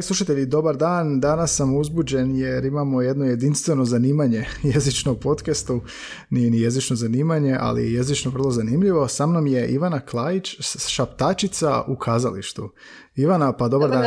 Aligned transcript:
Dragi 0.00 0.06
slušatelji, 0.06 0.46
dobar 0.46 0.76
dan. 0.76 1.20
Danas 1.20 1.56
sam 1.56 1.76
uzbuđen 1.76 2.36
jer 2.36 2.64
imamo 2.64 3.02
jedno 3.02 3.24
jedinstveno 3.24 3.84
zanimanje 3.84 4.44
jezičnog 4.74 5.20
podcastu. 5.20 5.80
Nije 6.30 6.50
ni 6.50 6.60
jezično 6.60 6.96
zanimanje, 6.96 7.56
ali 7.60 7.92
jezično 7.92 8.30
vrlo 8.30 8.50
zanimljivo. 8.50 9.08
Sa 9.08 9.26
mnom 9.26 9.46
je 9.46 9.68
Ivana 9.68 10.00
Klajić, 10.00 10.56
šaptačica 10.88 11.82
u 11.88 11.96
kazalištu. 11.96 12.70
Ivana, 13.16 13.56
pa 13.56 13.68
dobar, 13.68 13.90
dan. 13.90 14.04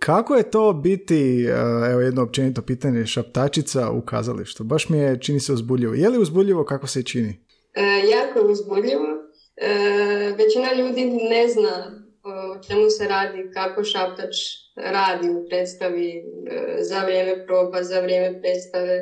kako 0.00 0.34
je 0.34 0.50
to 0.50 0.72
biti, 0.72 1.44
evo 1.90 2.00
jedno 2.00 2.22
općenito 2.22 2.62
pitanje, 2.62 3.06
šaptačica 3.06 3.90
u 3.90 4.00
kazalištu? 4.00 4.64
Baš 4.64 4.88
mi 4.88 4.98
je, 4.98 5.20
čini 5.20 5.40
se 5.40 5.52
uzbuljivo. 5.52 5.94
Je 5.94 6.08
li 6.08 6.18
uzbuljivo 6.18 6.64
kako 6.64 6.86
se 6.86 7.02
čini? 7.02 7.44
E, 7.74 7.82
jako 8.10 8.38
je 8.38 8.52
uzbuljivo. 8.52 9.06
E, 9.56 10.34
većina 10.38 10.72
ljudi 10.72 11.06
ne 11.06 11.48
zna 11.48 11.99
o 12.22 12.62
čemu 12.68 12.90
se 12.90 13.06
radi, 13.06 13.50
kako 13.54 13.84
šaptač 13.84 14.36
radi 14.76 15.30
u 15.30 15.48
predstavi 15.48 16.10
e, 16.16 16.22
za 16.82 17.02
vrijeme 17.04 17.46
proba, 17.46 17.82
za 17.82 18.00
vrijeme 18.00 18.40
predstave. 18.40 18.96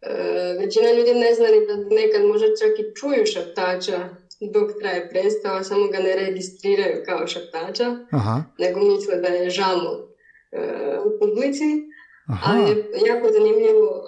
E, 0.00 0.12
većina 0.58 0.92
ljudi 0.92 1.14
ne 1.14 1.34
zna 1.34 1.46
ni 1.46 1.66
da 1.66 1.94
nekad 1.94 2.24
možda 2.24 2.46
čak 2.46 2.78
i 2.78 2.94
čuju 2.94 3.26
šaptača 3.26 4.08
dok 4.52 4.70
traje 4.80 5.08
predstava, 5.08 5.62
samo 5.62 5.86
ga 5.86 5.98
ne 5.98 6.14
registriraju 6.14 7.02
kao 7.06 7.26
šaptača, 7.26 7.96
Aha. 8.10 8.42
nego 8.58 8.80
misle 8.80 9.16
da 9.16 9.28
je 9.28 9.50
žamo 9.50 9.90
e, 10.52 10.60
u 11.06 11.18
publici. 11.20 11.68
Aha. 12.28 12.52
Ali 12.52 12.70
je 12.70 12.76
jako 13.06 13.28
zanimljivo 13.32 14.02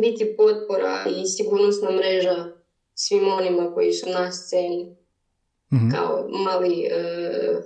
biti 0.00 0.36
potpora 0.36 1.04
i 1.16 1.26
sigurnosna 1.26 1.90
mreža 1.90 2.36
svim 2.94 3.28
onima 3.28 3.74
koji 3.74 3.92
su 3.92 4.10
na 4.10 4.32
sceni 4.32 4.96
mm 5.72 5.90
kao 5.90 6.28
mali, 6.44 6.84
uh, 6.90 7.64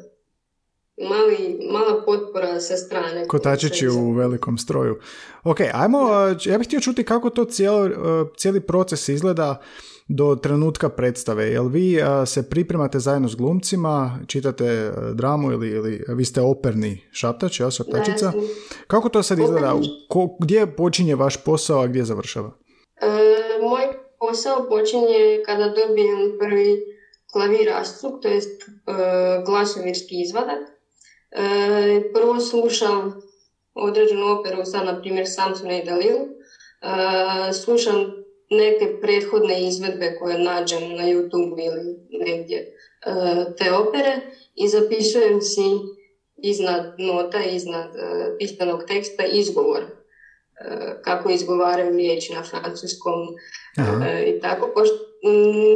mali, 1.09 1.59
mala 1.73 2.03
potpora 2.07 2.61
sa 2.61 2.77
strane. 2.77 3.29
Kotačići 3.29 3.89
u 3.89 4.13
velikom 4.13 4.59
stroju. 4.59 4.99
Ok, 5.45 5.61
ajmo, 5.73 5.99
ja 6.45 6.59
bih 6.59 6.67
htio 6.67 6.81
čuti 6.81 7.05
kako 7.05 7.31
to 7.31 7.45
cijelo, 7.45 7.87
e, 7.87 7.91
cijeli 8.37 8.61
proces 8.61 9.09
izgleda 9.09 9.61
do 10.09 10.37
trenutka 10.43 10.89
predstave. 10.89 11.45
Jel 11.47 11.67
vi 11.69 11.99
se 12.27 12.51
pripremate 12.51 12.99
zajedno 12.99 13.29
s 13.29 13.37
glumcima, 13.37 14.19
čitate 14.27 14.67
e, 14.67 14.93
dramu 15.15 15.53
ili, 15.53 15.69
ili 15.69 16.05
vi 16.09 16.25
ste 16.25 16.41
operni 16.41 17.09
šaptač, 17.13 17.61
ja, 17.61 17.71
šaptačica? 17.71 18.33
Kako 18.87 19.09
to 19.09 19.23
sad 19.23 19.39
izgleda? 19.39 19.75
Ko, 20.09 20.37
gdje 20.41 20.77
počinje 20.77 21.15
vaš 21.15 21.45
posao, 21.45 21.81
a 21.81 21.87
gdje 21.87 22.05
završava? 22.05 22.53
moj 23.63 23.85
posao 24.19 24.69
počinje 24.69 25.43
kada 25.47 25.67
dobijem 25.69 26.39
prvi 26.41 26.90
klavirastuk, 27.33 28.23
to 28.23 28.29
jest 28.29 28.63
e, 28.63 28.69
glasovirski 29.47 30.23
izvadak. 30.23 30.59
E, 31.31 31.43
prvo 32.15 32.41
slušam 32.41 33.23
određenu 33.75 34.39
operu, 34.39 34.65
sad 34.65 34.87
na 34.87 35.01
primjer 35.01 35.27
Samsona 35.29 35.79
i 35.79 35.85
Dalilu. 35.85 36.21
E, 36.21 37.53
slušam 37.53 38.13
neke 38.51 39.01
prethodne 39.01 39.69
izvedbe 39.69 40.17
koje 40.19 40.39
nađem 40.39 40.97
na 40.97 41.05
YouTube 41.05 41.67
ili 41.67 41.97
negdje 42.11 42.77
te 43.59 43.73
opere 43.73 44.21
i 44.55 44.69
zapisujem 44.69 45.41
si 45.43 45.71
iznad 46.43 46.95
nota, 46.99 47.43
iznad 47.43 47.89
pisanog 48.39 48.85
teksta 48.89 49.25
izgovor 49.25 50.00
kako 51.05 51.31
izgovaraju 51.31 51.97
riječi 51.97 52.33
na 52.35 52.43
francuskom 52.43 53.15
i 54.27 54.41
tako. 54.41 54.71
Pošto 54.75 55.11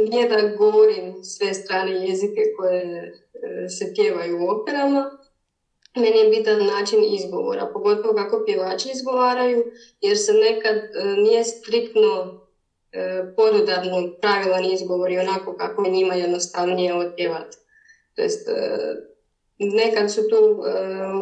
nije 0.09 0.29
da 0.29 0.55
govorim 0.57 1.23
sve 1.23 1.53
strane 1.53 1.91
jezike 1.91 2.41
koje 2.57 2.83
e, 2.83 3.69
se 3.69 3.93
pjevaju 3.95 4.41
u 4.41 4.49
operama, 4.49 5.11
meni 5.95 6.17
je 6.17 6.29
bitan 6.29 6.65
način 6.65 6.99
izgovora, 7.13 7.69
pogotovo 7.73 8.13
kako 8.13 8.43
pjevači 8.45 8.89
izgovaraju, 8.95 9.63
jer 10.01 10.17
se 10.17 10.33
nekad 10.33 10.75
e, 10.75 11.05
nije 11.05 11.43
striktno 11.43 12.41
e, 12.91 13.23
podudarno 13.35 14.11
pravilan 14.21 14.65
izgovor 14.65 15.11
i 15.11 15.17
onako 15.17 15.57
kako 15.57 15.85
je 15.85 15.91
njima 15.91 16.13
jednostavnije 16.13 16.95
otpjevati. 16.95 17.57
To 18.15 18.21
jest, 18.21 18.47
nekad 19.59 20.11
su 20.11 20.21
tu 20.29 20.63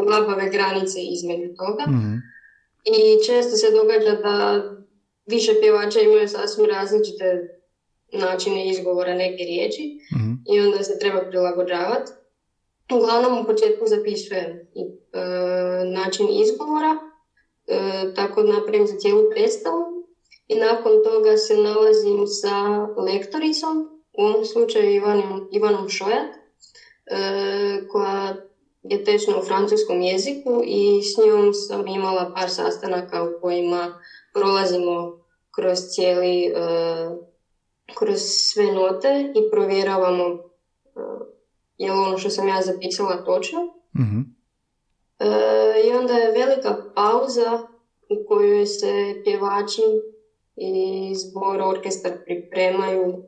labave 0.10 0.50
granice 0.50 1.00
između 1.02 1.56
toga. 1.56 1.84
mm 1.88 2.33
I 2.84 3.26
često 3.26 3.56
se 3.56 3.72
događa 3.72 4.22
da 4.22 4.64
više 5.26 5.52
pjevača 5.62 6.00
imaju 6.00 6.28
sasvim 6.28 6.66
različite 6.66 7.60
načine 8.12 8.70
izgovora 8.70 9.14
neke 9.14 9.44
riječi 9.44 10.00
mm 10.16 10.34
i 10.54 10.60
onda 10.60 10.84
se 10.84 11.00
treba 11.00 11.22
prilagođavati. 11.30 12.12
Uglavnom 12.94 13.40
u 13.40 13.46
početku 13.46 13.86
zapisujem 13.88 14.52
i, 14.76 14.82
e, 15.14 15.20
način 15.86 16.28
izgovora, 16.42 16.98
e, 17.68 18.14
tako 18.16 18.44
napravim 18.44 18.88
za 18.88 18.98
cijelu 18.98 19.30
predstavu 19.32 19.84
i 20.48 20.56
nakon 20.56 20.92
toga 21.04 21.38
se 21.38 21.56
nalazim 21.58 22.28
sa 22.28 22.88
lektoricom, 22.98 23.94
u 24.14 24.24
ovom 24.24 24.46
slučaju 24.46 24.96
Ivanom, 24.96 25.50
Ivanom 25.52 25.90
Šojat, 25.90 26.30
e, 27.06 27.88
koja 27.92 28.36
je 28.84 29.04
tečna 29.04 29.38
u 29.38 29.44
francuskom 29.44 30.02
jeziku 30.02 30.62
i 30.66 31.02
s 31.04 31.26
njom 31.26 31.54
sam 31.54 31.88
imala 31.88 32.32
par 32.36 32.50
sastanaka 32.50 33.24
u 33.24 33.42
kojima 33.42 34.02
prolazimo 34.34 35.18
kroz 35.56 35.80
cijeli 35.96 36.46
e, 36.46 36.52
kroz 37.96 38.20
sve 38.22 38.66
note 38.66 39.32
i 39.36 39.52
provjeravamo 39.52 40.26
uh, 40.26 41.28
je 41.78 41.92
li 41.92 42.00
ono 42.00 42.18
što 42.18 42.30
sam 42.30 42.48
ja 42.48 42.62
zapisala 42.62 43.24
točno. 43.24 43.60
mm 43.96 44.34
I 45.86 45.92
onda 45.92 46.14
je 46.14 46.32
velika 46.32 46.92
pauza 46.96 47.68
u 48.10 48.28
kojoj 48.28 48.66
se 48.66 49.22
pjevači 49.24 49.82
i 50.56 51.16
zbor 51.16 51.62
orkestar 51.62 52.12
pripremaju 52.26 53.24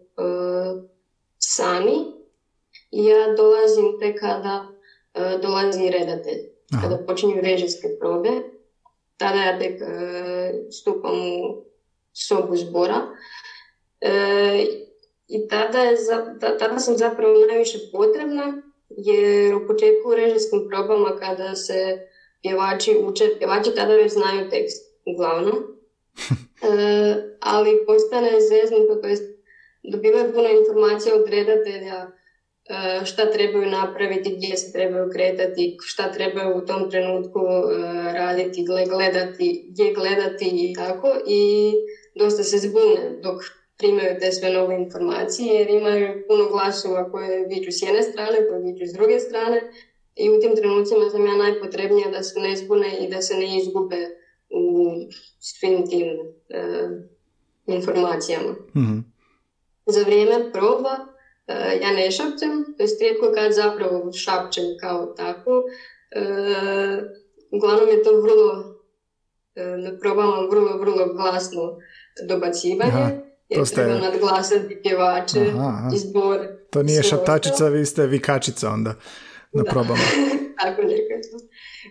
sami. 1.38 1.96
I 2.92 3.06
ja 3.06 3.36
dolazim 3.38 4.00
te 4.00 4.16
kada 4.16 4.68
dolazi 5.42 5.90
redatelj. 5.90 6.40
Kada 6.81 6.98
počinju 7.08 7.42
režijske 7.42 7.88
probe, 8.00 8.30
tada 9.18 9.40
ja 9.40 9.59
tek 9.59 9.81
stupam 10.72 11.16
u 11.16 11.64
sobu 12.14 12.56
zbora 12.56 13.02
E, 14.02 14.66
I 15.28 15.48
tada, 15.48 15.80
je, 15.80 15.98
tada 16.59 16.80
sam 16.80 16.98
zapravo 16.98 17.46
najviše 17.48 17.78
potrebna, 17.92 18.62
jer 18.90 19.56
u 19.56 19.68
početku 19.68 20.09
u 20.09 20.16
režijskim 20.16 20.68
probama 20.70 21.16
kada 21.20 21.56
se 21.56 22.08
pjevači 22.42 22.97
uče, 23.08 23.30
pjevači 23.38 23.76
tada 23.76 23.94
već 23.94 24.12
znaju 24.12 24.50
tekst, 24.50 24.84
uglavnom. 25.06 25.56
E, 26.62 27.16
ali 27.40 27.86
postane 27.86 28.32
zeznuto, 28.42 28.96
to 28.96 29.08
jest 29.08 29.24
dobivaju 29.84 30.34
puno 30.34 30.50
informacija 30.50 31.16
od 31.16 31.30
redatelja 31.30 32.12
šta 33.06 33.31
trebaju 33.31 33.70
napraviti, 33.70 34.36
gdje 34.36 34.58
se 34.58 34.72
trebaju 34.72 35.09
kretati, 35.14 35.78
šta 35.81 36.12
trebaju 36.12 36.58
u 36.58 36.66
tom 36.66 36.92
trenutku 36.92 37.40
e, 37.40 38.14
raditi, 38.14 38.66
gledati, 38.90 39.66
gdje 39.70 39.94
gledati 39.94 40.52
i 40.53 40.74
tako. 40.74 41.08
I 41.28 41.72
dosta 42.16 42.44
se 42.44 42.58
zbune 42.58 43.20
dok 43.22 43.42
primaju 43.78 44.20
te 44.20 44.31
sve 44.31 44.50
nove 44.50 44.76
informacije 44.76 45.53
jer 45.53 45.70
imaju 45.70 46.23
puno 46.28 46.50
glasova 46.50 47.12
koje 47.12 47.47
viču 47.47 47.72
s 47.72 47.82
jedne 47.82 48.02
strane, 48.02 48.38
koje 48.47 48.59
viču 48.59 48.85
s 48.85 48.94
druge 48.94 49.20
strane 49.20 49.62
i 50.16 50.29
u 50.29 50.40
tim 50.41 50.56
trenucima 50.56 51.09
sam 51.09 51.26
ja 51.26 51.35
najpotrebnija 51.35 52.09
da 52.09 52.23
se 52.23 52.40
ne 52.40 52.56
zbune 52.56 52.97
i 53.00 53.09
da 53.09 53.22
se 53.22 53.35
ne 53.38 53.58
izgube 53.58 54.08
u 54.50 54.96
svim 55.40 55.88
tim 55.90 56.08
e, 56.50 56.64
informacijama. 57.67 58.52
mm 58.76 59.16
Za 59.85 60.02
vrijeme 60.02 60.52
proba 60.53 60.94
e, 60.94 61.15
ja 61.82 61.92
ne 61.92 62.12
šapćem, 62.12 62.66
to 62.78 62.84
je 62.84 62.90
rijetko 63.00 63.32
kad 63.36 63.53
zapravo 63.53 64.12
šapćem 64.14 64.64
kao 64.82 65.06
tako. 65.06 65.64
E, 66.12 66.22
uglavnom 67.52 67.90
je 67.90 68.03
to 68.03 68.22
vrlo, 68.22 68.76
na 69.56 69.97
probama 70.00 70.47
vrlo, 70.52 70.78
vrlo 70.78 71.14
glasno 71.14 71.78
dobacivanje 72.28 73.26
to 73.53 73.66
ste... 73.66 73.76
treba 73.76 73.97
nadglasati 73.97 74.80
pjevače 74.84 75.40
i 75.96 75.97
zbor. 75.97 76.40
To 76.70 76.84
nije 76.84 77.03
šaptačica, 77.03 77.68
vi 77.68 77.86
ste 77.86 78.06
vikačica 78.06 78.70
onda 78.70 78.96
na 79.53 79.64
da. 79.64 79.72
probama. 79.72 80.03
Tako 80.62 80.82
nekako. 80.82 81.38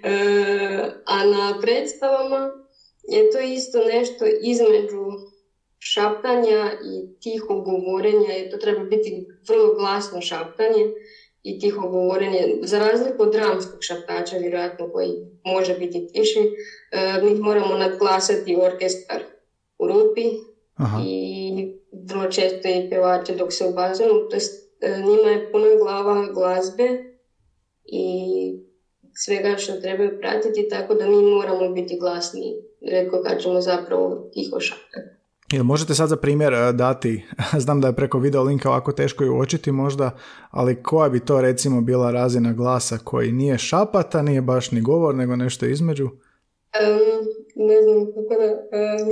E, 0.03 0.91
a 1.07 1.25
na 1.25 1.61
predstavama 1.61 2.51
je 3.09 3.31
to 3.31 3.39
isto 3.41 3.79
nešto 3.79 4.25
između 4.43 5.05
šaptanja 5.93 6.73
i 6.85 7.21
tiho 7.21 7.55
govorenja, 7.61 8.51
to 8.51 8.57
treba 8.57 8.85
biti 8.85 9.27
vrlo 9.49 9.75
glasno 9.75 10.21
šaptanje 10.21 10.85
i 11.43 11.59
tiho 11.59 11.89
govorenje, 11.89 12.57
za 12.63 12.79
razliku 12.79 13.23
od 13.23 13.33
dramskog 13.33 13.79
šaptača, 13.81 14.37
vjerojatno 14.37 14.89
koji 14.93 15.11
može 15.45 15.75
biti 15.75 16.07
tiši, 16.13 16.39
e, 16.93 17.21
mi 17.23 17.35
moramo 17.35 17.75
nadglasati 17.75 18.57
orkestar 18.57 19.23
u 19.79 19.87
rupi 19.87 20.25
Aha. 20.75 20.99
i 21.07 21.69
vrlo 22.09 22.31
često 22.31 22.69
i 22.69 22.89
pjevače 22.89 23.35
dok 23.35 23.53
se 23.53 23.67
obazuju, 23.67 24.29
to 24.31 24.37
e, 24.37 25.01
njima 25.01 25.31
je 25.31 25.53
puno 25.53 25.67
glava 25.83 26.33
glazbe 26.33 27.05
i 27.85 28.05
svega 29.15 29.57
što 29.59 29.73
trebaju 29.73 30.19
pratiti, 30.21 30.69
tako 30.69 30.95
da 30.95 31.07
mi 31.07 31.23
moramo 31.23 31.69
biti 31.69 31.99
glasni, 31.99 32.57
redko 32.91 33.23
kad 33.23 33.43
ćemo 33.43 33.61
zapravo 33.61 34.31
tiho 34.33 34.61
šaptati. 34.61 35.14
Jel 35.55 35.65
možete 35.65 35.95
sad 35.95 36.09
za 36.09 36.17
primjer 36.17 36.55
e, 36.55 36.73
dati, 36.73 37.25
znam 37.65 37.81
da 37.81 37.89
je 37.89 37.97
preko 37.97 38.19
video 38.19 38.43
linka 38.43 38.69
ovako 38.69 38.93
teško 38.93 39.25
i 39.25 39.29
uočiti 39.29 39.73
možda, 39.73 40.11
ali 40.51 40.83
koja 40.83 41.09
bi 41.09 41.25
to 41.25 41.41
recimo 41.41 41.81
bila 41.81 42.11
razina 42.11 42.53
glasa 42.53 42.99
koji 43.05 43.33
nije 43.33 43.59
šapata, 43.59 44.23
nije 44.23 44.41
baš 44.41 44.71
ni 44.71 44.81
govor, 44.81 45.15
nego 45.15 45.37
nešto 45.37 45.67
između? 45.67 46.05
Um, 46.05 46.13
ne 47.57 47.83
znam 47.83 48.07
kako 48.07 48.43
da, 48.43 48.51
um, 48.53 49.09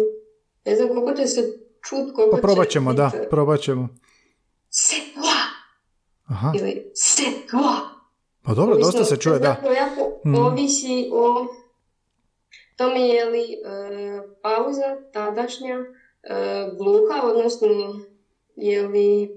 ne 0.65 0.77
znam 0.77 0.89
kako 0.89 1.15
će 1.17 1.27
se 1.27 1.41
čut, 1.89 2.15
Pa 2.31 2.37
probat 2.37 2.69
ćemo, 2.69 2.93
da, 2.93 3.11
probat 3.31 3.61
ćemo. 3.61 3.88
Se 4.71 4.97
Aha. 6.27 6.53
Ili 6.59 6.91
se 6.95 7.23
Pa 8.43 8.55
dobro, 8.55 8.77
dosta 8.77 9.05
se 9.05 9.17
čuje, 9.17 9.38
da. 9.38 9.49
Jako 9.49 10.21
mm. 10.25 10.35
ovisi 10.35 11.11
o 11.12 11.47
tome 12.77 13.00
je 13.00 13.25
li 13.25 13.41
uh, 13.41 14.31
pauza 14.43 15.11
tadašnja 15.12 15.85
gluha, 16.79 17.27
odnosno 17.27 17.69
je 18.57 18.83
li 18.83 19.29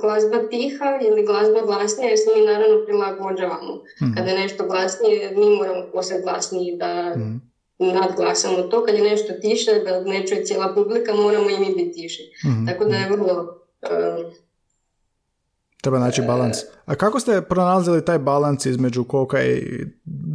glazba 0.00 0.48
tiha 0.48 0.98
ili 1.02 1.26
glazba 1.26 1.60
glasnija, 1.60 2.08
jer 2.08 2.18
se 2.18 2.30
mi 2.36 2.46
naravno 2.46 2.84
prilagođavamo. 2.84 3.74
mm 4.02 4.14
Kada 4.14 4.30
je 4.30 4.38
nešto 4.38 4.66
glasnije, 4.66 5.30
mi 5.36 5.56
moramo 5.56 5.90
postati 5.92 6.22
glasniji 6.22 6.76
da 6.76 7.14
mm 7.16 7.50
nadglasamo 7.82 8.62
to. 8.62 8.84
Kad 8.84 8.94
je 8.94 9.02
nešto 9.02 9.32
tiše, 9.32 9.70
da 9.84 10.00
ne 10.00 10.26
čuje 10.26 10.44
cijela 10.44 10.74
publika, 10.74 11.14
moramo 11.14 11.50
i 11.50 11.58
mi 11.58 11.74
biti 11.74 11.92
tiši. 11.92 12.22
mm 12.44 12.66
Tako 12.66 12.84
da 12.84 12.96
je 12.96 13.10
vrlo... 13.10 13.32
Um, 13.82 14.49
Treba 15.80 15.98
naći 15.98 16.22
balans. 16.22 16.58
A 16.84 16.94
kako 16.94 17.20
ste 17.20 17.42
pronalazili 17.48 18.04
taj 18.04 18.18
balans 18.18 18.66
između 18.66 19.04
kolika 19.04 19.38
je 19.38 19.86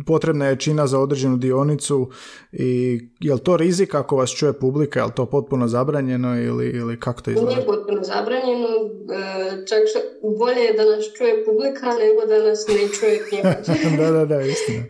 potrebna 0.05 0.45
jačina 0.45 0.87
za 0.87 0.99
određenu 0.99 1.37
dionicu 1.37 2.09
i 2.51 2.99
je 3.19 3.33
li 3.33 3.39
to 3.39 3.57
rizik 3.57 3.95
ako 3.95 4.15
vas 4.15 4.31
čuje 4.31 4.53
publika, 4.53 4.99
je 4.99 5.05
li 5.05 5.11
to 5.15 5.25
potpuno 5.25 5.67
zabranjeno 5.67 6.41
ili, 6.41 6.67
ili 6.67 6.99
kako 6.99 7.21
to 7.21 7.31
izgleda? 7.31 7.55
Nije 7.55 7.65
potpuno 7.65 8.03
zabranjeno, 8.03 8.67
e, 8.67 9.65
čak 9.65 9.79
što 9.89 9.99
bolje 10.37 10.61
je 10.61 10.73
da 10.73 10.85
nas 10.85 11.05
čuje 11.17 11.45
publika 11.45 11.85
nego 11.85 12.25
da 12.25 12.49
nas 12.49 12.67
ne 12.67 12.87
čuje 12.99 13.43
da, 13.99 14.11
da, 14.11 14.25
da, 14.25 14.41
istina. 14.41 14.83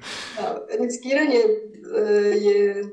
Riskiranje 0.80 1.40
e, 1.40 2.12
je, 2.36 2.84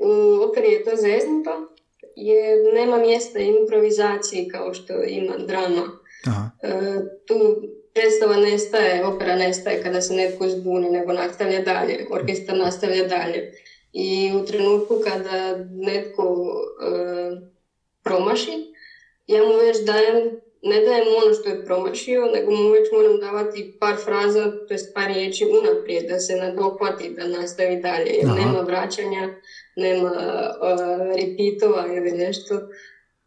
u 0.00 0.42
operi 0.50 0.68
je 0.72 0.84
to 0.84 0.90
zeznuto, 0.90 1.68
je, 2.16 2.72
nema 2.74 2.98
mjesta 2.98 3.38
improvizaciji 3.38 4.48
kao 4.48 4.74
što 4.74 4.92
ima 5.02 5.36
drama 5.46 5.95
Aha. 6.26 6.50
E, 6.62 6.70
tu 7.26 7.34
predstava 7.94 8.36
nestaje, 8.36 9.04
opera 9.06 9.36
nestaje 9.36 9.82
kada 9.82 10.00
se 10.00 10.14
netko 10.14 10.48
zbuni, 10.48 10.90
nego 10.90 11.12
nastavlja 11.12 11.60
dalje, 11.60 12.06
orkestar 12.10 12.56
nastavlja 12.56 13.06
dalje. 13.08 13.52
I 13.92 14.32
u 14.42 14.44
trenutku 14.46 15.00
kada 15.04 15.56
netko 15.70 16.54
e, 16.82 16.96
promaši, 18.02 18.72
ja 19.26 19.42
mu 19.42 19.56
već 19.56 19.84
dajem, 19.86 20.40
ne 20.62 20.80
dajem 20.80 21.06
ono 21.22 21.34
što 21.34 21.48
je 21.48 21.64
promašio, 21.64 22.26
nego 22.34 22.50
mu 22.50 22.70
već 22.70 22.92
moram 22.92 23.18
davati 23.20 23.76
par 23.80 23.96
fraza, 24.04 24.66
to 24.68 24.74
jest 24.74 24.94
par 24.94 25.06
riječi 25.06 25.46
unaprijed, 25.60 26.06
da 26.08 26.18
se 26.18 26.36
nadohvati, 26.36 27.14
da 27.16 27.26
nastavi 27.26 27.76
dalje, 27.76 28.10
jer 28.10 28.28
nema 28.28 28.60
vraćanja, 28.60 29.34
nema 29.76 30.10
uh, 30.10 31.16
repeatova 31.16 31.86
ili 31.96 32.12
nešto. 32.12 32.54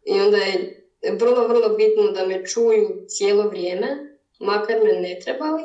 I 0.06 0.20
onda 0.20 0.36
je 0.36 0.79
vrlo, 1.20 1.48
vrlo 1.48 1.68
bitno 1.76 2.12
da 2.12 2.26
me 2.26 2.46
čuju 2.46 3.04
cijelo 3.08 3.48
vrijeme, 3.48 3.86
makar 4.40 4.76
me 4.84 4.92
ne 5.00 5.18
trebali 5.24 5.62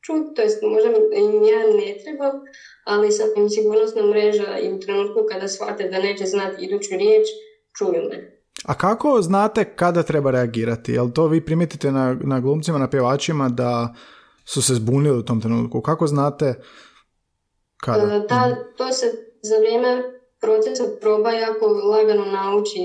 čuti, 0.00 0.34
to 0.34 0.42
jest 0.42 0.62
možda 0.62 0.88
im 1.16 1.42
ja 1.44 1.58
ne 1.58 1.98
trebam, 2.02 2.40
ali 2.84 3.12
sad 3.12 3.28
im 3.36 3.50
sigurnosna 3.50 4.02
mreža 4.02 4.58
i 4.58 4.72
u 4.72 4.80
trenutku 4.80 5.20
kada 5.30 5.48
shvate 5.48 5.88
da 5.88 5.98
neće 5.98 6.24
znati 6.24 6.64
iduću 6.64 6.90
riječ, 6.90 7.26
čuju 7.78 8.02
me. 8.10 8.38
A 8.64 8.74
kako 8.74 9.22
znate 9.22 9.64
kada 9.64 10.02
treba 10.02 10.30
reagirati? 10.30 10.92
Jel 10.92 11.10
to 11.10 11.26
vi 11.26 11.44
primitite 11.44 11.92
na, 11.92 12.16
na 12.24 12.40
glumcima, 12.40 12.78
na 12.78 12.90
pjevačima 12.90 13.48
da 13.48 13.94
su 14.44 14.62
se 14.62 14.74
zbunili 14.74 15.18
u 15.18 15.24
tom 15.24 15.40
trenutku? 15.40 15.80
Kako 15.80 16.06
znate 16.06 16.54
kada? 17.80 18.06
Da, 18.06 18.46
e, 18.50 18.76
to 18.76 18.92
se 18.92 19.06
za 19.42 19.56
vrijeme 19.58 20.02
procesa 20.40 20.84
proba 21.00 21.30
jako 21.30 21.66
lagano 21.66 22.24
nauči 22.24 22.80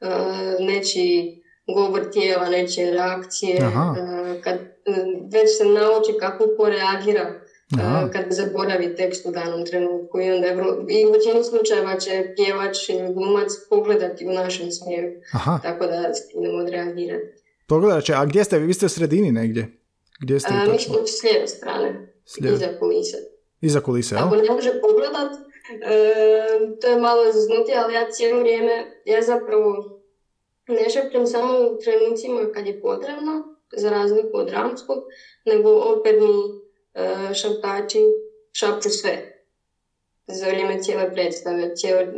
uh, 0.00 0.66
neći 0.66 1.34
govor 1.74 2.10
tijela, 2.12 2.48
nečije 2.48 2.90
reakcije, 2.90 3.56
uh, 3.66 3.96
kad 4.44 4.54
uh, 4.54 4.96
već 5.32 5.56
se 5.58 5.64
nauči 5.64 6.12
kako 6.20 6.44
ko 6.56 6.68
reagira 6.68 7.40
uh, 7.74 8.10
kad 8.12 8.24
zaboravi 8.30 8.96
tekst 8.96 9.26
u 9.26 9.30
danom 9.30 9.66
trenutku 9.66 10.20
i 10.20 10.30
onda 10.30 10.46
je 10.46 10.56
vrlo, 10.56 10.86
i 10.88 11.06
u 11.06 11.12
većini 11.12 11.44
slučajeva 11.44 11.98
će 11.98 12.32
pjevač 12.36 12.88
ili 12.88 13.14
glumac 13.14 13.48
pogledati 13.70 14.26
u 14.26 14.32
našem 14.32 14.70
smjeru, 14.70 15.08
Aha. 15.32 15.58
tako 15.62 15.86
da 15.86 16.14
stignemo 16.14 16.58
odreagirati. 16.58 17.26
Pogledat 17.66 18.04
će, 18.04 18.14
a 18.14 18.24
gdje 18.24 18.44
ste? 18.44 18.58
Vi 18.58 18.74
ste 18.74 18.86
u 18.86 18.88
sredini 18.88 19.32
negdje? 19.32 19.80
Gdje 20.20 20.40
ste 20.40 20.50
uh, 20.66 20.72
mi 20.72 20.78
smo 20.78 20.94
s 21.06 21.22
lijeve 21.22 21.48
strane, 21.48 22.14
Slijeve. 22.24 22.56
iza 22.56 22.78
kulise. 22.78 23.16
Iza 23.60 23.80
kulise, 23.80 24.16
Ako 24.18 24.36
ne 24.36 24.50
može 24.50 24.70
pogledat, 24.80 25.32
uh, 25.72 26.78
to 26.80 26.86
je 26.86 26.96
malo 26.96 27.32
zaznutije, 27.32 27.78
ali 27.78 27.94
ja 27.94 28.10
cijelo 28.10 28.40
vrijeme, 28.40 29.02
ja 29.04 29.22
zapravo 29.22 30.00
ne 30.68 30.90
šepćem 30.90 31.26
samo 31.26 31.58
u 31.58 31.78
trenucima 31.78 32.52
kad 32.54 32.66
je 32.66 32.80
potrebno, 32.80 33.56
za 33.76 33.90
razliku 33.90 34.30
od 34.32 34.46
dramskog, 34.46 34.98
nego 35.44 35.70
operni 35.70 36.28
uh, 36.28 37.34
šaptači 37.34 37.98
šapću 38.52 38.90
sve 38.90 39.44
za 40.26 40.46
vrijeme 40.46 40.82
cijele 40.82 41.12
predstave. 41.12 41.76
Cijel, 41.76 42.02
uh, 42.02 42.14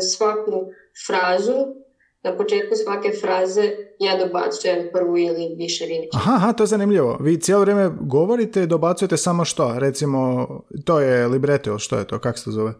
svaku 0.00 0.72
frazu, 1.06 1.83
na 2.24 2.36
početku 2.36 2.74
svake 2.84 3.10
fraze 3.20 3.70
ja 3.98 4.26
dobacujem 4.26 4.88
prvu 4.92 5.18
ili 5.18 5.54
više 5.58 5.86
riječi. 5.86 6.08
Aha, 6.12 6.32
aha, 6.34 6.52
to 6.52 6.62
je 6.62 6.66
zanimljivo. 6.66 7.18
Vi 7.20 7.40
cijelo 7.40 7.60
vrijeme 7.60 7.90
govorite 8.00 8.62
i 8.62 8.66
dobacujete 8.66 9.16
samo 9.16 9.44
što? 9.44 9.74
Recimo, 9.78 10.46
to 10.84 11.00
je 11.00 11.28
libretto, 11.28 11.78
što 11.78 11.98
je 11.98 12.06
to, 12.06 12.18
kako 12.18 12.38
se 12.38 12.44
to 12.44 12.50
zove? 12.50 12.72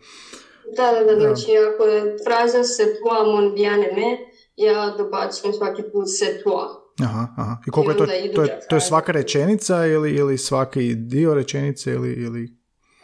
Da, 0.76 0.92
da, 0.92 1.14
da, 1.14 1.20
znači 1.20 1.52
ako 1.74 1.84
je 1.84 2.16
fraza 2.26 2.64
se 2.64 2.84
toi 2.84 3.32
mon 3.32 3.54
bien 3.54 3.80
aimé, 3.80 4.16
ja 4.56 4.94
dobacujem 4.98 5.54
svaki 5.54 5.82
put 5.92 6.08
se 6.18 6.42
toi. 6.44 6.68
Aha, 7.02 7.26
aha. 7.36 7.56
I 7.66 7.70
koliko 7.70 7.92
I 7.92 7.94
je 7.94 7.98
to, 7.98 8.34
to 8.34 8.42
je, 8.42 8.60
to 8.68 8.76
je 8.76 8.80
svaka 8.80 9.12
rečenica 9.12 9.86
ili, 9.86 10.10
ili 10.10 10.38
svaki 10.38 10.94
dio 10.94 11.34
rečenice 11.34 11.90
ili... 11.90 12.12
ili... 12.12 12.42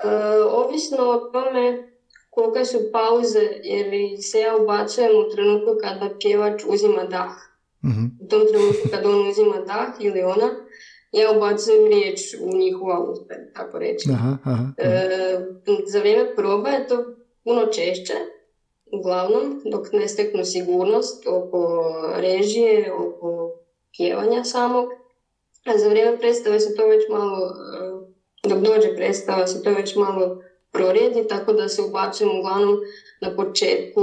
Uh, 0.05 0.65
ovisno 0.65 0.97
o 0.99 1.19
tome 1.19 1.90
kolike 2.41 2.65
su 2.65 2.79
pauze, 2.93 3.49
jer 3.63 3.87
se 4.23 4.39
ja 4.39 4.57
ubacujem 4.57 5.11
u 5.11 5.31
trenutku 5.35 5.71
kada 5.83 6.15
pjevač 6.21 6.63
uzima 6.69 7.05
dah. 7.05 7.33
Uh-huh. 7.83 8.11
U 8.25 8.29
tom 8.29 8.43
trenutku 8.49 8.89
kada 8.91 9.09
on 9.09 9.29
uzima 9.29 9.57
dah 9.67 9.89
ili 10.01 10.23
ona, 10.23 10.51
ja 11.13 11.31
ubacujem 11.37 11.87
riječ 11.87 12.21
u 12.41 12.57
njihova 12.57 12.99
usta, 13.11 13.35
tako 13.55 13.79
reći. 13.79 14.09
Aha, 14.13 14.39
aha, 14.45 14.51
aha. 14.53 14.73
Uh, 15.67 15.79
za 15.87 15.99
vrijeme 15.99 16.35
proba 16.37 16.69
je 16.69 16.89
to 16.89 17.05
puno 17.45 17.67
češće, 17.67 18.15
uglavnom, 18.93 19.63
dok 19.65 19.93
ne 19.93 20.09
steknu 20.09 20.45
sigurnost 20.45 21.27
oko 21.27 21.83
režije, 22.17 22.93
oko 22.93 23.51
pjevanja 23.97 24.45
samog. 24.45 24.89
A 25.65 25.79
za 25.79 25.89
vrijeme 25.89 26.19
predstave 26.19 26.61
se 26.61 26.75
to 26.75 26.87
već 26.87 27.09
malo, 27.11 27.47
eh, 27.47 28.49
dok 28.49 28.59
dođe 28.59 28.97
predstava 28.97 29.47
se 29.47 29.63
to 29.63 29.71
već 29.71 29.97
malo 29.97 30.43
prorijedi, 30.73 31.29
tako 31.29 31.53
da 31.53 31.69
se 31.69 31.83
ubacujem 31.83 32.39
uglavnom 32.39 32.77
na 33.21 33.37
početku 33.37 34.01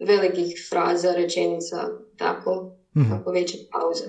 velikih 0.00 0.66
fraza, 0.70 1.12
rečenica, 1.12 1.76
tako, 2.16 2.70
mm 2.96 3.10
tako 3.10 3.30
veće 3.30 3.58
pauze. 3.72 4.04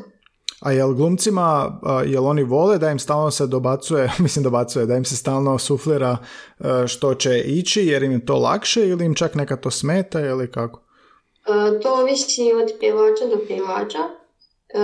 A 0.60 0.72
jel 0.72 0.94
glumcima, 0.94 1.80
jel 2.06 2.28
oni 2.28 2.44
vole 2.44 2.78
da 2.78 2.92
im 2.92 3.00
stalno 3.00 3.32
se 3.32 3.48
dobacuje, 3.48 4.12
mislim 4.24 4.44
dobacuje, 4.44 4.86
da 4.86 4.96
im 4.96 5.06
se 5.06 5.16
stalno 5.16 5.58
suflira 5.58 6.18
e, 6.60 6.88
što 6.88 7.16
će 7.16 7.40
ići 7.40 7.86
jer 7.86 8.04
im 8.04 8.12
je 8.12 8.26
to 8.26 8.36
lakše 8.36 8.88
ili 8.88 9.06
im 9.06 9.16
čak 9.16 9.36
neka 9.36 9.56
to 9.56 9.72
smeta 9.72 10.20
ili 10.20 10.52
kako? 10.52 10.82
E, 11.46 11.80
to 11.80 11.94
ovisi 11.94 12.52
od 12.64 12.72
pjevača 12.80 13.26
do 13.26 13.42
pjevača. 13.48 14.00
E, 14.00 14.80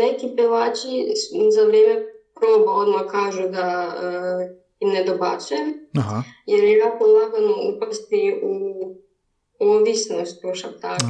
neki 0.00 0.36
pjevači 0.36 1.06
za 1.54 1.62
vrijeme 1.64 2.02
proba 2.40 2.72
odmah 2.72 3.02
kažu 3.10 3.48
da 3.48 3.94
im 4.80 4.90
ne 4.90 5.04
dobacujem, 5.04 5.88
Aha. 5.98 6.22
jer 6.46 6.64
je 6.64 6.78
jako 6.78 7.04
lagano 7.04 7.54
upasti 7.76 8.40
u 8.42 8.54
ovisnost 9.58 10.44
o 10.44 10.54
šaptaču. 10.54 11.04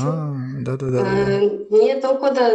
da, 0.60 0.76
da, 0.76 0.86
da, 0.86 0.98
E, 0.98 1.40
nije 1.70 2.00
toliko 2.00 2.30
da 2.30 2.50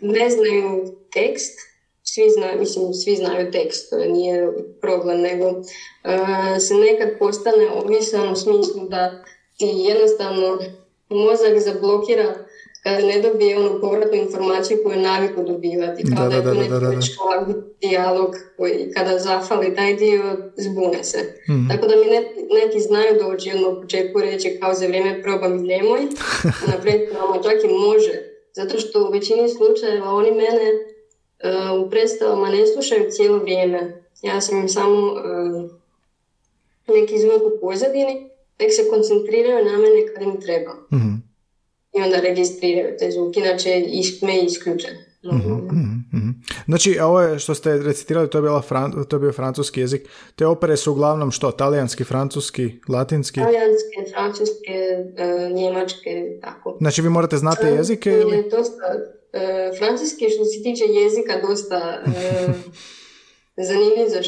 ne 0.00 0.30
znaju 0.30 0.96
tekst, 1.12 1.58
svi 2.02 2.30
znaju, 2.30 2.58
mislim, 2.60 2.94
svi 2.94 3.16
znaju 3.16 3.50
tekst, 3.50 3.90
to 3.90 3.98
nije 3.98 4.52
problem, 4.80 5.20
nego 5.20 5.46
e, 5.46 6.60
se 6.60 6.74
nekad 6.74 7.18
postane 7.18 7.70
ovisan 7.84 8.32
u 8.32 8.36
smislu 8.36 8.88
da 8.88 9.24
ti 9.58 9.66
jednostavno 9.66 10.58
mozak 11.08 11.58
zablokira 11.58 12.34
kada 12.82 13.06
ne 13.06 13.20
dobije 13.20 13.58
onu 13.58 13.80
povratnu 13.80 14.18
informaciju 14.18 14.78
koju 14.84 14.94
je 14.94 15.02
naviku 15.02 15.44
dobivati. 15.44 16.04
Kao 16.16 16.28
Da, 16.28 16.40
da, 16.40 16.54
da, 16.54 16.60
je 16.60 16.68
da, 16.68 16.74
to 16.74 16.80
da, 16.80 16.90
da, 16.90 16.96
neki 16.96 17.08
dijalog 17.80 18.34
koji 18.56 18.90
kada 18.94 19.18
zafali 19.18 19.74
taj 19.74 19.94
dio, 19.94 20.36
zbune 20.56 21.04
se. 21.04 21.18
Mhm. 21.48 21.68
Tako 21.68 21.86
da 21.86 21.96
mi 21.96 22.04
ne, 22.04 22.20
neki 22.62 22.80
znaju 22.80 23.18
doći 23.20 23.52
odmah 23.54 23.72
u 23.72 23.80
početku 23.80 24.20
reći 24.20 24.58
kao 24.60 24.74
za 24.74 24.86
vrijeme 24.86 25.22
probam 25.22 25.58
i 25.58 25.68
nemoj, 25.68 26.00
naprijed 26.72 27.10
probamo 27.10 27.42
čak 27.42 27.64
i 27.64 27.68
može. 27.68 28.30
Zato 28.52 28.78
što 28.78 29.06
u 29.06 29.10
većini 29.10 29.48
slučajeva 29.48 30.14
oni 30.14 30.30
mene 30.30 30.68
e, 31.38 31.70
u 31.70 31.90
predstavama 31.90 32.50
ne 32.50 32.66
slušaju 32.66 33.10
cijelo 33.10 33.38
vrijeme. 33.38 34.02
Ja 34.22 34.40
sam 34.40 34.58
im 34.58 34.68
samo 34.68 35.18
e, 36.88 36.92
neki 36.92 37.18
zvuk 37.18 37.42
u 37.42 37.60
pozadini, 37.60 38.30
tek 38.56 38.72
se 38.72 38.88
koncentriraju 38.90 39.64
na 39.64 39.72
mene 39.72 40.14
kad 40.14 40.22
im 40.22 40.40
treba. 40.40 40.72
Mhm, 40.92 41.29
I 41.98 42.02
onda 42.02 42.20
registriraju 42.20 42.96
te 42.98 43.10
zvuke, 43.10 43.40
inače 43.40 43.84
me 44.22 44.40
isključe. 44.40 44.88
mhm, 45.24 45.52
mhm. 46.14 46.30
Znači, 46.64 46.98
a 47.00 47.06
ovo 47.06 47.20
je 47.20 47.38
što 47.38 47.54
ste 47.54 47.78
recitirali, 47.78 48.30
to 48.30 48.38
je, 48.38 48.42
bila 48.42 48.62
fran- 48.68 49.08
to 49.08 49.16
je 49.16 49.20
bio 49.20 49.32
francuski 49.32 49.80
jezik. 49.80 50.08
Te 50.36 50.46
opere 50.46 50.76
su 50.76 50.92
uglavnom 50.92 51.30
što? 51.30 51.50
Talijanski, 51.50 52.04
francuski, 52.04 52.70
latinski? 52.88 53.40
Talijanske, 53.40 54.12
francuske, 54.14 54.74
e, 55.16 55.50
njemačke, 55.54 56.38
tako. 56.42 56.76
Znači, 56.80 57.02
vi 57.02 57.08
morate 57.08 57.36
znati 57.36 57.66
jezike 57.66 58.10
ili? 58.10 58.36
Je 58.36 58.42
dosta, 58.42 58.84
e, 59.32 59.70
francuski 59.78 60.30
što 60.30 60.44
se 60.44 60.62
tiče 60.62 60.84
jezika 60.84 61.48
dosta 61.48 62.02
e, 62.06 62.48
zanimljiv 63.68 64.08
za 64.08 64.20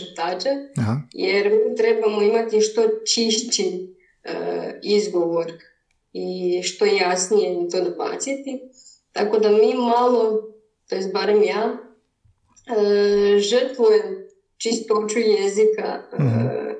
Aha. 0.78 0.96
jer 1.12 1.52
trebamo 1.76 2.22
imati 2.22 2.60
što 2.60 2.82
čišći 3.14 3.96
e, 4.24 4.34
izgovor 4.82 5.52
i 6.12 6.62
što 6.62 6.84
jasnije 6.84 7.54
im 7.54 7.70
to 7.70 7.80
dobaciti. 7.80 8.60
Tako 9.12 9.38
da 9.38 9.50
mi 9.50 9.74
malo, 9.74 10.52
to 10.88 10.94
jest 10.94 11.12
barem 11.12 11.42
ja, 11.42 11.78
e, 12.66 13.38
žrtvujem 13.38 14.28
čistoću 14.56 15.18
jezika 15.18 16.02
e, 16.12 16.24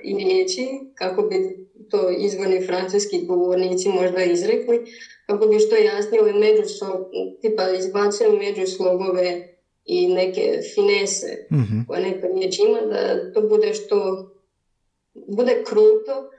i 0.05 0.15
riječi, 0.15 0.67
kako 0.95 1.23
bi 1.23 1.37
to 1.91 2.11
izvorni 2.11 2.67
francuski 2.67 3.27
govornici 3.27 3.89
možda 3.89 4.23
izrekli, 4.23 4.81
kako 5.27 5.47
bi 5.47 5.59
što 5.59 5.77
jasnije 5.77 6.23
ove 6.23 6.33
međuslov, 6.33 6.97
tipa 7.41 7.71
izbacujem 7.71 8.37
međuslogove 8.39 9.49
i 9.85 10.09
neke 10.09 10.61
finese 10.75 11.47
Mhm. 11.53 11.81
koje 11.87 12.01
neka 12.01 12.27
riječ 12.27 12.59
ima, 12.59 12.81
da 12.81 13.33
to 13.33 13.41
bude 13.41 13.75
što 13.75 14.29
bude 15.37 15.65
kruto, 15.67 16.31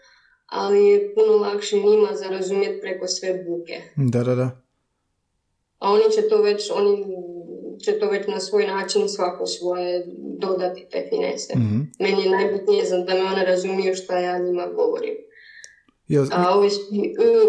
ali 0.53 0.86
je 0.86 1.13
puno 1.15 1.33
lakše 1.38 1.75
njima 1.77 2.07
za 2.13 2.27
razumjeti 2.27 2.81
preko 2.81 3.07
sve 3.07 3.43
buke. 3.43 3.81
Da, 3.95 4.24
da, 4.24 4.36
da. 4.36 4.62
A 5.79 5.91
oni 5.91 6.03
će 6.15 6.29
to 6.29 6.41
već, 6.41 6.72
oni 6.72 7.05
će 7.79 8.00
to 8.00 8.10
već 8.10 8.27
na 8.27 8.39
svoj 8.39 8.67
način 8.67 9.10
svako 9.10 9.45
svoje 9.48 10.05
dodati 10.39 10.86
te 10.91 11.07
finese. 11.10 11.53
Mhm. 11.55 11.79
Meni 12.00 12.24
je 12.24 12.29
najbitnije 12.31 12.83
da 13.07 13.13
me 13.13 13.24
one 13.24 13.45
razumiju 13.45 13.95
šta 13.95 14.19
ja 14.19 14.39
njima 14.39 14.67
govorim. 14.67 15.13
Jel- 16.07 16.27
A 16.31 16.57
ovi 16.57 16.67
"e, 16.67 16.72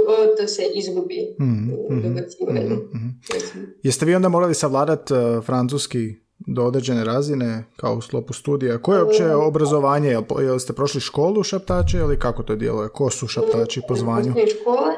o, 0.08 0.36
to 0.36 0.46
se 0.46 0.62
izgubi 0.74 1.36
Mhm, 1.40 1.70
u 1.70 1.92
mhm, 1.92 2.06
mhm. 2.06 3.08
Recimo. 3.34 3.64
Jeste 3.82 4.06
vi 4.06 4.14
onda 4.14 4.28
morali 4.28 4.54
savladati 4.54 5.14
uh, 5.14 5.44
francuski 5.44 6.14
do 6.38 6.64
određene 6.64 7.04
razine, 7.04 7.64
kao 7.76 7.94
u 7.94 8.00
sklopu 8.00 8.32
studija? 8.32 8.78
Koje 8.78 8.96
je 8.96 9.02
uopće 9.02 9.34
obrazovanje? 9.34 10.08
Jel, 10.08 10.22
jel 10.40 10.58
ste 10.58 10.72
prošli 10.72 11.00
školu 11.00 11.42
šaptače 11.42 11.98
ili 11.98 12.18
kako 12.18 12.42
to 12.42 12.54
djeluje? 12.54 12.88
Ko 12.88 13.10
su 13.10 13.26
šaptači 13.26 13.80
po 13.88 13.94
zvanju? 13.94 14.34
Postoje 14.34 14.46
škole, 14.46 14.92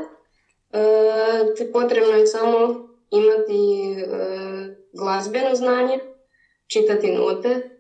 e, 0.73 1.55
te 1.59 1.73
potrebno 1.73 2.13
je 2.13 2.27
samo 2.27 2.57
imati 3.11 3.93
e, 3.93 4.77
glazbeno 4.93 5.55
znanje, 5.55 5.99
čitati 6.67 7.13
note. 7.13 7.71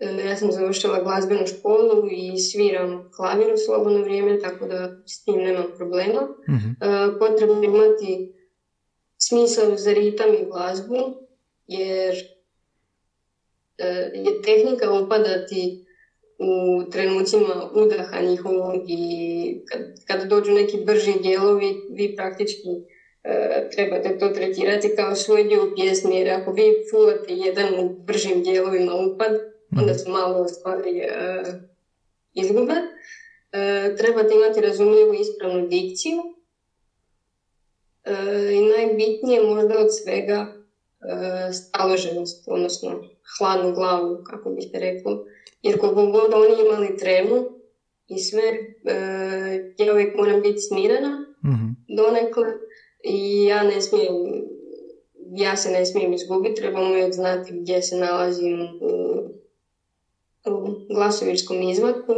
E, 0.00 0.28
ja 0.28 0.36
sam 0.36 0.52
završila 0.52 1.02
glazbenu 1.02 1.46
školu 1.46 2.08
i 2.10 2.38
sviram 2.38 3.10
klavir 3.16 3.52
u 3.54 3.56
slobodno 3.66 4.02
vrijeme, 4.02 4.38
tako 4.38 4.66
da 4.66 5.02
s 5.06 5.24
tim 5.24 5.36
nemam 5.36 5.64
problema. 5.76 6.20
Mhm. 6.48 6.70
E, 6.80 7.18
potrebno 7.18 7.62
je 7.62 7.64
imati 7.64 8.34
smisao 9.18 9.76
za 9.76 9.92
ritam 9.92 10.34
i 10.34 10.44
glazbu, 10.44 10.96
jer 11.66 12.14
je 14.14 14.42
tehnika 14.44 15.00
upadati 15.00 15.86
u 16.38 16.84
trenucima 16.90 17.70
udaha 17.74 18.20
njihovog 18.20 18.74
i 18.88 19.64
kad, 19.68 19.80
kad 20.06 20.28
dođu 20.28 20.52
neki 20.52 20.76
brži 20.84 21.18
dijelovi, 21.22 21.74
vi 21.90 22.16
praktički 22.16 22.68
e, 23.24 23.68
trebate 23.72 24.18
to 24.18 24.28
tretirati 24.28 24.94
kao 24.96 25.14
svoj 25.14 25.44
dio 25.44 25.72
pjesmi, 25.76 26.16
jer 26.16 26.30
ako 26.30 26.52
vi 26.52 26.62
fulate 26.90 27.34
jedan 27.34 27.78
u 27.78 27.88
bržim 28.04 28.42
dijelovima 28.42 28.92
upad, 28.94 29.32
onda 29.78 29.94
se 29.94 30.10
malo 30.10 30.48
stvari 30.48 30.98
e, 30.98 31.42
izgube. 32.34 32.74
E, 33.52 33.96
trebate 33.96 34.34
imati 34.34 34.60
razumljivu 34.60 35.14
ispravnu 35.14 35.68
dikciju, 35.68 36.16
E, 38.04 38.12
i 38.54 38.60
najbitnije 38.62 39.40
možda 39.42 39.78
od 39.78 39.86
svega 40.02 40.46
e, 40.46 41.52
staloženost, 41.52 42.44
odnosno 42.46 43.02
hladnu 43.38 43.74
glavu, 43.74 44.22
kako 44.30 44.50
biste 44.50 44.78
reklo. 44.78 45.24
Jer 45.62 45.78
koliko 45.78 46.06
god 46.06 46.34
oni 46.34 46.54
imali 46.66 46.96
tremu 46.98 47.36
i 48.08 48.18
sve, 48.18 48.42
e, 48.42 48.94
ja 49.78 49.92
uvijek 49.92 50.16
moram 50.16 50.42
biti 50.42 50.58
smirena 50.58 51.26
Mhm. 51.44 51.66
donekle 51.88 52.46
i 53.04 53.44
ja 53.44 53.62
ne 53.62 53.80
smijem, 53.80 54.14
ja 55.36 55.56
se 55.56 55.70
ne 55.70 55.86
smijem 55.86 56.12
izgubiti, 56.12 56.54
trebam 56.54 56.90
uvijek 56.90 57.12
znati 57.12 57.52
gdje 57.60 57.82
se 57.82 57.96
nalazim 57.96 58.60
u, 58.80 58.90
u 60.50 60.74
glasovirskom 60.94 61.62
izvatku, 61.62 62.12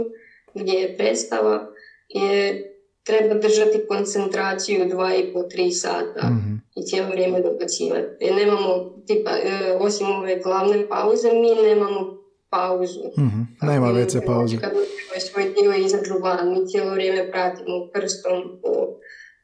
gdje 0.54 0.72
je 0.72 0.96
predstava, 0.96 1.66
jer 2.08 2.71
treba 3.02 3.34
držati 3.36 3.84
koncentraciju 3.88 4.88
dva 4.88 5.14
i 5.14 5.32
po, 5.32 5.42
tri 5.42 5.70
sata 5.72 6.26
Mhm. 6.26 6.54
i 6.76 6.82
cijelo 6.82 7.08
vrijeme 7.08 7.40
dobacivati. 7.40 8.16
Jer 8.20 8.34
nemamo, 8.36 8.68
tipa, 9.06 9.30
e, 9.32 9.42
osim 9.76 10.06
ove 10.08 10.36
glavne 10.38 10.88
pauze, 10.88 11.28
mi 11.30 11.62
nemamo 11.64 12.18
pauzu. 12.50 13.00
Mhm. 13.18 13.40
Nema 13.62 13.86
WC 13.88 14.26
pauze. 14.26 14.56
Kad 14.56 14.70
ovaj 14.72 15.20
svoj 15.22 15.44
dio 15.52 15.74
izađu 15.76 16.14
van, 16.20 16.50
mi 16.50 16.66
cijelo 16.66 16.90
vrijeme 16.90 17.30
pratimo 17.30 17.88
prstom 17.92 18.42
po 18.62 18.68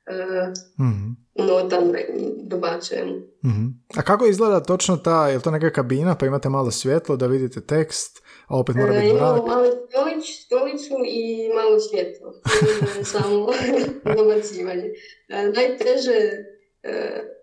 e, 0.06 0.52
Mhm. 0.78 1.10
notama 1.38 1.98
i 1.98 2.04
dobacujemo. 2.38 3.12
Mhm. 3.44 3.66
A 3.90 4.02
kako 4.02 4.26
izgleda 4.26 4.62
točno 4.62 4.96
ta, 4.96 5.28
je 5.28 5.36
li 5.36 5.42
to 5.42 5.50
neka 5.50 5.70
kabina 5.72 6.14
pa 6.14 6.26
imate 6.26 6.48
malo 6.48 6.70
svjetlo 6.70 7.16
da 7.16 7.26
vidite 7.26 7.60
tekst, 7.62 8.22
a 8.49 8.59
opet 8.59 8.76
mora 8.76 8.93
biti 8.93 9.07
imamo 9.07 9.33
mrak? 9.33 9.47
mali 9.47 9.69
stolić, 9.88 10.45
stolicu 10.45 10.95
i 11.07 11.50
malo 11.55 11.81
svjetlo. 11.81 12.33
Samo 13.12 13.47
dobacivanje. 14.17 14.90
E, 15.28 15.43
najteže 15.55 16.19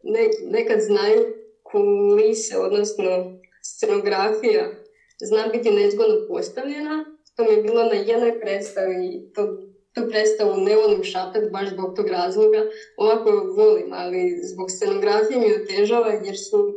ne, 0.03 0.29
nekad 0.51 0.79
znaju 0.81 1.25
kulise, 1.63 2.57
odnosno 2.57 3.39
scenografija, 3.63 4.71
zna 5.21 5.47
biti 5.51 5.71
nezgodno 5.71 6.15
postavljena. 6.27 7.05
To 7.35 7.43
mi 7.43 7.49
je 7.49 7.63
bilo 7.63 7.83
na 7.83 7.95
jednoj 7.95 8.39
predstavi, 8.39 9.31
to, 9.33 9.41
tu 9.93 10.01
predstavu 10.09 10.57
ne 10.57 10.75
volim 10.75 11.03
šapet 11.03 11.51
baš 11.51 11.69
zbog 11.69 11.95
tog 11.95 12.07
razloga. 12.07 12.61
Ovako 12.97 13.31
volim, 13.57 13.93
ali 13.93 14.39
zbog 14.43 14.71
scenografije 14.71 15.39
mi 15.39 15.63
otežava 15.63 16.11
jer 16.11 16.37
su 16.37 16.73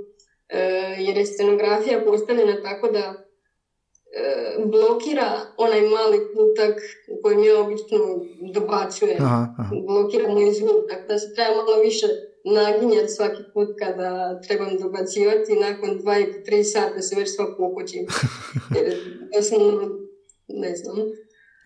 e, 0.49 0.61
jer 0.99 1.17
je 1.17 1.27
scenografija 1.27 2.05
postavljena 2.05 2.63
tako 2.63 2.89
da 2.89 3.28
blokira 4.65 5.31
onaj 5.57 5.81
mali 5.81 6.19
kutak 6.33 6.75
u 7.09 7.23
kojem 7.23 7.45
ja 7.45 7.61
obično 7.61 7.99
dobacujem. 8.55 9.23
Aha, 9.25 9.55
aha. 9.59 9.75
Blokira 9.87 10.29
moj 10.29 10.53
zvuk, 10.53 10.89
tako 10.89 11.09
da 11.09 11.19
se 11.19 11.35
treba 11.35 11.55
malo 11.57 11.83
više 11.83 12.07
naginjati 12.45 13.09
svaki 13.09 13.43
put 13.55 13.69
kada 13.79 14.41
trebam 14.41 14.79
dobacivati. 14.83 15.61
Nakon 15.61 15.99
dva 15.99 16.19
i 16.19 16.45
tri 16.45 16.65
sata 16.65 17.01
se 17.03 17.17
već 17.17 17.37
sva 17.37 17.47
pokućim. 17.59 18.07
Jer 18.77 18.97
doslovno, 19.35 19.89
ne 20.49 20.77
znam. 20.77 20.97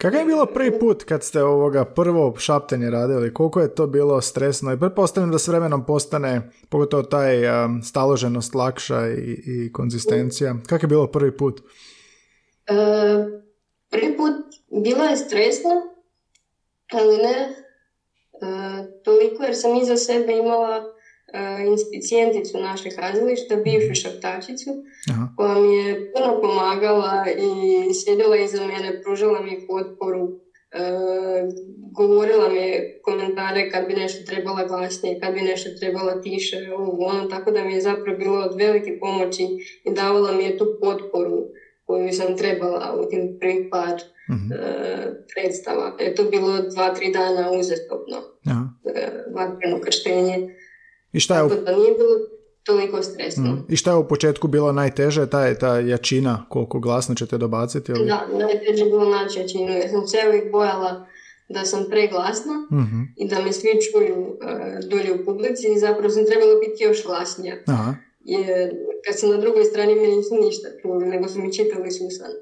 Kako 0.00 0.16
je 0.16 0.24
bilo 0.24 0.46
prvi 0.46 0.78
put 0.78 1.04
kad 1.04 1.22
ste 1.22 1.42
ovoga 1.42 1.84
prvo 1.84 2.34
šaptenje 2.38 2.90
radili? 2.90 3.34
Koliko 3.34 3.60
je 3.60 3.74
to 3.74 3.86
bilo 3.86 4.20
stresno? 4.20 4.72
I 4.72 4.78
pretpostavljam 4.78 5.30
da 5.30 5.38
s 5.38 5.48
vremenom 5.48 5.86
postane, 5.86 6.50
pogotovo 6.68 7.02
taj 7.02 7.64
um, 7.64 7.82
staloženost 7.82 8.54
lakša 8.54 9.08
i, 9.08 9.42
i 9.46 9.72
konzistencija. 9.72 10.56
Kako 10.66 10.84
je 10.84 10.88
bilo 10.88 11.06
prvi 11.06 11.36
put? 11.36 11.62
E, 12.66 12.74
prvi 13.90 14.16
put 14.16 14.32
bila 14.84 15.04
je 15.04 15.16
stresna, 15.16 15.70
ali 16.92 17.16
ne 17.16 17.62
toliko 19.04 19.42
jer 19.42 19.56
sam 19.56 19.76
iza 19.76 19.96
sebe 19.96 20.32
imala 20.32 20.76
uh, 20.76 21.70
inspicijenticu 21.70 22.58
našeg 22.58 22.92
kazališta, 22.96 23.56
bivšu 23.56 23.94
šaptačicu, 23.94 24.70
koja 25.36 25.54
mi 25.54 25.74
je 25.76 26.12
puno 26.12 26.40
pomagala 26.40 27.26
i 27.30 27.94
sjedila 27.94 28.36
iza 28.36 28.66
mene, 28.66 29.00
pružala 29.02 29.40
mi 29.40 29.66
potporu, 29.66 30.30
govorila 31.96 32.48
mi 32.48 32.80
komentare 33.02 33.70
kad 33.70 33.86
bi 33.86 33.94
nešto 33.94 34.24
trebala 34.24 34.64
glasnije, 34.64 35.18
kad 35.20 35.32
bi 35.34 35.42
nešto 35.42 35.70
trebala 35.80 36.20
tiše, 36.20 36.56
ovo, 36.76 37.06
ono, 37.06 37.24
tako 37.24 37.50
da 37.50 37.62
mi 37.62 37.72
je 37.72 37.80
zapravo 37.80 38.18
bilo 38.18 38.38
od 38.38 38.54
velike 38.58 38.98
pomoći 39.00 39.42
i 39.84 39.94
davala 39.94 40.32
mi 40.32 40.44
je 40.44 40.56
tu 40.58 40.66
potporu 40.80 41.42
koju 41.92 42.12
sam 42.12 42.36
trebala 42.36 42.96
u 43.00 43.10
tim 43.10 43.36
prvih 43.40 43.68
par 43.70 43.94
uh 43.94 44.02
predstava. 45.34 45.96
Je 46.00 46.14
to 46.14 46.24
bilo 46.24 46.58
dva, 46.74 46.94
tri 46.94 47.12
dana 47.12 47.50
uzastopno. 47.50 48.16
Vatreno 49.34 49.80
krštenje. 49.80 50.56
I 51.12 51.20
šta 51.20 51.36
je 51.36 51.42
u... 51.42 51.48
da 51.48 51.76
nije 51.76 51.92
bilo 51.92 52.16
toliko 52.64 53.02
stresno. 53.02 53.50
Mm. 53.50 53.66
I 53.68 53.76
šta 53.76 53.90
je 53.90 53.96
u 53.96 54.08
početku 54.08 54.48
bilo 54.48 54.72
najteže? 54.72 55.30
Ta 55.30 55.46
je 55.46 55.58
ta 55.58 55.78
jačina, 55.78 56.46
koliko 56.48 56.80
glasno 56.80 57.14
ćete 57.14 57.38
dobaciti? 57.38 57.92
Ili? 57.92 58.06
Da, 58.06 58.26
najteže 58.38 58.84
bilo 58.84 59.08
naći 59.08 59.40
jačinu. 59.40 59.72
Ja 59.72 59.88
sam 59.88 60.06
se 60.06 60.18
uvijek 60.28 60.52
bojala 60.52 61.06
da 61.48 61.64
sam 61.64 61.86
preglasna 61.90 62.54
mm 62.72 63.02
i 63.16 63.28
da 63.28 63.42
me 63.42 63.52
svi 63.52 63.68
čuju 63.92 64.20
uh, 64.20 64.88
dolje 64.90 65.12
u 65.12 65.24
publici 65.24 65.66
i 65.76 65.78
zapravo 65.78 66.10
sam 66.10 66.26
trebala 66.26 66.54
biti 66.60 66.84
još 66.84 67.04
glasnija. 67.06 67.56
Aha. 67.66 67.94
Jer 68.20 68.70
kad 69.06 69.18
sam 69.18 69.30
na 69.30 69.36
drugoj 69.36 69.64
strani 69.64 69.94
mi 69.94 70.16
nisu 70.16 70.34
ništa 70.34 70.68
čuli, 70.82 71.06
nego 71.06 71.28
su 71.28 71.40
mi 71.40 71.52
čitali 71.52 71.90
susan. 71.90 72.32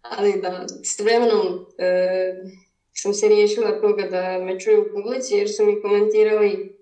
Ali 0.00 0.40
da, 0.40 0.66
s 0.84 1.00
vremenom 1.00 1.46
uh, 1.46 2.50
sam 2.92 3.14
se 3.14 3.28
riješila 3.28 3.80
toga 3.80 4.02
da 4.02 4.44
me 4.44 4.60
čuju 4.60 4.82
u 4.82 4.92
publici 4.94 5.34
jer 5.34 5.48
su 5.50 5.64
mi 5.66 5.82
komentirali 5.82 6.78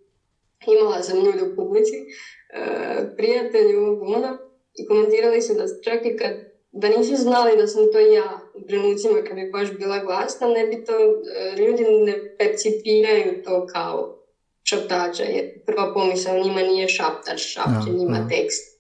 imala 0.67 1.03
sam 1.03 1.25
ljudi 1.25 1.43
u 1.43 1.57
publici, 1.57 1.97
uh, 2.01 3.17
prijatelji 3.17 3.77
ono, 3.77 4.39
i 4.75 4.87
komentirali 4.87 5.43
su 5.43 5.55
da 5.55 5.65
čak 5.85 6.05
i 6.05 6.17
kad 6.17 6.33
da 6.73 6.89
nisu 6.89 7.17
znali 7.17 7.57
da 7.57 7.67
sam 7.67 7.93
to 7.93 7.99
ja 7.99 8.41
u 8.55 8.67
trenucima 8.67 9.23
kad 9.27 9.35
bi 9.35 9.51
baš 9.53 9.73
bila 9.79 9.99
glasna, 9.99 10.47
ne 10.49 10.67
bi 10.67 10.85
to, 10.85 10.93
uh, 10.93 11.59
ljudi 11.59 11.83
ne 11.83 12.37
percipiraju 12.39 13.43
to 13.45 13.67
kao 13.67 14.19
šaptača, 14.63 15.23
jer 15.23 15.65
prva 15.67 15.95
pomisla 15.95 16.39
njima 16.39 16.61
nije 16.61 16.89
šaptač, 16.89 17.41
šapće 17.41 17.91
njima 17.91 18.29
tekst, 18.31 18.72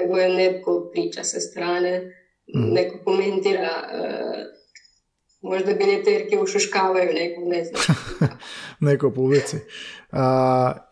nego 0.00 0.16
je 0.16 0.28
netko 0.28 0.90
priča 0.92 1.24
sa 1.24 1.40
strane, 1.40 2.00
mm. 2.54 2.72
neko 2.72 2.98
komentira 3.04 3.70
uh, 3.92 4.54
možda 5.44 5.74
biljeterke 5.74 6.38
ušuškavaju 6.42 7.10
nekog, 7.14 7.44
ne 7.48 7.64
znam. 7.64 7.96
neko 8.88 9.10
publici. 9.10 9.56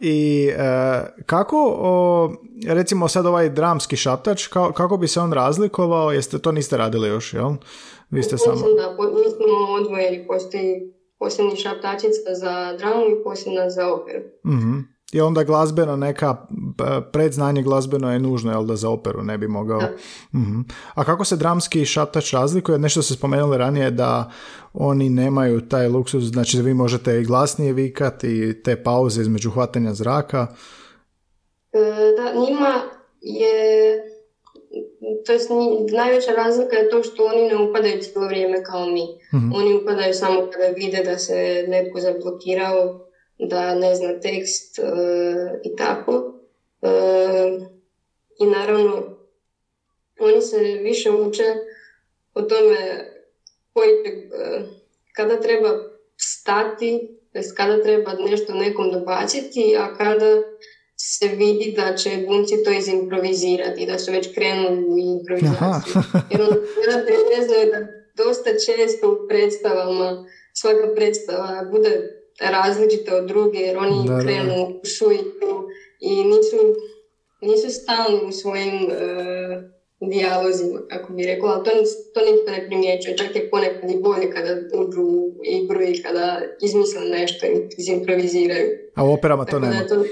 I 0.00 0.48
e, 0.48 1.02
kako, 1.26 1.76
o, 1.78 2.32
recimo 2.68 3.08
sad 3.08 3.26
ovaj 3.26 3.50
dramski 3.50 3.96
šaptač, 3.96 4.46
kako 4.46 4.96
bi 4.96 5.08
se 5.08 5.20
on 5.20 5.32
razlikovao? 5.32 6.12
Jeste, 6.12 6.38
to 6.38 6.52
niste 6.52 6.76
radili 6.76 7.08
još, 7.08 7.34
jel? 7.34 7.50
Vi 8.10 8.22
ste 8.22 8.38
samo... 8.38 8.54
da, 8.54 8.90
mi 8.90 9.30
smo 9.30 9.74
odvojeni, 9.80 10.26
postoji 10.26 10.94
posebni 11.18 11.56
šaptačica 11.56 12.34
za 12.34 12.76
dramu 12.78 13.02
i 13.02 13.24
posebna 13.24 13.70
za 13.70 13.94
operu. 13.94 14.24
mm 14.44 14.92
i 15.12 15.20
onda 15.20 15.44
glazbeno 15.44 15.96
neka, 15.96 16.36
predznanje 17.12 17.62
glazbeno 17.62 18.12
je 18.12 18.18
nužno, 18.18 18.52
jel 18.52 18.64
da 18.64 18.76
za 18.76 18.90
operu 18.90 19.22
ne 19.22 19.38
bi 19.38 19.48
mogao. 19.48 19.80
Mhm. 20.34 20.60
A 20.94 21.04
kako 21.04 21.24
se 21.24 21.36
dramski 21.36 21.84
šaptač 21.84 22.32
razlikuje? 22.32 22.78
Nešto 22.78 23.02
se 23.02 23.14
spomenuli 23.14 23.58
ranije 23.58 23.90
da 23.90 24.30
oni 24.72 25.10
nemaju 25.10 25.68
taj 25.68 25.88
luksus, 25.88 26.24
znači 26.24 26.56
da 26.56 26.62
vi 26.62 26.74
možete 26.74 27.20
i 27.20 27.24
glasnije 27.24 27.72
vikati 27.72 28.28
i 28.28 28.62
te 28.62 28.82
pauze 28.82 29.22
između 29.22 29.50
hvatanja 29.50 29.94
zraka. 29.94 30.46
E, 31.72 31.78
da, 32.16 32.40
njima 32.40 32.82
je 33.20 34.02
to 35.26 35.32
jest 35.32 35.50
najveća 35.92 36.32
razlika 36.32 36.76
je 36.76 36.90
to 36.90 37.02
što 37.02 37.24
oni 37.24 37.48
ne 37.48 37.56
upadaju 37.56 38.02
cijelo 38.02 38.26
vrijeme 38.26 38.64
kao 38.64 38.86
mi. 38.86 39.02
Mhm. 39.34 39.52
Oni 39.54 39.74
upadaju 39.74 40.14
samo 40.14 40.48
kada 40.52 40.66
vide 40.66 41.02
da 41.04 41.18
se 41.18 41.64
netko 41.68 42.00
zablokirao 42.00 43.11
da 43.48 43.74
ne 43.74 43.94
zna 43.94 44.20
tekst 44.20 44.78
e, 44.78 44.82
i 45.64 45.76
tako. 45.76 46.34
E, 46.82 46.88
I 48.40 48.46
naravno, 48.46 49.16
oni 50.20 50.42
se 50.42 50.58
više 50.58 51.10
uče 51.10 51.54
o 52.34 52.42
tome 52.42 53.10
koji, 53.72 53.90
e, 53.90 54.62
kada 55.12 55.40
treba 55.40 55.68
stati, 56.16 57.18
kada 57.56 57.82
treba 57.82 58.12
nešto 58.12 58.54
nekom 58.54 58.90
dobaciti, 58.92 59.76
a 59.78 59.94
kada 59.94 60.42
se 60.96 61.28
vidi 61.28 61.74
da 61.76 61.96
će 61.96 62.24
glumci 62.26 62.64
to 62.64 62.70
izimprovizirati, 62.70 63.86
da 63.86 63.98
su 63.98 64.12
već 64.12 64.34
krenuli 64.34 64.84
u 64.84 64.98
improvizaciju. 64.98 66.02
Jer 66.30 66.42
on 66.42 66.56
ne 67.38 67.46
znaju 67.46 67.70
da 67.70 68.02
dosta 68.24 68.50
često 68.50 69.12
u 69.12 69.28
predstavama, 69.28 70.26
svaka 70.54 70.94
predstava 70.94 71.68
bude 71.70 72.21
različite 72.40 73.14
od 73.14 73.24
druge 73.28 73.58
jer 73.58 73.78
oni 73.78 74.08
da, 74.08 74.20
krenu 74.20 74.80
u 74.82 74.86
suitu 74.86 75.68
i 76.00 76.24
nisu, 76.24 76.56
nisu 77.40 77.70
stalni 77.70 78.28
u 78.28 78.32
svojim 78.32 78.84
uh, 78.84 79.72
dijalozima, 80.10 80.80
kako 80.90 81.12
bi 81.12 81.26
rekla, 81.26 81.52
ali 81.52 81.64
to, 81.64 81.70
to 82.14 82.20
nitko 82.20 82.50
ne 82.50 82.66
primjećuje, 82.66 83.16
čak 83.16 83.36
je 83.36 83.50
ponekad 83.50 83.90
i 83.90 84.02
bolje 84.02 84.30
kada 84.30 84.56
uđu 84.74 85.02
u 85.02 85.40
igru 85.44 85.82
i 85.82 86.02
kada 86.02 86.40
izmisle 86.62 87.00
nešto 87.00 87.46
i 87.46 87.68
izimproviziraju. 87.78 88.68
A 88.94 89.04
u 89.04 89.12
operama 89.12 89.44
to 89.44 89.58
nema? 89.58 89.74
Da 89.74 89.88
to 89.88 90.04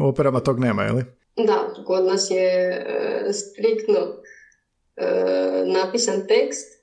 u 0.00 0.08
operama 0.08 0.40
tog 0.40 0.60
nema, 0.60 0.82
je 0.82 0.92
li? 0.92 1.04
Da, 1.36 1.74
kod 1.86 2.04
nas 2.04 2.30
je 2.30 2.78
uh, 2.78 3.34
striktno 3.34 4.00
uh, 4.00 5.72
napisan 5.74 6.26
tekst 6.26 6.77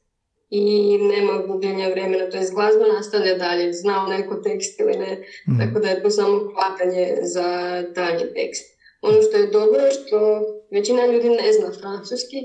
i 0.50 0.98
nema 0.98 1.38
gubljenja 1.48 1.90
vremena, 1.90 2.30
to 2.30 2.38
je 2.38 2.50
glazba 2.54 2.86
nastavlja 2.98 3.36
dalje, 3.36 3.74
znao 3.74 4.08
neko 4.08 4.36
tekst 4.36 4.80
ili 4.80 4.98
ne, 4.98 5.26
mm. 5.48 5.60
tako 5.60 5.80
da 5.80 5.90
je 5.90 6.04
to 6.04 6.10
samo 6.10 6.40
hvatanje 6.54 7.18
za 7.22 7.48
dalje 7.96 8.34
tekst. 8.34 8.76
Ono 9.02 9.22
što 9.22 9.38
je 9.38 9.48
dobro 9.48 9.80
je 9.80 9.92
što 9.92 10.42
većina 10.72 11.06
ljudi 11.06 11.30
ne 11.30 11.54
zna 11.54 11.72
francuski, 11.80 12.40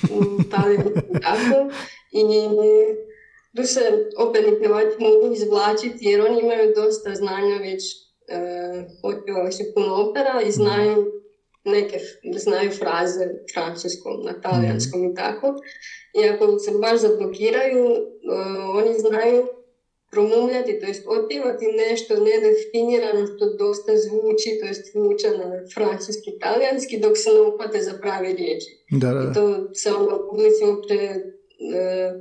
tako, 0.52 0.90
i 2.12 2.22
tu 3.56 3.62
se 3.64 3.80
operni 4.16 4.58
pjevači 4.58 4.96
mogu 4.98 5.32
izvlačiti 5.32 6.04
jer 6.04 6.20
oni 6.20 6.40
imaju 6.40 6.72
dosta 6.76 7.14
znanja 7.14 7.56
već, 7.56 7.82
uh, 7.82 8.84
otpjevali 9.02 9.52
su 9.52 9.62
puno 9.74 9.94
opera 9.94 10.42
i 10.46 10.50
znaju 10.50 11.12
neke 11.68 11.98
znaju 12.36 12.70
fraze 12.70 13.28
francuskom, 13.54 14.24
na 14.24 14.40
talijanskom 14.40 15.10
i 15.10 15.14
tako. 15.14 15.54
I 16.14 16.28
ako 16.28 16.58
se 16.58 16.70
baš 16.80 17.00
zablokiraju, 17.00 17.84
uh, 17.84 18.76
oni 18.76 18.98
znaju 18.98 19.46
promumljati, 20.10 20.80
to 20.80 20.86
jest 20.86 21.06
otpjevati 21.06 21.66
nešto 21.88 22.14
nedefinirano 22.14 23.26
što 23.26 23.56
dosta 23.56 23.92
zvuči, 23.96 24.58
to 24.60 24.66
jest 24.66 24.92
zvuča 24.92 25.28
na 25.30 25.48
francuski 25.74 26.30
talijanski, 26.40 26.98
dok 26.98 27.18
se 27.18 27.30
ne 27.30 27.40
upate 27.40 27.82
za 27.82 27.92
pravi 28.02 28.32
riječi. 28.32 28.70
Da, 28.90 29.10
da. 29.12 29.30
I 29.30 29.34
to 29.34 29.74
se 29.74 29.92
u 29.92 30.30
publici 30.30 30.64
uopće 30.64 30.94
uh, 30.94 32.12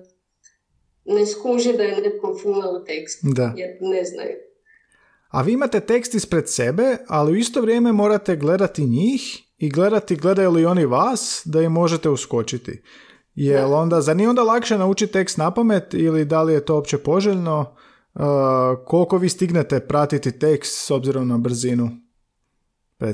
ne 1.06 1.26
skuži 1.26 1.74
da 1.74 1.84
je 1.84 2.02
netko 2.02 2.38
fulao 2.42 2.80
tekst, 2.80 3.20
da. 3.24 3.54
jer 3.58 3.70
ne 3.82 4.04
znaju. 4.04 4.47
A 5.28 5.42
vi 5.42 5.52
imate 5.54 5.80
tekst 5.80 6.14
ispred 6.14 6.50
sebe, 6.50 6.98
ali 7.08 7.32
u 7.32 7.36
isto 7.36 7.62
vrijeme 7.62 7.92
morate 7.92 8.36
gledati 8.36 8.86
njih 8.86 9.44
i 9.58 9.70
gledati 9.70 10.16
gledaju 10.16 10.52
li 10.52 10.66
oni 10.66 10.86
vas 10.86 11.42
da 11.46 11.62
im 11.62 11.72
možete 11.72 12.10
uskočiti. 12.10 12.82
Jel 13.36 13.74
onda, 13.74 14.02
zar 14.02 14.16
nije 14.16 14.30
onda 14.30 14.44
lakše 14.44 14.78
naučiti 14.78 15.14
tekst 15.14 15.38
na 15.38 15.54
pamet 15.54 15.94
ili 15.94 16.26
da 16.26 16.44
li 16.44 16.54
je 16.54 16.66
to 16.66 16.78
opće 16.78 16.98
poželjno? 16.98 17.76
Uh, 18.14 18.24
koliko 18.86 19.18
vi 19.18 19.30
stignete 19.30 19.80
pratiti 19.80 20.40
tekst 20.40 20.86
s 20.86 20.92
obzirom 20.92 21.28
na 21.28 21.38
brzinu? 21.38 21.90
Uh, 23.02 23.10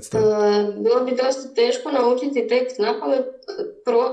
bilo 0.84 1.06
bi 1.06 1.12
dosta 1.12 1.54
teško 1.56 1.92
naučiti 1.92 2.48
tekst 2.48 2.80
na 2.80 3.00
pamet. 3.00 3.26
Pro, 3.86 4.04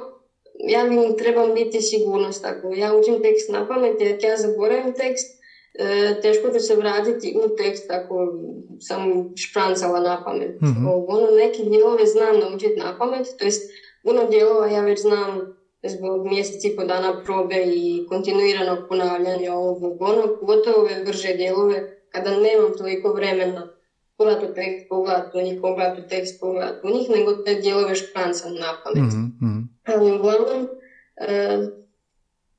ja 0.68 0.84
bi 0.84 1.16
trebam 1.16 1.54
biti 1.54 1.80
sigurnost 1.80 2.42
tako. 2.42 2.74
Ja 2.74 2.94
učim 2.94 3.22
tekst 3.22 3.50
na 3.52 3.68
pamet 3.68 4.00
jer 4.00 4.18
ja 4.22 4.36
zaboravim 4.36 4.94
tekst 4.94 5.39
e, 5.80 6.20
teško 6.22 6.48
ću 6.52 6.60
se 6.60 6.74
vratiti 6.76 7.36
u 7.44 7.56
tekst 7.56 7.90
ako 7.90 8.32
sam 8.80 9.32
šprancala 9.36 10.00
na 10.00 10.22
pamet. 10.24 10.60
Mm-hmm. 10.60 10.86
Ono, 11.08 11.26
neke 11.36 11.62
dijelove 11.62 12.06
znam 12.06 12.38
naučiti 12.38 12.80
na 12.80 12.98
pamet, 12.98 13.26
to 13.38 13.44
jest 13.44 13.70
puno 14.02 14.26
dijelova 14.30 14.66
ja 14.66 14.80
već 14.80 15.00
znam 15.00 15.60
zbog 15.82 16.26
mjeseci 16.26 16.68
i 16.68 16.76
po 16.76 16.84
dana 16.84 17.22
probe 17.24 17.62
i 17.66 18.06
kontinuiranog 18.08 18.78
ponavljanja 18.88 19.54
ovog 19.54 20.02
ono, 20.02 20.36
pogotovo 20.40 20.80
ove 20.80 21.04
brže 21.06 21.34
dijelove 21.34 21.96
kada 22.10 22.30
nemam 22.30 22.72
toliko 22.78 23.12
vremena 23.12 23.68
pogledati 24.16 24.46
u 24.50 24.54
tekst, 24.54 24.88
pogledati 24.88 25.38
u 25.38 25.42
njih, 25.42 25.60
pogledati 25.60 26.00
u 26.00 26.08
tekst, 26.08 26.40
pogledati 26.40 26.86
u 26.86 26.90
njih, 26.90 27.10
nego 27.10 27.32
te 27.32 27.54
dijelove 27.54 27.94
šprancam 27.94 28.54
na 28.54 28.76
pamet. 28.84 29.12
Mm-hmm. 29.12 29.78
Ali 29.84 30.16
uglavnom, 30.16 30.68
e, 31.16 31.58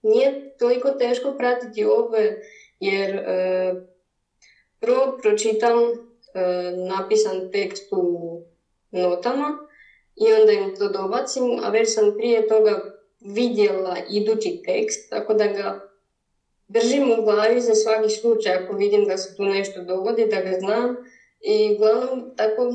nije 0.01 0.57
toliko 0.59 0.89
teško 0.91 1.33
pratiti 1.37 1.85
ove 1.85 2.37
jer 2.81 3.15
e, 3.15 3.73
prvo 4.79 5.17
pročitam 5.21 5.77
e, 5.79 5.91
napisan 6.87 7.51
tekst 7.51 7.87
u 7.91 8.37
notama 8.91 9.57
i 10.15 10.33
onda 10.33 10.51
im 10.51 10.75
to 10.75 10.87
dobacim, 10.87 11.43
a 11.63 11.69
već 11.69 11.93
sam 11.93 12.13
prije 12.17 12.47
toga 12.47 12.81
vidjela 13.19 13.97
idući 14.09 14.61
tekst, 14.65 15.09
tako 15.09 15.33
da 15.33 15.47
ga 15.47 15.89
držim 16.67 17.11
u 17.19 17.23
glavi 17.23 17.61
za 17.61 17.75
svaki 17.75 18.09
slučaj 18.09 18.53
ako 18.53 18.75
vidim 18.75 19.05
da 19.05 19.17
se 19.17 19.35
tu 19.35 19.43
nešto 19.43 19.83
dogodi, 19.83 20.25
da 20.25 20.41
ga 20.41 20.59
znam 20.59 20.95
i 21.41 21.75
uglavnom 21.75 22.33
tako 22.35 22.73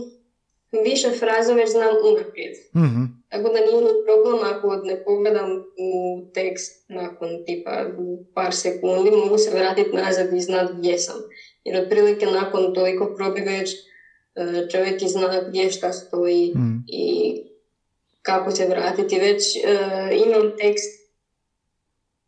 više 0.85 1.11
fraza 1.11 1.55
već 1.55 1.71
znam 1.71 1.95
unaprijed. 2.05 2.55
mm 2.75 3.26
Tako 3.37 3.49
da 3.49 3.61
nije 3.61 3.95
problem 4.05 4.39
ako 4.45 4.77
ne 4.77 5.05
pogledam 5.05 5.51
u 5.79 5.91
tekst 6.35 6.85
nakon 6.89 7.29
tipa 7.47 7.85
par 8.35 8.55
sekundi, 8.55 9.11
mogu 9.11 9.39
se 9.39 9.51
vratiti 9.51 9.97
nazad 9.97 10.33
i 10.33 10.41
znati 10.41 10.73
gdje 10.79 10.99
sam. 10.99 11.17
Jer 11.65 11.83
otprilike 11.83 12.27
nakon 12.27 12.75
toliko 12.75 13.15
probi 13.17 13.41
već 13.41 13.71
čovjek 14.73 15.03
i 15.03 15.09
zna 15.09 15.45
gdje 15.49 15.71
šta 15.71 15.93
stoji 15.93 16.53
Mhm. 16.55 16.77
i 16.89 17.35
kako 18.23 18.51
se 18.51 18.67
vratiti. 18.67 19.19
Već 19.19 19.57
e, 19.57 19.61
imam 20.27 20.53
tekst 20.59 21.07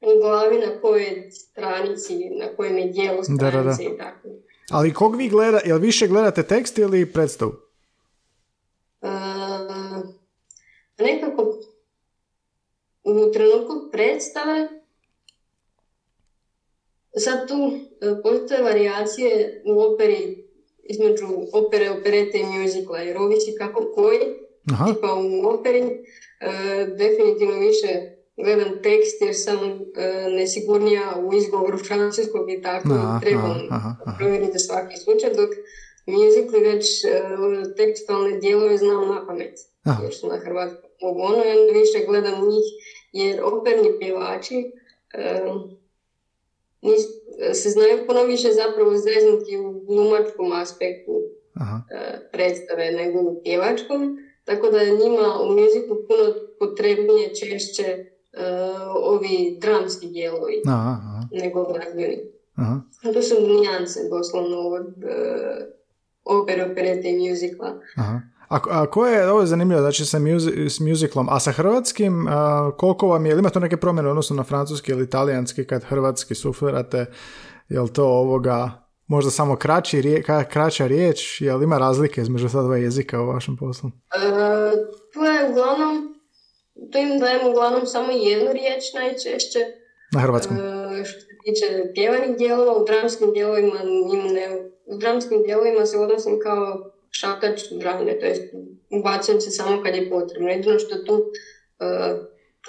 u 0.00 0.20
glavi 0.20 0.58
na 0.58 0.80
kojoj 0.80 1.30
stranici, 1.30 2.18
na 2.30 2.56
kojem 2.56 2.78
je 2.78 2.86
dijelu 2.86 3.18
Da, 3.28 3.50
da, 3.50 3.62
da. 3.62 3.72
stranice 3.72 3.94
i 3.94 3.98
tako. 3.98 4.28
Ali 4.70 4.94
kog 4.94 5.16
vi 5.16 5.28
gleda, 5.28 5.60
jel 5.64 5.78
više 5.78 6.06
gledate 6.06 6.42
tekst 6.42 6.78
ili 6.78 7.12
predstavu? 7.12 7.52
Nekako 10.98 11.42
u 13.04 13.32
trenutku 13.32 13.90
predstave 13.92 14.68
sad 17.16 17.48
tu 17.48 17.54
e, 18.00 18.22
postoje 18.22 18.62
varijacije 18.62 19.62
u 19.66 19.80
operi 19.80 20.48
između 20.84 21.26
opere, 21.52 21.90
operete 21.90 22.38
i 22.38 22.44
muzikla, 22.44 22.98
jer 22.98 23.18
ovisi 23.18 23.54
kako 23.58 23.92
koji, 23.94 24.20
Aha, 24.72 24.84
tipa 24.87 25.14
u 25.14 25.48
operi 25.48 25.80
e, 25.80 25.90
definitivno 26.98 27.58
više 27.58 27.88
gledam 28.37 28.82
tekst 28.82 29.20
jer 29.20 29.34
sam 29.34 29.58
e, 29.62 30.30
nesigurnija 30.30 31.22
u 31.24 31.34
izgovoru 31.34 31.78
francuskog 31.78 32.50
i 32.50 32.62
tako 32.62 32.88
Aha, 32.92 33.20
trebam 33.20 33.50
aha, 33.50 33.66
aha, 33.70 33.96
aha. 34.04 34.16
provjeriti 34.18 34.58
svaki 34.58 34.96
slučaj, 34.96 35.30
dok 35.30 35.50
muzikli 36.06 36.61
već 36.61 37.04
e, 37.04 37.08
tekstualne 37.76 38.38
dijelove 38.38 38.76
znam 38.76 39.08
na 39.08 39.26
pamet, 39.26 39.54
jer 40.02 40.14
su 40.14 40.28
na 40.28 40.38
hrvatskom 40.38 40.88
mogu 41.00 41.20
ono 41.22 41.44
i 41.44 41.58
onda 41.58 41.72
više 41.72 42.06
gledam 42.06 42.34
njih, 42.48 42.64
jer 43.12 43.40
operni 43.44 43.98
pjevači 43.98 44.72
e, 45.14 45.42
nis- 46.82 47.18
se 47.54 47.68
znaju 47.70 48.06
puno 48.06 48.22
više 48.22 48.48
zapravo 48.52 48.96
zeznuti 48.96 49.56
u 49.56 49.80
glumačkom 49.80 50.52
aspektu 50.52 51.12
aha. 51.54 51.80
e, 51.90 52.28
predstave 52.32 52.90
nego 52.90 53.20
u 53.20 53.40
pjevačkom, 53.44 54.18
tako 54.44 54.70
da 54.70 54.78
je 54.78 54.98
njima 54.98 55.38
u 55.42 55.46
muziku 55.46 55.94
puno 56.08 56.34
potrebnije 56.58 57.34
češće 57.34 57.82
e, 57.82 58.04
ovi 58.96 59.56
dramski 59.61 60.06
dijelovi 60.06 60.62
Aha, 60.66 60.98
aha, 61.00 61.22
nego 61.30 61.64
glazbeni. 61.64 62.18
To 63.14 63.22
su 63.22 63.34
nijanse 63.40 64.00
doslovno 64.11 64.58
od 64.58 65.04
e, 65.04 65.14
opere, 66.24 66.64
operete 66.64 67.08
i 67.08 67.28
muzikla. 67.28 67.80
Aha. 67.96 68.20
A, 68.48 68.58
a 68.70 68.87
ko 68.87 69.06
je, 69.06 69.30
ovo 69.30 69.40
je 69.40 69.46
zanimljivo, 69.46 69.80
znači 69.80 70.04
sa 70.04 70.18
muzi- 70.18 70.68
s 70.68 70.80
muziklom, 70.80 71.28
a 71.30 71.40
sa 71.40 71.52
hrvatskim, 71.52 72.26
a, 72.28 72.70
koliko 72.76 73.08
vam 73.08 73.26
je, 73.26 73.30
ili 73.30 73.38
ima 73.38 73.50
to 73.50 73.61
neke 73.61 73.76
promjene 73.76 74.08
u 74.08 74.11
odnosu 74.11 74.34
na 74.34 74.44
francuski 74.44 74.92
ili 74.92 75.11
talijanski 75.11 75.66
kad 75.66 75.84
hrvatski 75.84 76.34
suflerate, 76.34 77.06
jel 77.68 77.88
to 77.88 78.04
ovoga, 78.04 78.70
možda 79.06 79.30
samo 79.30 79.56
kraći, 79.56 80.00
rije- 80.02 80.22
ka- 80.22 80.44
kraća 80.44 80.87
riječ, 80.87 81.40
jel 81.40 81.62
ima 81.62 81.78
razlike 81.78 82.20
između 82.20 82.48
ta 82.48 82.62
dva 82.62 82.76
jezika 82.76 83.20
u 83.22 83.26
vašem 83.26 83.56
poslu? 83.56 83.90
E, 84.14 84.20
tu 85.12 85.20
je 85.20 85.50
uglavnom, 85.50 86.14
tu 86.92 86.98
im 86.98 87.18
dajem 87.18 87.46
uglavnom 87.48 87.87
samo 87.87 88.12
jednu 88.12 88.52
riječ 88.52 88.84
najčešće, 88.94 89.58
Na 90.14 90.20
hrvatskom. 90.20 90.56
E, 90.56 90.61
što 91.04 91.20
se 91.20 91.26
tiče 91.44 91.66
pjevanih 91.94 92.37
dijelova, 92.38 92.72
u 92.72 92.84
dramskim 92.84 93.32
dijelovima 93.32 93.74
im 94.12 94.34
ne, 94.34 94.46
u 94.87 94.96
dramskim 94.98 95.42
dijelovima 95.42 95.87
se 95.87 95.98
odnosim 95.98 96.38
kao 96.42 96.90
šakač 97.10 97.60
drame, 97.70 98.18
to 98.20 98.26
jest 98.26 98.42
ubacujem 98.90 99.40
se 99.40 99.50
samo 99.50 99.82
kad 99.82 99.94
je 99.94 100.10
potrebno. 100.10 100.48
Jedino 100.48 100.78
što 100.78 100.98
tu 100.98 101.24
e, 101.80 101.84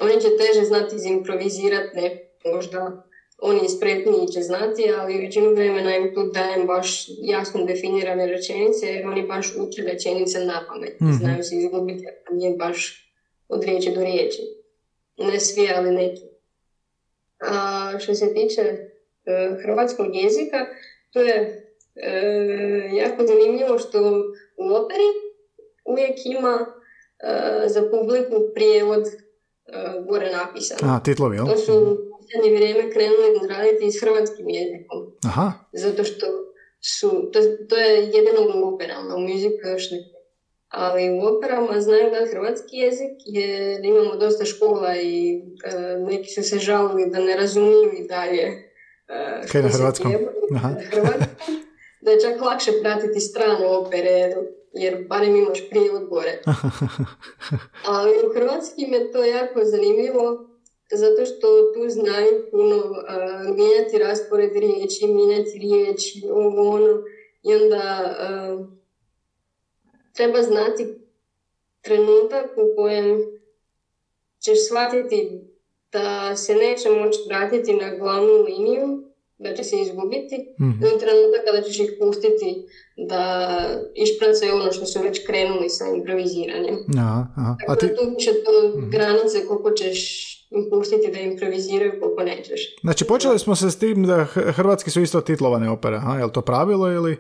oni 0.02 0.22
će 0.22 0.28
teže 0.38 0.66
znati 0.66 0.96
izimprovizirati, 0.96 1.96
ne, 1.98 2.32
možda 2.54 3.06
oni 3.42 3.70
spretniji 3.70 4.28
će 4.28 4.42
znati, 4.42 4.92
ali 4.98 5.18
većinu 5.18 5.54
vremena 5.54 5.96
im 5.96 6.14
tu 6.16 6.32
dajem 6.34 6.68
baš 6.68 7.06
jasno 7.22 7.66
definirane 7.66 8.26
rečenice, 8.26 8.86
jer 8.86 9.08
oni 9.08 9.28
baš 9.28 9.56
uče 9.56 9.82
rečenice 9.84 10.40
na 10.40 10.66
pamet, 10.68 11.00
Mhm. 11.02 11.12
znaju 11.12 11.44
se 11.44 11.56
izgubiti, 11.56 12.08
a 12.08 12.34
nije 12.34 12.56
baš 12.58 13.10
od 13.50 13.64
riječi 13.64 13.92
do 13.96 14.04
riječi. 14.04 14.42
Ne 15.18 15.40
svi, 15.40 15.70
ali 15.76 15.92
neki. 15.92 16.22
A 17.40 17.92
što 18.00 18.16
se 18.16 18.34
tiče 18.34 18.62
e, 18.62 18.90
hrvatskog 19.64 20.16
jezika, 20.16 20.66
to 21.14 21.22
je 21.22 21.59
jako 22.94 23.26
zanimljivo 23.28 23.80
što 23.80 24.00
u 24.58 24.74
operi 24.74 25.10
uvijek 25.86 26.18
ima 26.26 26.66
e, 26.66 27.68
za 27.68 27.82
publiku 27.92 28.36
prijevod 28.54 29.06
e, 29.08 29.12
gore 30.10 30.32
napisan. 30.32 30.78
A, 30.82 31.00
titlovi, 31.04 31.38
jel? 31.38 31.46
To 31.46 31.58
su 31.58 31.74
u 31.74 31.98
posljednje 32.12 32.58
vrijeme 32.58 32.92
krenuli 32.92 33.48
raditi 33.50 33.92
s 33.92 34.02
hrvatskim 34.02 34.50
jezikom, 34.50 35.00
Aha, 35.26 35.52
zato 35.74 36.04
što 36.04 36.26
su, 36.82 37.10
to, 37.34 37.40
to 37.70 37.76
je 37.76 38.04
jedino 38.04 38.42
u 38.56 38.74
operama, 38.74 39.16
u 39.16 39.20
muziku 39.20 39.68
još 39.72 39.92
ne. 39.92 39.98
Ali 40.70 41.10
u 41.10 41.22
operama 41.26 41.82
znaju 41.82 42.12
da 42.12 42.32
hrvatski 42.32 42.78
jezik 42.78 43.18
jer 43.26 43.86
imamo 43.86 44.16
dosta 44.16 44.46
škola 44.46 44.96
i 44.96 45.42
e, 45.64 45.98
neki 45.98 46.30
su 46.30 46.44
se 46.44 46.60
žalili 46.60 47.10
da 47.10 47.20
ne 47.20 47.36
razumiju 47.36 47.92
i 47.98 48.08
dalje 48.08 48.42
e, 49.08 49.48
Kaj 49.52 49.62
na 49.62 49.70
hrvatskom? 49.70 50.16
Aha. 50.56 50.70
na 50.70 50.82
hrvatskom. 50.92 51.59
Da 52.02 52.12
je 52.12 52.20
čak 52.20 52.42
lakše 52.42 52.72
pratiti 52.82 53.20
strane 53.20 53.68
opere 53.68 54.36
jer 54.74 55.06
barem 55.08 55.36
imaš 55.36 55.70
prijevod 55.70 56.10
gore. 56.10 56.42
Ali 57.86 58.12
u 58.28 58.34
hrvatskim 58.34 58.94
je 58.94 59.12
to 59.12 59.24
jako 59.24 59.60
zanimljivo 59.64 60.50
zato 60.92 61.26
što 61.26 61.48
tu 61.74 61.90
znaju 61.90 62.46
puno 62.52 62.76
uh, 62.76 63.56
mijenjati 63.56 63.98
raspored 63.98 64.52
riječi, 64.54 65.08
mijenjati 65.08 65.60
riječi, 65.60 66.24
ovo 66.32 66.70
ono. 66.70 67.04
I 67.44 67.56
onda 67.56 68.16
uh, 68.60 68.68
treba 70.14 70.42
znati 70.42 70.88
trenutak 71.82 72.46
u 72.58 72.76
kojem 72.76 73.22
ćeš 74.40 74.68
shvatiti 74.68 75.42
da 75.92 76.36
se 76.36 76.56
neće 76.56 76.90
moći 76.90 77.20
vratiti 77.28 77.74
na 77.74 77.96
glavnu 77.96 78.34
liniju, 78.34 79.09
da 79.40 79.54
će 79.54 79.64
se 79.64 79.76
izgubiti, 79.78 80.36
Mhm. 80.60 80.82
to 80.82 80.88
je 80.88 81.00
trenutak 81.00 81.42
kada 81.46 81.62
ćeš 81.62 81.80
ih 81.80 81.92
pustiti 82.00 82.50
da 83.00 83.22
išpracaju 83.98 84.54
ono 84.54 84.72
što 84.72 84.86
su 84.86 85.02
već 85.02 85.26
krenuli 85.28 85.70
sa 85.70 85.86
improviziranjem. 85.88 86.76
aha, 86.98 87.28
aha. 87.36 87.52
A 87.52 87.56
Tako 87.60 87.76
ti, 87.76 87.88
da 87.88 87.96
tu 87.96 88.02
više 88.10 88.32
to 88.36 88.52
granice 88.88 89.46
koliko 89.48 89.72
ćeš 89.72 90.00
im 90.52 90.68
pustiti 90.72 91.12
da 91.12 91.20
improviziraju, 91.22 91.92
koliko 92.02 92.24
nećeš. 92.24 92.62
znači 92.82 93.06
počeli 93.06 93.40
smo 93.40 93.56
se 93.56 93.72
s 93.72 93.80
tim 93.80 94.04
da 94.04 94.24
hrvatski 94.26 94.90
su 94.92 95.02
isto 95.02 95.22
titlovane 95.22 95.70
opere, 95.70 95.98
je 96.18 96.26
li 96.26 96.32
to 96.32 96.42
pravilo 96.42 96.92
ili? 96.92 97.18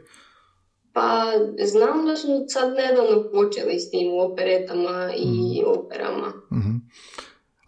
Pa 0.93 1.23
znam 1.63 2.05
da 2.05 2.15
su 2.15 2.27
sad 2.47 2.73
nedavno 2.73 3.31
počeli 3.31 3.79
s 3.79 3.89
tim 3.89 4.11
u 4.11 4.21
operetama 4.21 5.11
i 5.17 5.29
operama. 5.67 6.33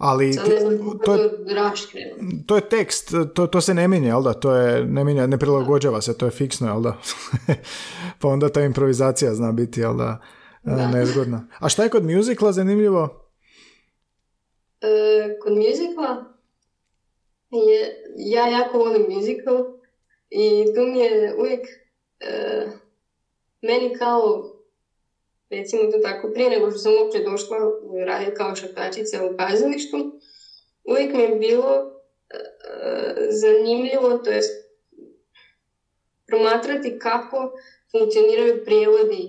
Ali 0.04 0.34
Sad 0.34 0.50
ne 0.50 0.60
znam 0.60 1.00
to, 1.06 1.14
je, 1.14 1.30
to 2.48 2.56
je 2.56 2.70
tekst, 2.70 3.14
to, 3.36 3.48
to 3.48 3.62
se 3.62 3.74
ne 3.74 3.88
mijenja, 3.88 4.08
jel 4.08 4.22
da? 4.24 4.34
To 4.34 4.56
je, 4.56 4.86
ne 4.86 5.04
mijenja, 5.04 5.28
ne 5.28 5.38
prilagođava 5.38 6.02
se, 6.02 6.18
to 6.18 6.26
je 6.26 6.32
fiksno, 6.32 6.68
jel 6.68 6.82
da? 6.82 6.98
pa 8.20 8.28
onda 8.28 8.50
ta 8.50 8.62
improvizacija 8.62 9.34
zna 9.34 9.52
biti, 9.52 9.80
jel 9.80 9.98
da, 9.98 10.20
e, 10.66 10.76
Da. 10.76 10.88
nezgodna. 10.88 11.48
A 11.60 11.70
šta 11.70 11.84
je 11.84 11.90
kod 11.90 12.06
muzikla 12.06 12.52
zanimljivo? 12.52 13.32
E, 14.82 14.88
kod 15.42 15.54
muzikla 15.54 16.26
je, 17.52 18.04
ja 18.18 18.48
jako 18.48 18.78
volim 18.78 19.06
musical 19.10 19.66
i 20.30 20.66
tu 20.76 20.82
mi 20.82 21.00
je 21.00 21.36
uvijek 21.40 21.68
e, 22.20 22.68
meni 23.62 23.98
kao 24.00 24.51
recimo 25.52 25.92
to 25.92 25.98
tako 25.98 26.32
prije 26.34 26.50
nego 26.50 26.72
što 26.72 26.80
sam 26.80 26.94
uopće 27.02 27.20
došla 27.20 27.58
raditi 28.08 28.38
kao 28.38 28.56
šakačica 28.56 29.26
u 29.26 29.38
kazalištu 29.38 29.98
uvijek 30.84 31.14
mi 31.14 31.22
je 31.22 31.36
bilo 31.36 31.72
e, 32.30 32.38
e, 32.38 33.28
zanimljivo 33.30 34.18
to 34.18 34.30
jest 34.30 34.52
promatrati 36.28 37.00
kako 37.00 37.52
funkcioniraju 37.92 38.66
prijevodi 38.66 39.24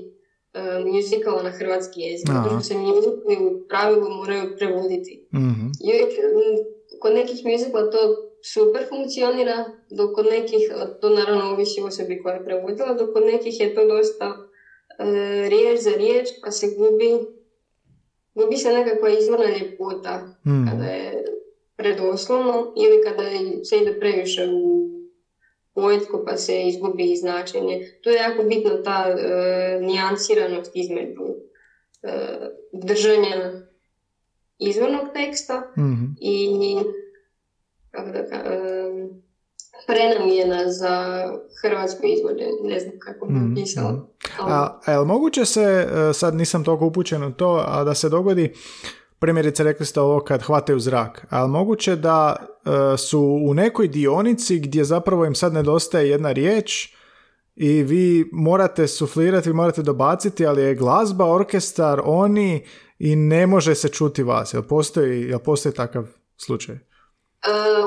e, 0.55 0.85
muzikala 0.87 1.43
na 1.43 1.51
hrvatski 1.51 2.01
jezik. 2.01 2.29
Aha. 2.31 2.61
Se 2.61 2.75
muzikali 2.75 3.37
u 3.47 3.69
pravilu 3.69 4.09
moraju 4.11 4.57
prevoditi. 4.59 5.29
Mhm. 5.35 5.67
I 5.85 5.87
uvijek, 5.93 6.13
m, 6.19 6.57
kod 7.01 7.15
nekih 7.15 7.41
muzikla 7.45 7.91
to 7.91 8.01
super 8.53 8.83
funkcionira, 8.89 9.65
dok 9.91 10.15
kod 10.15 10.27
nekih, 10.27 10.63
to 11.01 11.09
naravno 11.09 11.45
ovisi 11.45 11.81
osobi 11.83 12.23
koja 12.23 12.35
je 12.35 12.45
prevodila, 12.45 12.95
dok 12.95 13.13
kod 13.13 13.25
nekih 13.25 13.61
je 13.61 13.75
to 13.75 13.85
dosta 13.85 14.27
riječ 15.49 15.81
za 15.81 15.91
riječ, 15.91 16.29
pa 16.43 16.51
se 16.51 16.67
gubi, 16.69 17.27
gubi 18.35 18.57
se 18.57 18.69
nekakva 18.71 19.09
izvorna 19.11 19.47
ljepota 19.49 20.37
Mhm. 20.47 20.69
kada 20.69 20.85
je 20.85 21.25
predoslovno 21.77 22.53
ili 22.79 23.03
kada 23.05 23.23
je- 23.23 23.65
se 23.65 23.77
ide 23.77 23.93
previše 23.93 24.49
u 24.49 24.89
poetku 25.75 26.23
pa 26.25 26.37
se 26.37 26.63
izgubi 26.63 27.17
značenje. 27.17 27.89
To 28.03 28.11
je 28.11 28.17
jako 28.17 28.43
bitna 28.43 28.83
ta 28.83 29.07
e, 29.09 29.23
nijansiranost 29.81 30.71
između 30.75 31.23
e, 32.03 32.37
držanja 32.75 33.63
izvornog 34.59 35.07
teksta 35.15 35.73
Mhm. 35.79 36.05
i 36.21 36.49
kako 37.91 38.11
da 38.11 38.19
e, 38.19 39.09
prenamjena 39.87 40.71
za 40.71 41.25
hrvatsko 41.63 42.01
izvođenje. 42.09 42.51
Ne 42.65 42.81
znam 42.81 42.93
kako 42.99 43.27
bi 43.27 43.33
Mhm, 43.35 43.55
pisala. 43.55 44.07
ali- 44.39 44.53
A, 44.53 45.01
a 45.01 45.05
moguće 45.05 45.45
se, 45.45 45.61
e, 45.61 46.13
sad 46.13 46.35
nisam 46.35 46.65
toliko 46.65 46.87
upućen 46.87 47.23
u 47.25 47.33
to, 47.33 47.65
a 47.67 47.85
da 47.85 47.95
se 47.95 48.09
dogodi, 48.09 48.53
primjerice 49.19 49.65
rekli 49.65 49.87
ste 49.87 50.01
ovo 50.01 50.21
kad 50.21 50.43
hvataju 50.43 50.81
zrak, 50.81 51.27
ali 51.31 51.51
moguće 51.51 51.97
da 51.97 52.37
e, 52.95 52.97
su 52.99 53.21
u 53.43 53.55
nekoj 53.55 53.89
dionici 53.89 54.59
gdje 54.59 54.85
zapravo 54.85 55.25
im 55.25 55.35
sad 55.35 55.53
nedostaje 55.53 56.11
jedna 56.11 56.33
riječ 56.33 56.95
i 57.57 57.83
vi 57.83 58.25
morate 58.33 58.87
suflirati, 58.87 59.49
vi 59.49 59.55
morate 59.55 59.83
dobaciti, 59.83 60.47
ali 60.47 60.63
je 60.63 60.75
glazba, 60.75 61.27
orkestar, 61.27 62.01
oni 62.05 62.65
i 62.99 63.17
ne 63.17 63.47
može 63.47 63.75
se 63.75 63.89
čuti 63.89 64.23
vas. 64.23 64.55
Jel 64.55 64.63
postoji, 64.63 65.21
jel 65.23 65.39
postoji 65.39 65.75
takav 65.75 66.05
slučaj? 66.37 66.79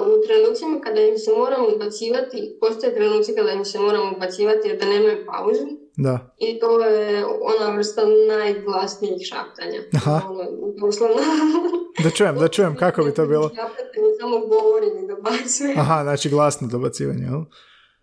U 0.08 0.28
trenucima 0.28 0.82
kada 0.82 1.02
im 1.02 1.18
se 1.18 1.32
moramo 1.32 1.68
ubacivati, 1.76 2.58
postoje 2.62 2.96
trenuci 2.96 3.36
kada 3.36 3.52
im 3.52 3.66
se 3.66 3.80
moramo 3.80 4.12
ubacivati 4.16 4.68
jer 4.68 4.80
da 4.80 4.86
nemaju 4.86 5.26
pauzu 5.26 5.66
Da. 5.98 6.36
i 6.38 6.60
to 6.60 6.80
je 6.86 7.26
ona 7.26 7.76
vrsta 7.78 8.02
najglasnijih 8.28 9.28
šaptanja. 9.28 9.80
Aha. 9.96 10.22
Ono, 10.30 10.44
doslovno. 10.82 11.18
Da 12.04 12.10
čujem, 12.10 12.36
da 12.40 12.48
čujem 12.48 12.76
kako 12.76 13.04
bi 13.04 13.14
to 13.14 13.26
bilo. 13.26 13.50
Šaptati 13.56 14.00
mi 14.02 14.08
samo 14.20 14.40
govori 14.40 14.88
i 15.04 15.08
dobacuje. 15.08 15.74
Aha, 15.78 16.04
znači 16.04 16.30
glasno 16.30 16.68
dobacivanje, 16.68 17.24
jel? 17.24 17.42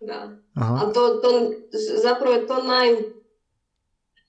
Da. 0.01 0.37
Aha. 0.55 0.79
Ali 0.83 0.93
to, 0.93 1.07
to, 1.09 1.51
zapravo 2.03 2.35
je 2.35 2.47
to 2.47 2.63
naj... 2.63 2.95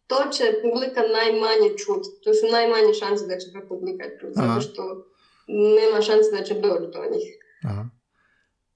To 0.06 0.16
će 0.30 0.44
publika 0.62 1.00
najmanje 1.18 1.68
čuti. 1.68 2.08
To 2.24 2.34
su 2.34 2.46
najmanje 2.52 2.94
šanse 2.94 3.26
da 3.26 3.38
će 3.38 3.46
publika 3.68 4.04
čuti. 4.20 4.32
Zato 4.34 4.60
što 4.60 4.82
nema 5.48 6.02
šanse 6.02 6.30
da 6.32 6.44
će 6.44 6.54
doći 6.56 6.86
do 6.88 7.02
njih. 7.10 7.28
Aha. 7.64 7.84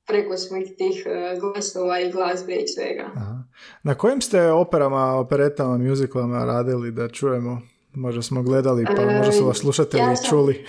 Preko 0.06 0.36
svih 0.36 0.74
tih 0.78 1.02
eh, 1.06 1.38
glasova 1.40 2.00
i 2.00 2.12
glazbe 2.12 2.54
i 2.54 2.68
svega. 2.68 3.10
Aha. 3.14 3.42
Na 3.82 3.94
kojim 3.94 4.20
ste 4.20 4.42
operama, 4.44 5.14
operetama, 5.14 5.78
musicalama 5.78 6.44
radili 6.46 6.90
da 6.92 7.08
čujemo? 7.08 7.60
Možda 7.94 8.22
smo 8.22 8.42
gledali, 8.42 8.84
pa 8.86 9.02
E, 9.02 9.16
možda 9.16 9.32
su 9.32 9.44
vas 9.44 9.58
slušatelji 9.58 10.02
ja 10.02 10.16
sam- 10.16 10.30
čuli. 10.30 10.64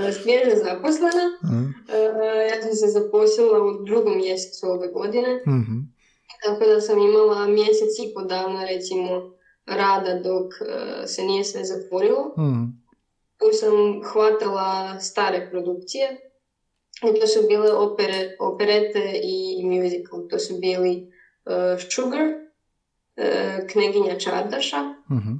E, 0.00 0.12
svježe 0.12 0.56
zaposlena. 0.58 1.24
E, 1.88 1.98
ja 2.48 2.62
sam 2.62 2.72
se 2.72 2.86
zaposlila 2.88 3.58
u 3.60 3.84
drugom 3.84 4.16
mjesecu 4.16 4.66
ove 4.66 4.88
godine, 4.88 5.42
Mhm. 5.48 5.78
tako 6.44 6.64
da 6.64 6.80
sam 6.80 6.98
imala 7.00 7.46
mjesec 7.48 7.92
i 8.00 8.14
pol 8.14 8.24
dana 8.26 8.64
recimo 8.66 9.32
rada 9.68 10.14
dok 10.20 10.52
e, 10.52 11.06
se 11.06 11.22
nije 11.22 11.44
sve 11.44 11.64
zatvorilo. 11.64 12.34
Mhm. 12.38 12.64
Tu 13.38 13.46
sam 13.52 13.74
hvatala 14.02 15.00
stare 15.00 15.48
produkcije. 15.50 16.30
I 17.02 17.20
to 17.20 17.26
su 17.26 17.46
bile 17.48 17.72
opere, 17.72 18.36
operete 18.40 19.20
i 19.22 19.64
musical. 19.64 20.28
To 20.30 20.38
su 20.38 20.58
bili 20.58 21.10
e, 21.46 21.76
Sugar, 21.90 22.26
e, 23.16 23.26
Kneginja 23.66 24.18
Čardaša 24.18 24.82
Mhm. 25.10 25.32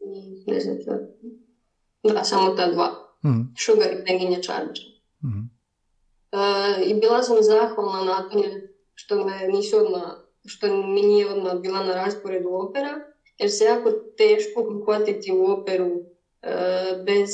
i 0.00 0.44
ne 0.46 0.60
znam, 0.60 0.76
da, 2.02 2.24
samo 2.24 2.50
ta 2.50 2.68
dva. 2.68 2.88
Mhm. 3.24 3.40
Sugar 3.58 3.92
i 3.92 4.04
Kneginja 4.04 4.40
Čardaša. 4.40 4.88
Mhm. 5.24 5.40
E, 6.32 6.38
I 6.84 6.94
bila 6.94 7.22
sam 7.22 7.36
zahvalna 7.40 8.04
na 8.04 8.28
tome 8.28 8.48
što 8.94 9.24
me 9.24 9.48
nisu 9.48 9.76
odmah, 9.76 10.10
što 10.44 10.66
mi 10.76 11.00
nije 11.02 11.30
odmah 11.30 11.54
bila 11.54 11.84
na 11.84 11.94
rasporedu 11.94 12.48
opera, 12.48 13.00
jer 13.38 13.50
se 13.50 13.64
jako 13.64 13.90
teško 14.16 14.60
uhvatiti 14.60 15.32
u 15.32 15.44
operu 15.44 15.90
bez 17.06 17.30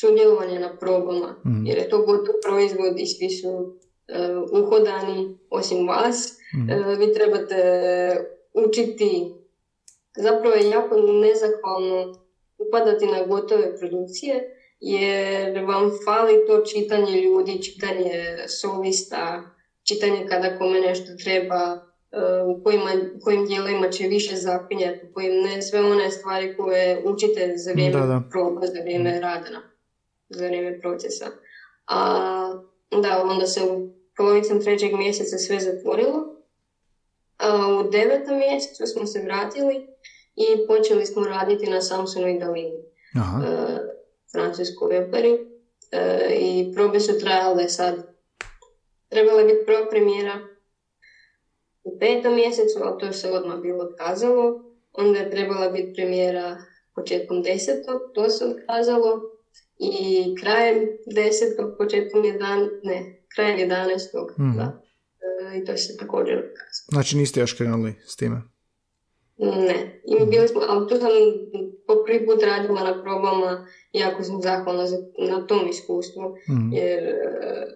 sudjelovanja 0.00 0.60
na 0.60 0.76
probama, 0.76 1.36
Mhm. 1.46 1.66
jer 1.66 1.78
je 1.78 1.88
to 1.88 1.98
gotov 1.98 2.34
proizvod 2.44 2.98
i 2.98 3.06
svi 3.06 3.30
su 3.30 3.76
e, 4.08 4.28
uhodani 4.52 5.38
osim 5.50 5.88
vas. 5.88 6.32
Mhm. 6.56 6.70
E, 6.70 6.96
vi 6.96 7.14
trebate 7.14 7.60
učiti, 8.54 9.32
zapravo 10.16 10.54
je 10.54 10.70
jako 10.70 10.96
nezahvalno 10.96 12.14
upadati 12.58 13.06
na 13.06 13.26
gotove 13.26 13.78
produkcije, 13.78 14.34
jer 14.80 15.64
vam 15.64 15.90
fali 16.04 16.46
to 16.46 16.62
čitanje 16.62 17.20
ljudi, 17.20 17.62
čitanje 17.62 18.10
solista, 18.48 19.42
čitanje 19.84 20.26
kada 20.28 20.58
kome 20.58 20.80
nešto 20.80 21.06
treba, 21.24 21.56
e, 21.56 21.89
u 22.46 22.62
kojima, 22.62 22.90
u 23.14 23.20
kojim 23.20 23.44
dijelovima 23.44 23.88
će 23.88 24.06
više 24.06 24.36
zapinjati, 24.36 24.98
u 25.02 25.12
kojim 25.12 25.32
ne 25.32 25.62
sve 25.62 25.80
one 25.82 26.10
stvari 26.10 26.56
koje 26.56 27.00
učite 27.04 27.52
za 27.56 27.72
vrijeme 27.72 28.00
Da, 28.00 28.06
da. 28.06 28.20
proba, 28.30 28.66
za 28.66 28.80
vrijeme 28.80 29.20
rada, 29.20 29.50
na- 29.50 29.62
za 30.28 30.46
vrijeme 30.46 30.80
procesa. 30.80 31.30
A 31.86 31.98
da, 33.02 33.22
onda 33.22 33.46
se 33.46 33.62
u 33.62 33.86
polovicom 34.16 34.60
trećeg 34.60 34.92
mjeseca 34.92 35.38
sve 35.38 35.60
zatvorilo. 35.60 36.36
A 37.38 37.68
u 37.68 37.82
devetom 37.82 38.38
mjesecu 38.38 38.86
smo 38.86 39.06
se 39.06 39.20
vratili 39.20 39.74
i 40.36 40.66
počeli 40.66 41.06
smo 41.06 41.26
raditi 41.26 41.66
na 41.66 41.80
Samsonoj 41.80 42.34
dalini 42.34 42.78
Aha. 43.16 43.38
e, 43.38 43.78
francuskoj 44.32 44.98
operi 44.98 45.38
e, 45.90 46.34
i 46.34 46.72
probe 46.74 47.00
su 47.00 47.18
trajale 47.18 47.68
sad. 47.68 47.94
Trebala 49.08 49.38
je 49.40 49.46
biti 49.46 49.64
prva 49.66 49.88
premijera 49.90 50.40
u 51.84 51.98
petom 51.98 52.34
mjesecu, 52.34 52.78
ali 52.82 52.98
to 53.00 53.12
se 53.12 53.30
odmah 53.30 53.58
bilo 53.58 53.78
otkazalo. 53.80 54.62
Onda 54.92 55.18
je 55.18 55.30
trebala 55.30 55.68
biti 55.68 55.92
premijera 55.94 56.56
početkom 56.94 57.42
desetog, 57.42 58.00
to 58.14 58.28
se 58.28 58.44
otkazalo. 58.46 59.20
I 59.78 59.94
krajem 60.36 60.78
desetog, 61.06 61.74
početkom 61.78 62.24
jedan, 62.24 62.68
ne, 62.82 63.22
krajem 63.28 63.58
jedanestog, 63.58 64.30
Mhm. 64.38 64.56
da. 64.56 64.82
E, 65.44 65.58
I 65.58 65.64
to 65.64 65.76
se 65.76 65.96
također 65.96 66.34
otkazalo. 66.34 66.86
Znači 66.88 67.16
niste 67.16 67.40
još 67.40 67.52
krenuli 67.52 67.94
s 68.06 68.16
time? 68.16 68.42
Ne, 69.38 70.00
i 70.06 70.26
bili 70.26 70.48
smo, 70.48 70.60
ali 70.62 70.88
tu 70.88 70.96
sam 70.96 71.10
po 71.86 72.04
prvi 72.06 72.26
put 72.26 72.42
radila 72.42 72.82
na 72.82 73.02
probama 73.02 73.66
jako 73.92 74.22
sam 74.22 74.42
zahvalna 74.42 74.86
za, 74.86 74.96
na 75.20 75.46
tom 75.46 75.68
iskustvu, 75.68 76.22
Mhm. 76.50 76.72
jer 76.72 76.98
e, 76.98 77.14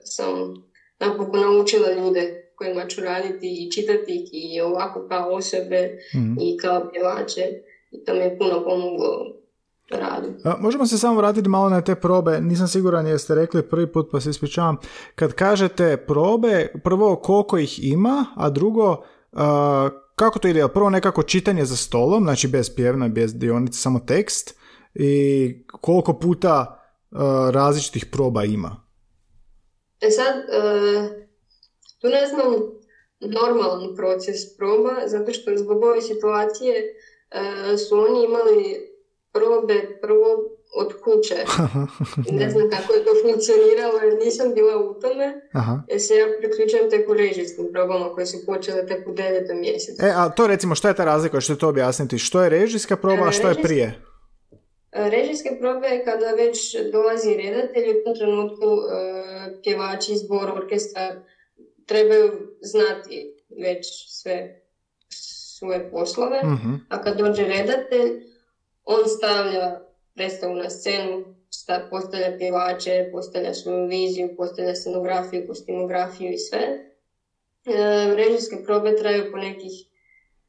sam 0.01 0.55
napokon 1.01 1.41
naučila 1.41 1.93
ljude 1.93 2.44
kojima 2.57 2.87
ću 2.87 3.01
raditi 3.01 3.65
i 3.67 3.71
čitati 3.71 4.15
ih 4.15 4.31
i 4.33 4.61
ovako 4.61 5.07
kao 5.09 5.31
osobe 5.31 5.99
Mhm. 6.15 6.35
i 6.41 6.59
kao 6.59 6.91
pjevače 6.93 7.43
i 7.91 8.05
to 8.05 8.13
mi 8.15 8.21
je 8.21 8.39
puno 8.39 8.65
pomoglo 8.65 9.09
radu. 9.91 10.29
A, 10.45 10.57
možemo 10.61 10.87
se 10.87 10.99
samo 10.99 11.17
vratiti 11.19 11.49
malo 11.49 11.69
na 11.69 11.81
te 11.81 11.95
probe. 11.95 12.41
Nisam 12.41 12.69
siguran 12.69 13.07
jeste 13.07 13.35
rekli 13.35 13.63
prvi 13.63 13.93
put 13.93 14.09
pa 14.13 14.21
se 14.21 14.31
ispričavam. 14.31 14.77
Kad 15.15 15.33
kažete 15.33 15.97
probe, 15.97 16.73
prvo 16.85 17.17
koliko 17.17 17.59
ih 17.59 17.85
ima, 17.85 18.27
a 18.37 18.51
drugo 18.51 19.05
a, 19.33 19.89
kako 20.15 20.39
to 20.39 20.49
ide? 20.49 20.69
Prvo 20.69 20.91
nekako 20.91 21.23
čitanje 21.23 21.65
za 21.65 21.77
stolom, 21.77 22.23
znači 22.25 22.49
bez 22.49 22.75
pjevna, 22.77 23.09
bez 23.09 23.35
dionice, 23.35 23.79
samo 23.79 23.99
tekst 23.99 24.59
i 24.95 25.65
koliko 25.81 26.19
puta 26.19 26.81
a, 27.11 27.51
različitih 27.55 28.07
proba 28.07 28.45
ima. 28.45 28.85
E 30.01 30.11
sad, 30.11 30.35
e, 30.37 31.24
tu 32.05 32.11
ne 32.11 32.27
znam 32.27 32.53
normalan 33.21 33.97
proces 33.97 34.57
proba, 34.57 34.95
zato 35.07 35.33
što 35.33 35.57
zbog 35.57 35.85
ove 35.85 36.01
situacije 36.03 36.75
e, 36.81 37.77
su 37.77 37.99
oni 37.99 38.25
imali 38.25 38.95
probe 39.33 39.99
prvo 40.03 40.27
od 40.77 40.93
kuće. 41.05 41.35
Ne 42.41 42.51
znam 42.51 42.71
kako 42.71 42.93
je 42.93 43.05
to 43.05 43.11
funkcioniralo 43.23 43.99
jer 44.03 44.25
nisam 44.25 44.55
bila 44.55 44.77
u 44.79 45.01
tome, 45.01 45.49
Aha. 45.53 45.83
jer 45.89 46.01
se 46.01 46.17
ja 46.17 46.27
priključujem 46.39 46.91
tek 46.91 47.09
u 47.09 47.15
režijskim 47.15 47.69
probama 47.73 48.15
koje 48.15 48.27
su 48.27 48.47
počele 48.47 48.87
tek 48.87 49.09
u 49.09 49.13
devetom 49.13 49.61
mjesecu. 49.61 50.07
E, 50.07 50.13
a 50.17 50.29
to 50.29 50.47
recimo, 50.47 50.75
šta 50.75 50.89
je 50.89 50.95
ta 50.95 51.05
razlika? 51.05 51.41
Što 51.41 51.57
to 51.57 51.69
objasniti? 51.69 52.19
Što 52.19 52.43
je 52.43 52.49
režijska 52.49 52.97
proba, 52.97 53.29
a 53.29 53.33
što 53.33 53.49
je 53.49 53.63
prije? 53.63 54.01
E, 54.93 55.11
Režijske 55.11 55.57
probe 55.61 55.89
je 55.89 56.05
kada 56.05 56.31
već 56.31 56.77
dolazi 56.93 57.35
redatelj, 57.35 57.91
u 57.91 58.05
tom 58.05 58.15
trenutku 58.15 58.65
e, 58.65 59.63
pjevači, 59.63 60.17
zbor, 60.17 60.51
orkestar 60.51 61.13
trebaju 61.87 62.57
znati 62.61 63.35
već 63.61 63.87
sve 64.09 64.63
svoje 65.11 65.91
poslove, 65.91 66.41
Mhm. 66.45 66.75
a 66.89 67.03
kad 67.03 67.19
dođe 67.19 67.45
redatelj, 67.45 68.23
on 68.85 69.09
stavlja 69.09 69.81
predstavu 70.15 70.55
na 70.55 70.71
scenu 70.71 71.25
postavlja 71.91 72.37
pjevače, 72.39 73.09
postavlja 73.13 73.55
svoju 73.55 73.87
viziju, 73.87 74.37
postavlja 74.37 74.75
scenografiju, 74.75 75.47
kostimografiju 75.47 76.33
i 76.33 76.39
sve. 76.39 76.59
E, 76.59 78.15
režijske 78.15 78.57
probe 78.65 78.97
traju 78.97 79.33
po 79.33 79.39
nekih 79.39 79.73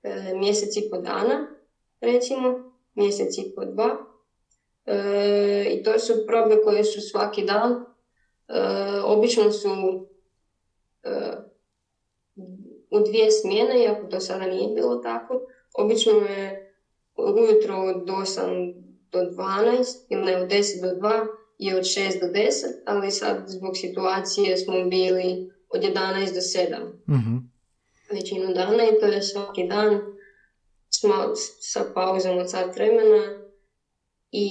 e, 0.03 0.33
mjesec 0.35 0.77
i 0.77 0.89
po 0.89 0.97
dana, 0.97 1.47
recimo, 2.01 2.73
mjesec 2.95 3.37
i 3.37 3.51
po 3.55 3.65
dva. 3.65 3.97
E, 4.85 5.65
I 5.71 5.83
to 5.83 5.99
su 5.99 6.13
probe 6.27 6.55
koje 6.63 6.83
su 6.83 7.01
svaki 7.01 7.45
dan. 7.45 7.71
E, 7.71 7.81
obično 9.03 9.51
su 9.51 9.69
u 12.91 12.99
dvije 13.05 13.31
smjene, 13.31 13.83
iako 13.83 14.07
to 14.07 14.19
sada 14.19 14.45
nije 14.45 14.75
bilo 14.75 14.95
tako. 14.95 15.41
Obično 15.73 16.11
je 16.11 16.73
ujutro 17.17 17.77
od 17.77 18.07
8 18.07 18.73
do 19.11 19.19
12 19.19 19.85
ili 20.09 20.23
ne 20.25 20.37
od 20.37 20.49
10 20.49 20.81
do 20.81 21.07
2 21.07 21.27
i 21.57 21.73
od 21.73 21.83
6 21.83 22.19
do 22.21 22.27
10, 22.27 22.51
ali 22.85 23.11
sad 23.11 23.43
zbog 23.47 23.77
situacije 23.77 24.57
smo 24.57 24.85
bili 24.85 25.51
od 25.69 25.81
11 25.81 25.93
do 26.33 26.41
7 26.41 26.93
mm 27.07 27.55
većinu 28.11 28.53
dana 28.53 28.83
i 28.83 28.99
to 28.99 29.05
je 29.05 29.21
svaki 29.21 29.67
dan 29.67 29.99
sa 31.61 31.85
pauzom 31.93 32.37
od 32.37 32.51
sat 32.51 32.75
vremena 32.75 33.39
i 34.31 34.49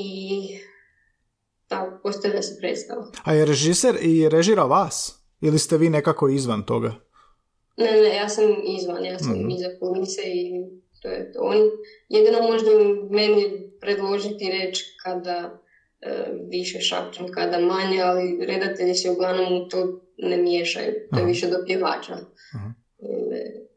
da, 1.71 2.01
postavlja 2.03 2.43
se 2.43 2.57
predstava. 2.61 3.11
A 3.25 3.35
je 3.35 3.45
režiser 3.45 3.97
i 4.01 4.29
režira 4.29 4.65
vas? 4.65 5.24
Ili 5.45 5.59
ste 5.59 5.77
vi 5.77 5.91
nekako 5.91 6.29
izvan 6.29 6.67
toga? 6.67 6.95
Ne, 7.77 7.93
ne, 7.93 8.17
ja 8.17 8.29
sam 8.29 8.45
izvan, 8.79 9.05
ja 9.05 9.19
sam 9.19 9.33
mm 9.33 9.51
iza 9.51 9.69
i 10.25 10.51
to 11.03 11.09
je 11.09 11.33
to. 11.33 11.41
On 11.43 11.57
jedino 12.09 12.43
možda 12.43 12.71
meni 13.11 13.71
predložiti 13.81 14.51
reći 14.51 14.85
kada 15.03 15.63
e, 16.01 16.25
više 16.51 16.81
šapćem, 16.81 17.33
kada 17.33 17.59
manje, 17.59 18.01
ali 18.01 18.47
redatelji 18.47 18.95
se 18.95 19.11
uglavnom 19.11 19.53
u 19.53 19.69
to 19.69 20.01
ne 20.19 20.37
miješaju. 20.37 20.93
To 21.13 21.19
je 21.19 21.27
više 21.27 21.47
do 21.49 21.57
pjevača. 21.67 22.15
E, 22.15 22.21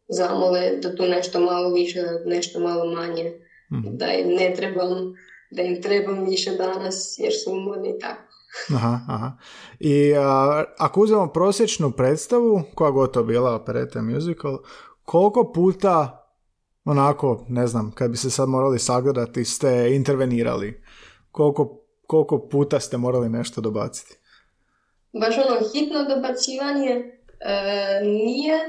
zamole 0.10 0.78
da 0.82 0.96
tu 0.96 1.04
nešto 1.04 1.40
malo 1.40 1.74
više, 1.74 2.04
nešto 2.26 2.60
malo 2.60 2.96
manje. 2.96 3.34
Da 3.70 4.14
im 4.14 4.28
ne 4.28 4.54
trebam, 4.56 5.14
da 5.52 5.62
im 5.62 5.82
trebam 5.82 6.26
više 6.30 6.52
danas 6.52 7.16
jer 7.20 7.34
su 7.44 7.52
umorni 7.52 8.00
tako. 8.00 8.27
Aha, 8.76 9.00
aha. 9.08 9.32
I 9.80 10.14
ako 10.78 11.02
uzmemo 11.02 11.28
prosječnu 11.28 11.92
predstavu, 11.92 12.62
koja 12.76 12.92
gotovo 12.92 13.26
bila 13.26 13.56
opereta 13.56 14.02
musical, 14.02 14.58
koliko 15.04 15.52
puta 15.52 16.24
onako, 16.86 17.46
ne 17.50 17.68
znam, 17.68 17.92
kad 17.92 18.12
bi 18.12 18.18
se 18.18 18.30
sad 18.30 18.50
morali 18.50 18.80
sagledati, 18.80 19.46
ste 19.46 19.96
intervenirali? 19.96 20.84
Koliko, 21.32 21.82
koliko 22.08 22.48
puta 22.48 22.80
ste 22.80 22.98
morali 22.98 23.30
nešto 23.30 23.62
dobaciti? 23.62 24.16
Baš 25.14 25.36
ono 25.38 25.60
hitno 25.74 26.16
dobacivanje 26.16 26.90
e, 26.90 28.02
nije 28.04 28.60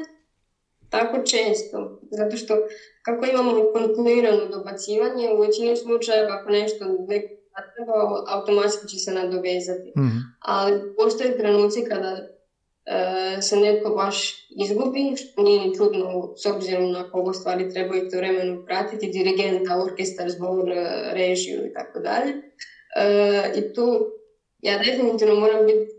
tako 0.91 1.17
često, 1.23 2.01
zato 2.11 2.37
što 2.37 2.55
kako 3.03 3.27
imamo 3.27 3.53
kontinuirano 3.73 4.47
dobacivanje, 4.47 5.29
u 5.35 5.41
većini 5.41 5.77
slučajeva 5.77 6.35
ako 6.41 6.51
nešto 6.51 6.85
neko 7.09 7.38
treba, 7.75 8.25
automatski 8.27 8.89
će 8.89 8.99
se 8.99 9.13
nadovezati. 9.13 9.93
mm 9.97 10.19
Ali 10.41 10.95
postoje 10.97 11.39
trenuci 11.39 11.85
kada 11.89 12.17
E, 12.89 13.43
se 13.43 13.57
netko 13.57 13.91
baš 13.91 14.47
izgubi, 14.51 15.17
što 15.17 15.43
nije 15.43 15.67
ni 15.67 15.77
čudno 15.77 16.35
s 16.37 16.47
obzirom 16.47 16.93
na 16.93 17.11
kogo 17.11 17.33
stvari 17.33 17.71
trebaju 17.71 18.11
to 18.11 18.17
vremenu 18.17 18.65
pratiti, 18.67 19.11
dirigenta, 19.11 19.83
orkestar, 19.83 20.31
zbog 20.31 20.69
e, 20.69 20.73
režiju 21.13 21.67
i 21.67 21.73
tako 21.73 21.99
dalje. 21.99 22.33
E, 22.97 23.53
I 23.57 23.75
tu 23.75 24.07
ja 24.59 24.79
definitivno 24.79 25.35
moram 25.35 25.67
biti 25.67 25.91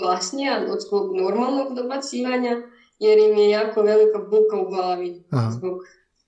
glasnija 0.00 0.66
od 0.70 0.88
svog 0.88 1.16
normalnog 1.16 1.74
dobacivanja, 1.76 2.62
jer 2.98 3.18
im 3.18 3.38
je 3.38 3.50
jako 3.50 3.82
velika 3.82 4.18
buka 4.18 4.56
u 4.66 4.70
glavi 4.70 5.24
zbog 5.58 5.78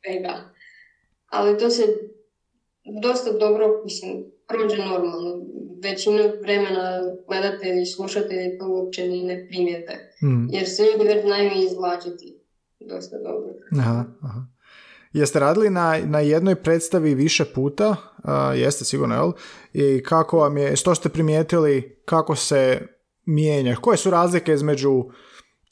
svega. 0.00 0.34
Ali 1.30 1.58
to 1.58 1.70
se 1.70 1.82
dosta 3.02 3.32
dobro, 3.32 3.82
mislim, 3.84 4.24
prođe 4.48 4.76
normalno. 4.76 5.40
Većinu 5.82 6.18
vremena 6.42 7.00
gledatelji, 7.28 7.86
slušatelji 7.86 8.58
to 8.58 8.68
uopće 8.68 9.08
ni 9.08 9.24
ne 9.24 9.46
primijete. 9.48 10.14
Hmm. 10.20 10.48
Jer 10.52 10.68
se 10.68 10.82
ljudi 10.82 11.08
već 11.08 11.24
znaju 11.24 11.50
izvlačiti 11.54 12.40
dosta 12.80 13.16
dobro. 13.18 13.48
Aha, 13.80 14.04
aha. 14.22 14.40
Jeste 15.12 15.38
radili 15.38 15.70
na, 15.70 15.98
na 16.04 16.20
jednoj 16.20 16.54
predstavi 16.54 17.14
više 17.14 17.44
puta? 17.44 17.96
jeste 18.56 18.84
sigurno, 18.84 19.14
jel? 19.14 19.32
I 19.72 20.02
kako 20.02 20.38
vam 20.38 20.56
je, 20.56 20.76
što 20.76 20.94
ste 20.94 21.08
primijetili, 21.08 22.02
kako 22.04 22.36
se 22.36 22.86
mijenja? 23.26 23.76
Koje 23.76 23.96
su 23.96 24.10
razlike 24.10 24.52
između 24.52 25.04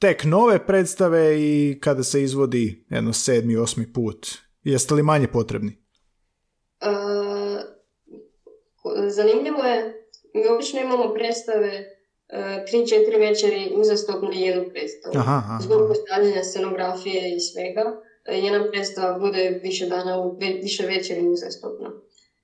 tek 0.00 0.24
nove 0.24 0.66
predstave 0.66 1.40
i 1.40 1.78
kada 1.80 2.02
se 2.02 2.22
izvodi 2.22 2.86
jedno 2.90 3.12
sedmi, 3.12 3.56
osmi 3.56 3.92
put? 3.92 4.28
Jeste 4.62 4.94
li 4.94 5.02
manje 5.02 5.26
potrebni? 5.26 5.86
Zanimljivo 9.08 9.62
je, 9.62 10.08
mi 10.34 10.46
obično 10.48 10.80
imamo 10.80 11.14
predstave 11.14 11.72
uh, 11.78 12.66
tri, 12.66 12.88
četiri 12.88 13.16
večeri 13.16 13.72
uzastopno 13.74 14.30
jednu 14.34 14.64
predstavu. 14.70 15.14
Aha, 15.16 15.58
Zbog 15.62 15.88
postavljanja 15.88 16.44
scenografije 16.44 17.36
i 17.36 17.40
svega, 17.40 17.84
e, 18.24 18.38
jedna 18.38 18.70
predstava 18.70 19.18
bude 19.18 19.60
više 19.62 19.86
dana, 19.86 20.30
više 20.62 20.86
večeri 20.86 21.28
uzastopno. 21.28 21.92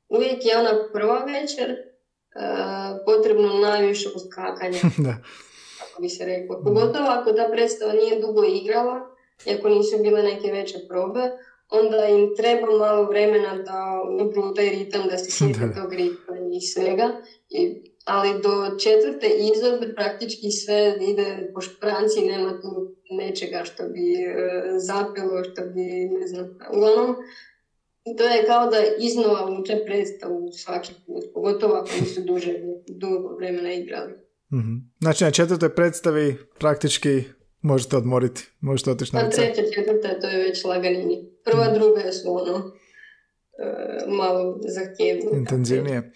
Uvijek 0.08 0.46
je 0.46 0.58
ona 0.58 0.88
prva 0.92 1.24
večer 1.24 1.70
uh, 1.70 2.98
potrebno 3.06 3.48
najviše 3.48 4.08
uskakanja. 4.16 4.78
da. 5.06 5.14
Kako 5.78 6.02
bi 6.02 6.08
se 6.08 6.24
reklo. 6.24 6.62
Pogotovo 6.64 7.06
ako 7.08 7.32
ta 7.32 7.48
predstava 7.52 7.92
nije 7.92 8.20
dugo 8.20 8.44
igrala, 8.44 9.00
ako 9.58 9.68
nisu 9.68 9.98
bile 10.02 10.22
neke 10.22 10.52
veće 10.52 10.78
probe, 10.88 11.20
onda 11.70 12.06
im 12.06 12.36
treba 12.36 12.66
malo 12.78 13.04
vremena 13.04 13.56
da 13.56 14.02
ubru 14.20 14.54
taj 14.54 14.68
ritam, 14.68 15.02
da 15.10 15.18
se 15.18 15.30
sjeti 15.36 15.74
tog 15.80 15.92
ritma 15.92 16.36
i 16.56 16.60
svega. 16.60 17.22
I, 17.50 17.92
ali 18.04 18.42
do 18.42 18.78
četvrte 18.78 19.26
izvedbe 19.54 19.94
praktički 19.94 20.50
sve 20.50 20.96
ide 21.00 21.50
po 21.54 21.60
špranci, 21.60 22.20
nema 22.20 22.60
tu 22.60 22.96
nečega 23.10 23.64
što 23.64 23.82
bi 23.88 24.14
e, 24.14 24.34
zapelo, 24.78 25.44
što 25.44 25.62
bi, 25.62 25.84
ne 26.20 26.26
znam, 26.26 26.58
uglavnom, 26.74 27.16
to 28.18 28.24
je 28.24 28.46
kao 28.46 28.70
da 28.70 28.76
iznova 28.98 29.58
uče 29.60 29.76
predstavu 29.86 30.52
svaki 30.52 30.92
put, 31.06 31.24
pogotovo 31.34 31.74
ako 31.74 31.90
nisu 32.00 32.20
duže, 32.20 32.54
dugo 32.88 33.36
vremena 33.36 33.72
igrali. 33.72 34.12
mm 34.52 34.92
Znači 35.00 35.24
na 35.24 35.30
četvrtoj 35.30 35.74
predstavi 35.74 36.36
praktički 36.58 37.22
možete 37.60 37.96
odmoriti, 37.96 38.42
možete 38.60 38.90
otići 38.90 39.16
na 39.16 39.20
A 39.20 39.30
treća, 39.30 39.62
četvrta, 39.74 40.20
to 40.20 40.26
je 40.26 40.44
već 40.44 40.64
laganini. 40.64 41.24
Prva, 41.44 41.70
mm. 41.70 41.74
druga 41.74 42.12
su 42.12 42.34
ono, 42.34 42.72
malo 44.08 44.58
zahtjevnije. 44.68 45.38
Intenzivnije. 45.38 46.12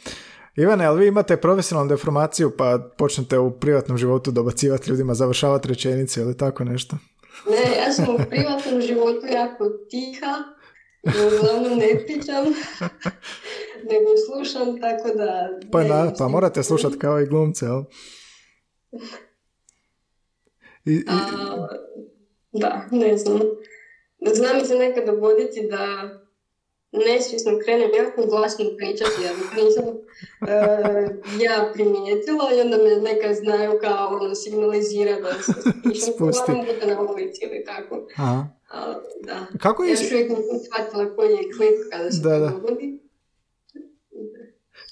Ivane, 0.57 0.85
ali 0.85 1.01
vi 1.01 1.07
imate 1.07 1.37
profesionalnu 1.37 1.89
deformaciju 1.89 2.57
pa 2.57 2.91
počnete 2.99 3.39
u 3.39 3.51
privatnom 3.51 3.99
životu 3.99 4.31
dobacivati 4.31 4.91
ljudima, 4.91 5.15
završavati 5.15 5.69
rečenice 5.69 6.21
ili 6.21 6.37
tako 6.37 6.65
nešto? 6.65 6.97
Ne, 7.51 7.77
ja 7.77 7.93
sam 7.93 8.15
u 8.15 8.19
privatnom 8.31 8.81
životu 8.81 9.27
jako 9.27 9.65
tiha, 9.91 10.35
uglavnom 11.27 11.79
ne 11.79 12.05
pričam, 12.07 12.45
nego 13.91 14.11
slušam, 14.27 14.81
tako 14.81 15.19
da... 15.19 15.49
Pa, 15.73 15.85
na, 15.85 16.13
pa 16.19 16.29
morate 16.29 16.63
slušati 16.63 16.99
kao 16.99 17.21
i 17.21 17.27
glumce, 17.27 17.67
jel? 17.67 17.83
I, 20.85 21.05
da, 22.53 22.89
ne 22.91 23.17
znam. 23.17 23.41
Zna 24.33 24.49
mi 24.55 24.65
se 24.65 24.75
nekad 24.75 25.07
dogoditi 25.07 25.69
da 25.71 26.11
nesvjesno 27.07 27.53
krenem 27.65 27.91
jako 27.95 28.27
glasno 28.27 28.65
pričati, 28.77 29.23
ja 29.25 29.33
nisam 29.65 29.85
uh, 29.89 31.41
ja 31.41 31.71
primijetila 31.75 32.55
i 32.55 32.61
onda 32.61 32.77
me 32.77 32.97
neka 32.97 33.35
znaju 33.35 33.79
kao 33.81 34.09
ono 34.09 34.35
signalizira 34.35 35.21
da 35.21 35.33
se 35.33 35.53
Spusti. 36.13 36.53
na 36.87 37.01
ulici 37.01 37.45
ili 37.45 37.65
tako. 37.65 38.07
Aha. 38.17 38.47
da. 39.23 39.47
Kako 39.61 39.85
je... 39.85 39.89
Ja 39.89 40.01
još 40.01 40.13
uvijek 40.13 40.29
nisam 40.29 40.59
shvatila 40.65 41.17
koji 41.17 41.31
je 41.31 41.51
klip 41.57 41.91
kada 41.93 42.11
se 42.11 42.23
da, 42.23 42.51
to 42.51 42.59
dogodi. 42.59 43.06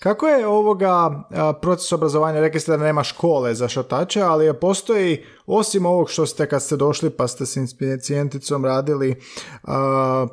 Kako 0.05 0.29
je 0.29 0.47
ovoga 0.47 1.25
proces 1.61 1.93
obrazovanja? 1.93 2.41
Rekli 2.41 2.61
ste 2.61 2.71
da 2.71 2.77
nema 2.77 3.05
škole 3.05 3.55
za 3.55 3.69
šatače, 3.69 4.21
ali 4.21 4.55
postoji, 4.61 5.25
osim 5.47 5.87
ovog 5.87 6.11
što 6.11 6.27
ste 6.27 6.49
kad 6.49 6.63
ste 6.63 6.77
došli 6.77 7.11
pa 7.11 7.29
ste 7.29 7.47
s 7.47 7.57
inspicijenticom 7.57 8.65
radili, 8.65 9.17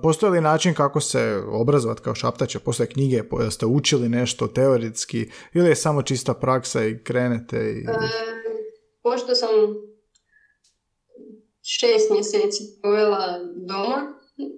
postoji 0.02 0.32
li 0.32 0.42
način 0.42 0.74
kako 0.74 1.00
se 1.00 1.44
obrazovati 1.52 2.02
kao 2.02 2.16
šaptače? 2.16 2.60
Postoje 2.60 2.88
knjige, 2.88 3.24
ste 3.52 3.66
učili 3.66 4.10
nešto 4.10 4.48
teoretski 4.48 5.30
ili 5.54 5.70
je 5.70 5.76
samo 5.76 6.02
čista 6.02 6.34
praksa 6.34 6.86
i 6.86 7.04
krenete? 7.04 7.58
I... 7.58 7.80
E, 7.80 7.94
pošto 9.04 9.36
sam 9.36 9.50
šest 11.62 12.12
mjeseci 12.12 12.64
provela 12.82 13.40
doma, 13.56 14.14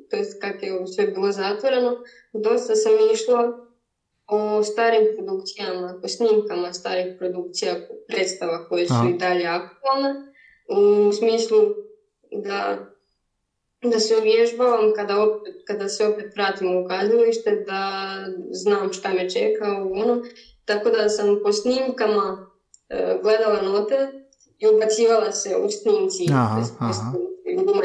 to 0.09 0.15
je 0.15 0.23
kako 0.41 0.65
je 0.65 0.87
sve 0.87 1.07
bilo 1.07 1.31
zatvoreno, 1.31 1.97
dosta 2.33 2.75
sam 2.75 2.91
išla 3.13 3.62
o 4.33 4.63
starim 4.63 5.07
produkcijama, 5.15 5.99
o 6.03 6.07
snimkama 6.07 6.73
starih 6.73 7.15
produkcija, 7.19 7.75
predstava 8.07 8.67
koje 8.69 8.87
su 8.87 9.09
i 9.09 9.17
dalje 9.17 9.45
aktualne, 9.45 10.09
u 10.69 11.11
smislu 11.11 11.59
da, 12.31 12.77
da 13.81 13.99
se 13.99 14.17
uvježbavam 14.17 14.93
kada, 14.95 15.21
opet, 15.21 15.55
kada 15.67 15.89
se 15.89 16.05
opet 16.05 16.35
vratim 16.35 16.77
u 16.77 16.87
kazalište, 16.87 17.63
da 17.67 18.13
znam 18.51 18.93
šta 18.93 19.13
me 19.13 19.29
čeka 19.29 19.83
u 19.83 19.93
ono. 19.93 20.21
Tako 20.65 20.89
da 20.89 21.09
sam 21.09 21.39
po 21.43 21.51
snimkama 21.51 22.47
e, 22.89 23.19
gledala 23.23 23.61
note 23.61 24.07
i 24.59 24.67
ubacivala 24.67 25.31
se 25.31 25.55
u 25.65 25.69
snimci. 25.69 26.25
Aha, 26.33 26.61
aha. 26.79 27.11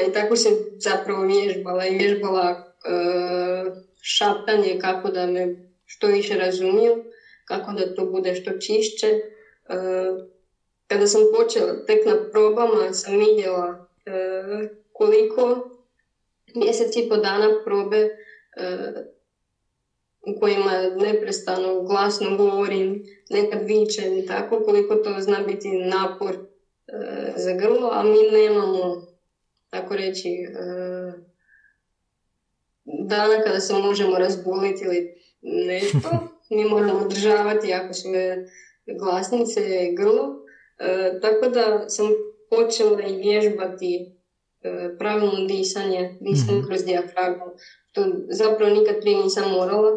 I 0.08 0.12
tako 0.12 0.36
se 0.36 0.48
zapravo 0.78 1.22
vježbala 1.22 1.86
i 1.86 1.98
vježbala 1.98 2.50
e, 2.50 2.56
šaptanje 4.00 4.78
kako 4.80 5.10
da 5.10 5.26
me 5.26 5.67
što 5.88 6.06
više 6.06 6.36
razumiju, 6.36 7.04
kako 7.44 7.72
da 7.72 7.94
to 7.94 8.04
bude 8.04 8.34
što 8.34 8.52
čišće. 8.52 9.06
E, 9.06 9.18
kada 10.86 11.06
sam 11.06 11.20
počela 11.36 11.84
tek 11.86 12.06
na 12.06 12.30
probama 12.30 12.92
sam 12.92 13.18
vidjela 13.18 13.86
e, 14.06 14.12
koliko 14.92 15.70
mjesec 16.54 16.96
i 16.96 17.08
po 17.08 17.16
dana 17.16 17.48
probe 17.64 17.96
e, 17.96 18.08
u 20.20 20.40
kojima 20.40 20.72
neprestano 20.96 21.82
glasno 21.82 22.36
govorim, 22.36 23.04
nekad 23.30 23.60
vičem 23.62 24.18
i 24.18 24.26
tako, 24.26 24.62
koliko 24.64 24.94
to 24.94 25.20
zna 25.20 25.40
biti 25.40 25.68
napor 25.68 26.36
za 27.36 27.52
grlo, 27.52 27.90
a 27.92 28.02
mi 28.02 28.30
nemamo, 28.32 29.06
tako 29.70 29.96
reći, 29.96 30.28
dana 32.84 33.42
kada 33.44 33.60
se 33.60 33.74
možemo 33.74 34.18
razboliti 34.18 34.84
ili 34.84 35.18
nešto. 35.42 36.08
Mi 36.50 36.64
moramo 36.64 36.98
održavati 36.98 37.68
jako 37.68 37.92
sve 37.92 38.46
glasnice 38.98 39.60
i 39.60 39.96
grlo. 39.96 40.44
E, 40.78 41.20
tako 41.20 41.48
da 41.48 41.88
sam 41.88 42.06
počela 42.50 43.02
i 43.02 43.16
vježbati 43.16 44.12
e, 44.62 44.96
pravilno 44.98 45.46
disanje, 45.46 46.18
disanje 46.20 46.58
mm 46.58 46.66
kroz 46.66 46.84
dijafragmu. 46.84 47.44
To 47.92 48.04
zapravo 48.30 48.74
nikad 48.74 49.00
prije 49.00 49.22
nisam 49.22 49.50
morala. 49.50 49.90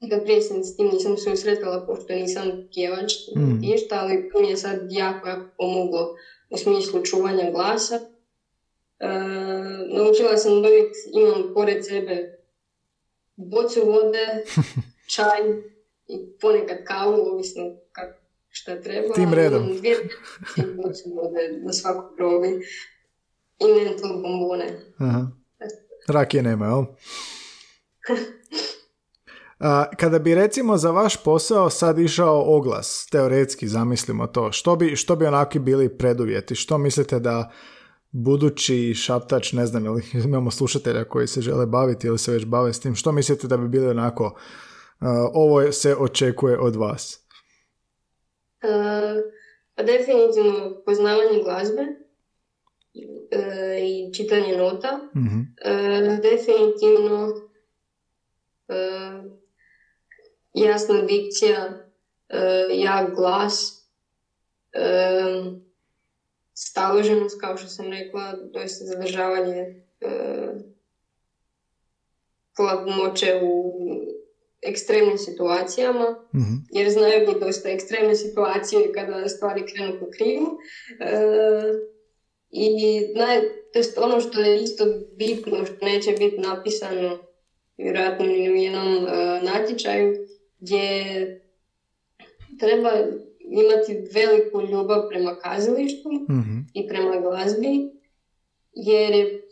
Nikad 0.00 0.22
prije 0.24 0.42
sam 0.42 0.64
s 0.64 0.76
tim 0.76 0.88
nisam 0.92 1.16
susretala, 1.16 1.86
pošto 1.86 2.12
nisam 2.12 2.68
pjevač, 2.74 3.12
mm. 3.36 3.60
ali 3.90 4.30
to 4.32 4.40
mi 4.40 4.48
je 4.48 4.56
sad 4.56 4.78
jako, 4.90 5.28
jako 5.28 5.46
pomoglo 5.56 6.14
u 6.50 6.56
smislu 6.56 7.02
čuvanja 7.02 7.50
glasa. 7.50 8.00
E, 8.98 9.08
naučila 9.94 10.36
sam 10.36 10.62
da 10.62 10.68
uvijek 10.68 10.92
imam 11.14 11.54
pored 11.54 11.86
sebe 11.86 12.37
bocu 13.38 13.80
vode, 13.86 14.44
čaj 15.14 15.40
i 16.06 16.38
ponekad 16.40 16.84
kavu, 16.84 17.14
ovisno 17.32 17.62
kako 17.92 18.18
šta 18.48 18.80
treba. 18.80 19.14
Tim 19.14 19.34
redom. 19.34 19.76
Dvije 19.76 19.96
bocu 20.56 21.02
vode 21.14 21.60
na 21.64 21.72
svaku 21.72 22.16
probi 22.16 22.48
i 23.58 23.84
mental 23.84 24.22
bombone. 24.22 24.80
Aha. 24.98 25.26
Rakije 26.08 26.42
nema, 26.42 26.66
jel? 26.66 26.84
A, 29.58 29.90
kada 29.96 30.18
bi 30.18 30.34
recimo 30.34 30.76
za 30.76 30.90
vaš 30.90 31.22
posao 31.22 31.70
sad 31.70 31.98
išao 31.98 32.56
oglas, 32.56 33.06
teoretski 33.10 33.68
zamislimo 33.68 34.26
to, 34.26 34.52
što 34.52 34.76
bi, 34.76 34.96
što 34.96 35.16
bi 35.16 35.26
onaki 35.26 35.58
bili 35.58 35.98
preduvjeti? 35.98 36.54
Što 36.54 36.78
mislite 36.78 37.18
da 37.18 37.52
budući 38.10 38.94
šaptač, 38.94 39.52
ne 39.52 39.66
znam, 39.66 39.86
ili 39.86 40.02
imamo 40.24 40.50
slušatelja 40.50 41.04
koji 41.04 41.26
se 41.26 41.40
žele 41.40 41.66
baviti 41.66 42.06
ili 42.06 42.18
se 42.18 42.32
već 42.32 42.44
bave 42.44 42.72
s 42.72 42.80
tim, 42.80 42.94
što 42.94 43.12
mislite 43.12 43.46
da 43.46 43.56
bi 43.56 43.68
bili 43.68 43.86
onako, 43.86 44.24
uh, 44.24 45.08
ovo 45.32 45.72
se 45.72 45.96
očekuje 45.96 46.58
od 46.58 46.76
vas? 46.76 47.26
Uh, 48.62 49.22
pa 49.74 49.82
definitivno 49.82 50.82
poznavanje 50.86 51.42
glazbe 51.44 51.82
uh, 51.82 51.88
i 53.82 54.14
čitanje 54.14 54.56
nota. 54.56 55.00
uh 55.14 55.22
definitivno 56.22 57.48
jasna 60.54 61.02
dikcija, 61.02 61.86
jak 62.70 63.14
glas, 63.14 63.86
staloženost, 66.60 67.40
kao 67.40 67.56
što 67.56 67.68
sam 67.68 67.92
rekla, 67.92 68.32
doista 68.52 68.84
zadržavanje 68.84 69.84
e, 70.00 70.08
hladnoće 72.56 73.40
u 73.42 73.72
ekstremnim 74.62 75.18
situacijama, 75.18 76.04
mm 76.34 76.58
jer 76.70 76.90
znaju 76.90 77.26
biti 77.26 77.40
dosta 77.40 77.68
ekstremne 77.68 78.14
situacije 78.14 78.92
kada 78.92 79.28
stvari 79.28 79.66
krenu 79.66 79.92
po 80.00 80.06
krivu. 80.10 80.58
E, 81.00 81.18
I 82.50 82.68
naj, 83.14 83.40
to 83.94 84.02
ono 84.02 84.20
što 84.20 84.40
je 84.40 84.62
isto 84.62 84.84
bitno, 85.16 85.66
što 85.66 85.84
neće 85.84 86.12
biti 86.12 86.38
napisano 86.38 87.18
vjerojatno 87.76 88.26
ni 88.26 88.50
u 88.50 88.54
jednom 88.54 89.06
e, 89.06 89.40
natječaju, 89.42 90.14
gdje 90.60 90.84
treba 92.58 92.90
imati 93.50 94.08
veliku 94.14 94.60
ljubav 94.60 95.08
prema 95.08 95.36
kazalištu 95.38 96.08
mm 96.12 96.58
i 96.74 96.88
prema 96.88 97.20
glazbi, 97.20 97.90
jer 98.72 99.14
je, 99.14 99.42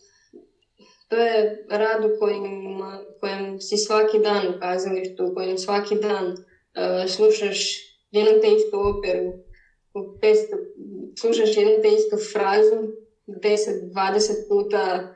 to 1.09 1.17
je 1.17 1.67
rad 1.69 2.05
u 2.05 2.09
kojem, 2.21 2.45
kojem 3.21 3.61
si 3.61 3.77
svaki 3.77 4.19
dan 4.19 4.49
u 4.49 4.61
kazalištu, 4.61 5.27
u 5.27 5.35
kojem 5.35 5.59
svaki 5.59 5.95
dan 5.95 6.27
uh, 6.27 7.11
slušaš 7.11 7.79
jednu 8.11 8.41
te 8.41 8.49
istu 8.57 8.81
operu, 8.81 9.33
slušaš 11.21 11.57
jednu 11.57 11.75
te 11.83 11.89
istu 11.89 12.17
frazu 12.33 12.93
10-20 13.27 14.49
puta 14.49 15.15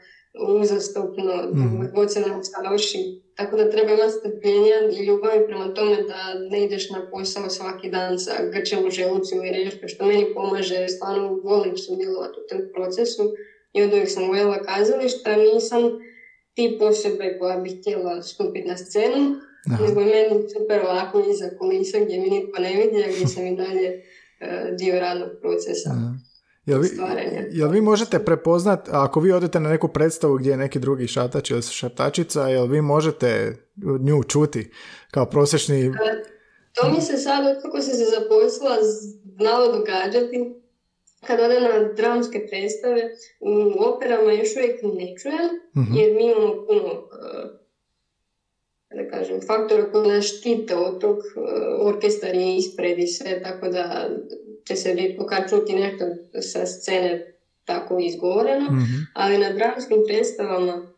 uzastopno, 0.60 1.50
mm. 1.52 1.94
god 1.94 2.12
se 2.12 2.20
nam 2.20 2.40
tako 3.40 3.56
da 3.56 3.70
treba 3.70 3.92
imati 3.92 4.16
strpljenja 4.18 4.76
i 4.96 5.06
ljubavi 5.06 5.46
prema 5.46 5.74
tome 5.74 5.96
da 6.02 6.20
ne 6.50 6.64
ideš 6.64 6.90
na 6.90 7.10
posao 7.10 7.50
svaki 7.50 7.90
dan 7.90 8.18
sa 8.18 8.32
grčem 8.52 8.86
u 8.86 8.90
želucu 8.90 9.34
i 9.44 9.50
rešpe, 9.50 9.88
što 9.88 10.06
meni 10.06 10.34
pomaže, 10.34 10.88
stvarno 10.88 11.40
volim 11.44 11.76
sudjelovati 11.76 12.40
u 12.40 12.46
tom 12.48 12.60
procesu. 12.74 13.22
I 13.72 13.82
od 13.82 13.92
uvijek 13.92 14.10
sam 14.10 14.28
voljela 14.28 14.62
kazališta, 14.62 15.36
nisam 15.36 15.82
tip 16.54 16.82
osobe 16.82 17.36
koja 17.38 17.56
bi 17.56 17.70
htjela 17.70 18.22
stupiti 18.22 18.68
na 18.68 18.76
scenu, 18.76 19.22
nego 19.80 20.00
je 20.00 20.06
meni 20.06 20.48
super 20.52 20.80
lako 20.82 21.22
iza 21.30 21.48
kulisa 21.58 21.98
gdje 22.04 22.18
mi 22.18 22.30
nitko 22.30 22.62
ne 22.62 22.72
vidi, 22.76 23.04
a 23.04 23.08
gdje 23.14 23.26
sam 23.26 23.46
i 23.46 23.56
dalje 23.56 23.88
uh, 23.88 24.76
dio 24.78 25.00
radnog 25.00 25.30
procesa. 25.40 25.90
Jel 26.70 26.80
vi, 26.80 26.88
jel 27.50 27.68
vi 27.68 27.80
možete 27.80 28.24
prepoznat, 28.24 28.88
ako 28.92 29.20
vi 29.20 29.32
odete 29.32 29.60
na 29.60 29.70
neku 29.70 29.88
predstavu 29.88 30.36
gdje 30.36 30.50
je 30.50 30.56
neki 30.56 30.78
drugi 30.78 31.06
šatač 31.06 31.50
ili 31.50 31.62
šatačica, 31.62 32.48
jel 32.48 32.66
vi 32.66 32.80
možete 32.80 33.56
nju 34.00 34.22
čuti 34.22 34.70
kao 35.10 35.26
prosječni... 35.26 35.86
E, 35.86 35.90
to 36.74 36.90
mi 36.90 37.00
se 37.00 37.16
sad, 37.16 37.62
kako 37.62 37.80
se 37.80 37.90
se 37.90 38.04
zaposlila, 38.04 38.76
znalo 39.38 39.72
događati. 39.72 40.54
Kad 41.26 41.40
ode 41.40 41.60
na 41.60 41.92
dramske 41.96 42.46
predstave, 42.50 43.10
u 43.40 43.84
operama 43.84 44.32
još 44.32 44.48
uvijek 44.56 44.82
ne 44.82 45.14
čujem, 45.22 45.50
mhm. 45.76 45.94
jer 45.96 46.14
mi 46.16 46.24
imamo 46.26 46.66
puno 46.66 47.08
e, 48.92 48.96
da 48.96 49.10
kažem, 49.10 49.40
faktora 49.46 49.92
koji 49.92 50.08
nas 50.08 50.24
štite 50.24 50.76
od 50.76 51.00
tog, 51.00 51.16
e, 51.18 51.40
orkestar 51.80 52.34
je 52.34 52.56
ispred 52.56 52.98
i 52.98 53.06
sve, 53.06 53.42
tako 53.42 53.68
da 53.68 54.10
će 54.66 54.76
se 54.76 54.92
rijetko 54.92 55.26
kad 55.26 55.50
čuti 55.50 55.74
nešto 55.74 56.04
sa 56.42 56.66
scene 56.66 57.36
tako 57.64 57.98
izgovoreno, 58.00 58.70
mm 58.70 59.06
ali 59.14 59.38
na 59.38 59.52
dramskim 59.52 59.98
predstavama 60.06 60.92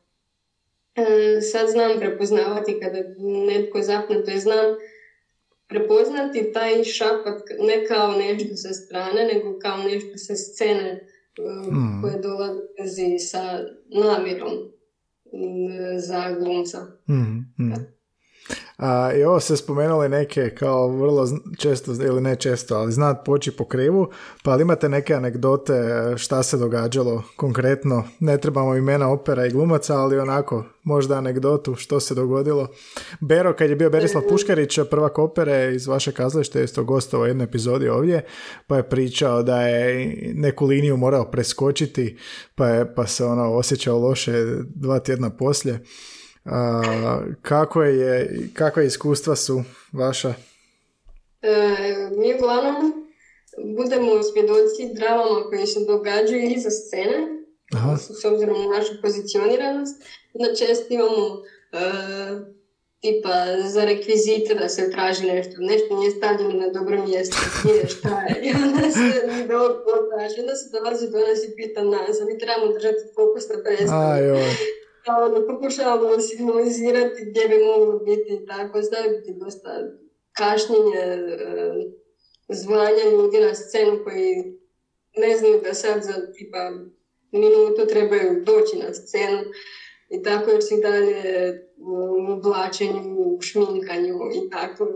e, 0.94 1.40
sad 1.40 1.68
znam 1.70 1.98
prepoznavati 1.98 2.80
kada 2.80 2.98
netko 3.46 3.82
zapne, 3.82 4.24
to 4.24 4.30
je 4.30 4.38
znam 4.38 4.64
prepoznati 5.68 6.52
taj 6.52 6.84
šapat 6.84 7.40
ne 7.58 7.86
kao 7.86 8.12
nešto 8.12 8.56
sa 8.56 8.72
strane, 8.72 9.24
nego 9.24 9.58
kao 9.58 9.76
nešto 9.76 10.16
sa 10.16 10.34
scene 10.36 11.06
mm. 11.70 12.02
koje 12.02 12.16
dolazi 12.18 13.18
sa 13.18 13.58
namjerom 13.88 14.72
za 15.98 16.30
glumca. 16.38 16.78
Mm, 17.08 17.72
a, 18.76 19.12
I 19.12 19.24
ovo 19.24 19.40
se 19.40 19.56
spomenuli 19.56 20.08
neke 20.08 20.50
kao 20.50 20.88
vrlo 20.88 21.28
često, 21.58 21.92
ili 21.92 22.20
ne 22.20 22.36
često, 22.36 22.74
ali 22.76 22.92
znat 22.92 23.24
poći 23.24 23.50
po 23.56 23.64
krivu, 23.64 24.08
pa 24.42 24.50
ali 24.50 24.62
imate 24.62 24.88
neke 24.88 25.14
anegdote 25.14 25.72
e, 25.72 26.18
šta 26.18 26.42
se 26.42 26.56
događalo 26.56 27.22
konkretno, 27.36 28.04
ne 28.20 28.38
trebamo 28.38 28.76
imena 28.76 29.10
opera 29.10 29.46
i 29.46 29.50
glumaca, 29.50 29.96
ali 29.96 30.18
onako, 30.18 30.64
možda 30.82 31.14
anegdotu 31.14 31.74
što 31.74 32.00
se 32.00 32.14
dogodilo. 32.14 32.68
Bero, 33.20 33.52
kad 33.52 33.70
je 33.70 33.76
bio 33.76 33.90
Berislav 33.90 34.22
Puškarić, 34.28 34.78
prvak 34.90 35.18
opere 35.18 35.74
iz 35.74 35.86
vaše 35.86 36.12
kazalište, 36.12 36.60
je 36.60 36.66
to 36.66 36.84
gostovao 36.84 37.26
jednu 37.26 37.44
epizodi 37.44 37.88
ovdje, 37.88 38.24
pa 38.66 38.76
je 38.76 38.88
pričao 38.88 39.42
da 39.42 39.62
je 39.62 40.16
neku 40.34 40.66
liniju 40.66 40.96
morao 40.96 41.30
preskočiti, 41.30 42.16
pa, 42.54 42.68
je, 42.68 42.94
pa 42.94 43.06
se 43.06 43.24
ono 43.24 43.54
osjećao 43.54 43.98
loše 43.98 44.32
dva 44.74 44.98
tjedna 44.98 45.30
poslije. 45.30 45.80
Kako 47.42 47.82
je, 47.82 48.38
kakva 48.54 48.82
iskustva 48.82 49.36
su 49.36 49.62
vaša? 49.92 50.34
E, 51.42 51.76
mi 52.16 52.34
uglavnom 52.34 53.02
budemo 53.76 54.22
svjedoci 54.22 54.94
dramama 54.94 55.44
koji 55.48 55.66
se 55.66 55.80
događaju 55.86 56.42
iza 56.42 56.70
scene, 56.70 57.18
Aha. 57.74 57.96
s 57.96 58.24
obzirom 58.24 58.62
na 58.62 58.78
našu 58.78 58.92
pozicioniranost. 59.02 60.02
Na 60.34 60.54
često 60.54 60.94
imamo 60.94 61.42
e, 61.72 61.78
tipa 63.00 63.34
za 63.68 63.84
rekvizite 63.84 64.54
da 64.54 64.68
se 64.68 64.90
traži 64.90 65.26
nešto, 65.26 65.54
nešto 65.58 65.96
nije 65.96 66.10
stavljeno 66.10 66.52
na 66.52 66.68
dobro 66.68 67.06
mjesto, 67.06 67.36
nije 67.64 67.88
šta 67.94 68.20
je, 68.28 68.34
i 68.42 68.52
onda 68.64 68.90
se 68.90 69.08
dobro 69.48 69.96
traži, 70.10 70.40
onda 70.40 70.54
se 70.54 70.70
dolazi 70.72 71.10
do 71.10 71.18
nas 71.18 71.38
i 71.44 71.56
pita 71.56 71.82
nas, 71.82 72.20
a 72.20 72.24
mi 72.24 72.38
trebamo 72.38 72.72
držati 72.72 73.02
fokus 73.14 73.48
na 73.48 73.62
predstavu. 73.64 74.38
Onda 75.06 75.46
pokušavamo 75.46 76.20
signalizirati 76.20 77.24
gdje 77.30 77.48
bi 77.48 77.64
moglo 77.64 77.98
biti 77.98 78.46
tako, 78.46 78.82
zna 78.82 78.98
biti 79.08 79.38
dosta 79.38 79.70
kašnjenje, 80.32 81.02
zvanja 82.48 83.04
ljudi 83.12 83.40
na 83.40 83.54
scenu 83.54 83.98
koji 84.04 84.34
ne 85.16 85.36
znaju 85.36 85.60
da 85.62 85.74
sad 85.74 86.02
za 86.02 86.32
tipa 86.32 86.70
minutu 87.32 87.86
trebaju 87.88 88.42
doći 88.44 88.76
na 88.76 88.94
scenu 88.94 89.38
i 90.08 90.22
tako 90.22 90.50
još 90.50 90.64
si 90.64 90.80
dalje 90.82 91.52
u 91.76 91.96
oblačenju, 92.32 93.02
u 93.18 93.38
šminkanju 93.42 94.14
i 94.34 94.50
tako. 94.50 94.88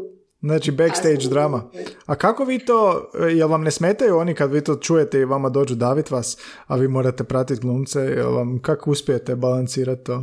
Znači 0.46 0.70
backstage 0.70 1.28
drama. 1.30 1.70
A 2.06 2.14
kako 2.14 2.44
vi 2.44 2.64
to, 2.64 3.10
jel 3.34 3.48
vam 3.48 3.62
ne 3.62 3.70
smetaju 3.70 4.16
oni 4.16 4.34
kad 4.34 4.52
vi 4.52 4.64
to 4.64 4.76
čujete 4.76 5.18
i 5.18 5.24
vama 5.24 5.48
dođu 5.48 5.74
davit 5.74 6.10
vas, 6.10 6.38
a 6.66 6.76
vi 6.76 6.88
morate 6.88 7.24
pratiti 7.24 7.60
glumce, 7.60 8.00
jel 8.00 8.34
vam, 8.34 8.62
kako 8.62 8.90
uspijete 8.90 9.36
balansirati 9.36 10.04
to? 10.04 10.14
Uh, 10.14 10.22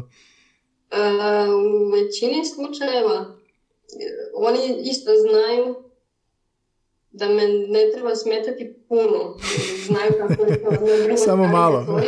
u 1.49 1.91
većini 1.91 2.45
slučajeva 2.45 3.35
oni 4.33 4.59
isto 4.81 5.11
znaju 5.21 5.75
da 7.11 7.27
me 7.27 7.47
ne 7.47 7.91
treba 7.93 8.15
smetati 8.15 8.75
puno. 8.89 9.37
Znaju 9.85 10.11
kako 10.17 10.51
je 10.51 10.63
to. 10.63 11.17
Samo 11.25 11.47
malo. 11.47 12.01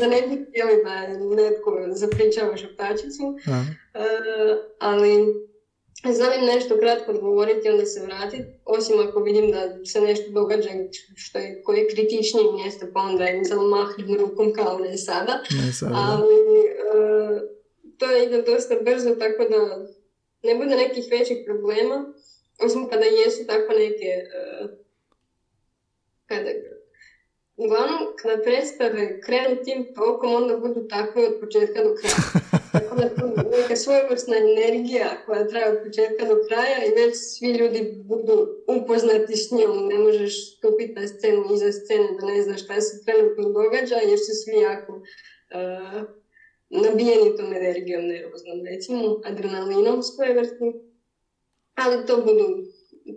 da 0.00 0.06
ne 0.06 0.22
bi 0.22 0.46
htjeli 0.48 0.84
da 0.84 1.08
netko 1.36 1.78
zapričava 1.90 2.56
šaptačicu. 2.56 3.22
Uh, 3.24 3.54
ali 4.78 5.24
znam 6.04 6.32
im 6.38 6.46
nešto 6.46 6.78
kratko 6.78 7.12
odgovoriti, 7.12 7.68
onda 7.68 7.86
se 7.86 8.00
vratiti. 8.00 8.44
Osim 8.64 9.00
ako 9.08 9.20
vidim 9.20 9.50
da 9.50 9.84
se 9.84 10.00
nešto 10.00 10.30
događa 10.30 10.70
što 11.16 11.38
je, 11.38 11.62
koje 11.62 11.78
je 11.78 11.88
kritičnije 11.88 12.52
mjesto, 12.52 12.86
pa 12.94 13.00
onda 13.00 13.28
im 13.28 13.44
samo 13.44 13.62
mahnem 13.62 14.18
rukom 14.18 14.52
kao 14.52 14.78
ne 14.78 14.96
sada. 14.96 15.42
Ne 15.64 15.72
sada. 15.72 15.94
Ali 15.96 16.34
uh, 16.94 17.40
to 17.98 18.16
ide 18.16 18.42
dosta 18.42 18.74
brzo, 18.82 19.14
tako 19.14 19.44
da 19.50 19.86
ne 20.42 20.54
bude 20.54 20.76
nekih 20.76 21.04
većih 21.10 21.38
problema 21.46 22.12
osim 22.58 22.88
kada 22.88 23.04
jesu 23.04 23.46
tako 23.46 23.72
neke, 23.72 24.10
uh, 24.38 24.70
kada, 26.26 26.50
uglavnom, 27.56 27.98
kada 28.22 28.42
predstave 28.42 29.20
krenu 29.20 29.56
tim 29.64 29.94
tokom, 29.94 30.34
onda 30.34 30.56
budu 30.56 30.88
takve 30.88 31.26
od 31.26 31.40
početka 31.40 31.84
do 31.84 31.94
kraja. 31.94 32.14
Tako 32.78 32.96
da 32.96 33.08
to 33.08 33.26
neka 33.56 33.76
svojevrsna 33.76 34.36
energija 34.36 35.08
koja 35.26 35.48
traje 35.48 35.68
od 35.72 35.78
početka 35.84 36.26
do 36.26 36.36
kraja 36.48 36.78
i 36.86 36.94
već 37.00 37.14
svi 37.16 37.50
ljudi 37.52 37.80
budu 38.04 38.36
upoznati 38.66 39.36
s 39.36 39.50
njom. 39.50 39.88
Ne 39.88 39.98
možeš 39.98 40.56
stupiti 40.56 41.00
na 41.00 41.08
scenu 41.08 41.44
iza 41.54 41.72
scene 41.72 42.08
da 42.20 42.26
ne 42.26 42.42
znaš 42.42 42.64
šta 42.64 42.80
se 42.80 43.04
trenutno 43.04 43.44
događa 43.48 43.96
jer 44.10 44.18
su 44.18 44.32
svi 44.44 44.56
jako 44.60 44.92
uh, 44.92 46.02
nabijeni 46.70 47.36
tom 47.36 47.52
energijom 47.52 48.04
nervoznom, 48.06 48.58
recimo 48.70 49.20
adrenalinom 49.24 50.02
svojevrsnim 50.02 50.72
ali 51.74 52.06
to 52.06 52.16
budu, 52.16 52.46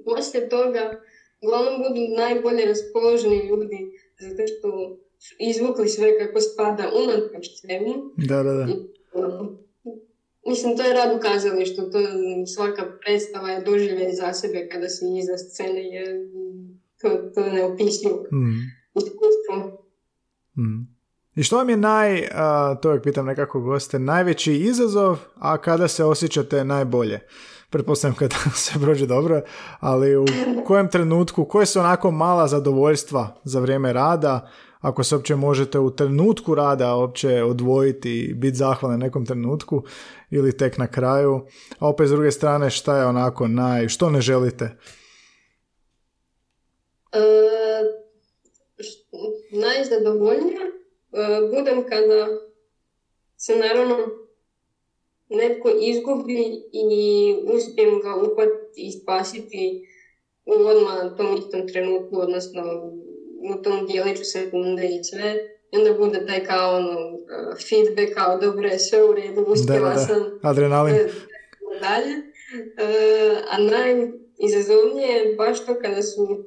poslije 0.06 0.50
toga, 0.50 1.02
uglavnom 1.42 1.76
budu 1.84 2.02
najbolje 2.18 2.66
raspoloženi 2.66 3.48
ljudi, 3.50 3.80
zato 4.20 4.44
što 4.48 4.70
su 5.20 5.36
izvukli 5.40 5.88
sve 5.90 6.20
kako 6.20 6.40
spada 6.42 6.92
unatoč 7.04 7.48
svemu. 7.60 7.94
Da, 8.18 8.44
da, 8.44 8.54
da. 8.54 8.68
Mislim, 10.48 10.78
to 10.78 10.84
je 10.84 10.94
rad 10.94 11.18
u 11.18 11.20
kazalištu, 11.20 11.82
to 11.92 12.00
svaka 12.56 12.86
predstava 13.02 13.50
je 13.50 13.62
doživljaj 13.62 14.12
za 14.12 14.34
sebe 14.34 14.70
kada 14.72 14.90
si 14.90 15.06
iza 15.20 15.38
scene, 15.38 15.84
je 15.84 16.30
to, 17.02 17.10
to 17.36 17.42
je 17.42 17.54
neopisljivo. 17.54 18.24
Mm. 18.32 18.82
Mm. 20.62 21.02
I 21.36 21.44
što 21.44 21.58
vam 21.58 21.70
je 21.70 21.78
naj, 21.78 22.22
uh, 22.22 22.28
to 22.82 22.90
uvijek 22.90 23.04
pitam 23.04 23.26
nekako 23.26 23.60
goste, 23.60 24.00
najveći 24.00 24.54
izazov, 24.54 25.20
a 25.36 25.58
kada 25.58 25.88
se 25.88 26.04
osjećate 26.04 26.64
najbolje? 26.64 27.20
pretpostavljam 27.72 28.16
kada 28.16 28.36
se 28.66 28.80
prođe 28.82 29.06
dobro, 29.06 29.42
ali 29.80 30.16
u 30.16 30.26
kojem 30.66 30.90
trenutku, 30.90 31.46
koje 31.46 31.66
su 31.66 31.80
onako 31.80 32.12
mala 32.12 32.48
zadovoljstva 32.48 33.42
za 33.44 33.60
vrijeme 33.60 33.94
rada, 33.94 34.50
ako 34.82 35.04
se 35.04 35.16
uopće 35.16 35.36
možete 35.36 35.80
u 35.80 35.96
trenutku 35.96 36.56
rada 36.56 36.96
uopće 36.96 37.44
odvojiti 37.44 38.20
i 38.20 38.34
biti 38.34 38.58
zahvalan 38.58 39.00
nekom 39.00 39.26
trenutku 39.26 39.84
ili 40.32 40.58
tek 40.58 40.78
na 40.78 40.88
kraju, 40.88 41.42
a 41.80 41.90
opet 41.90 42.08
s 42.08 42.12
druge 42.12 42.32
strane 42.32 42.70
šta 42.70 42.98
je 42.98 43.06
onako 43.06 43.48
naj, 43.48 43.88
što 43.88 44.10
ne 44.10 44.22
želite? 44.22 44.78
E, 47.14 47.20
najzadovoljnija 49.52 50.62
e, 50.62 50.68
budem 51.56 51.84
kada 51.90 52.28
se 53.38 53.56
naravno 53.56 53.98
netko 55.30 55.70
izgubi 55.82 56.42
i 56.74 57.36
uspijem 57.56 58.02
ga 58.02 58.16
uhvatiti 58.16 58.82
i 58.82 58.92
spasiti 58.92 59.88
u 60.46 60.52
odmah 60.52 61.18
tom 61.18 61.38
istom 61.38 61.68
trenutku, 61.68 62.20
odnosno 62.20 62.62
u 63.50 63.62
tom 63.62 63.88
dijeliću 63.88 64.24
sekunde 64.24 64.88
i 64.88 65.04
sve. 65.04 65.36
I 65.72 65.78
onda 65.78 65.94
bude 65.94 66.26
taj 66.26 66.46
kao 66.46 66.76
ono, 66.78 67.10
uh, 67.10 67.58
feedback, 67.70 68.14
kao 68.14 68.38
dobro 68.38 68.68
je 68.68 68.80
sve 68.80 69.04
u 69.04 69.14
redu, 69.14 69.46
uspjela 69.48 69.90
da, 69.90 69.96
da, 69.96 70.00
sam. 70.00 70.40
Adrenalin. 70.44 70.96
Dalje. 71.82 72.16
Uh, 72.18 73.38
a 73.50 73.58
najizazovnije 73.58 75.08
je 75.08 75.36
baš 75.36 75.66
to 75.66 75.76
kada 75.82 76.02
su 76.02 76.46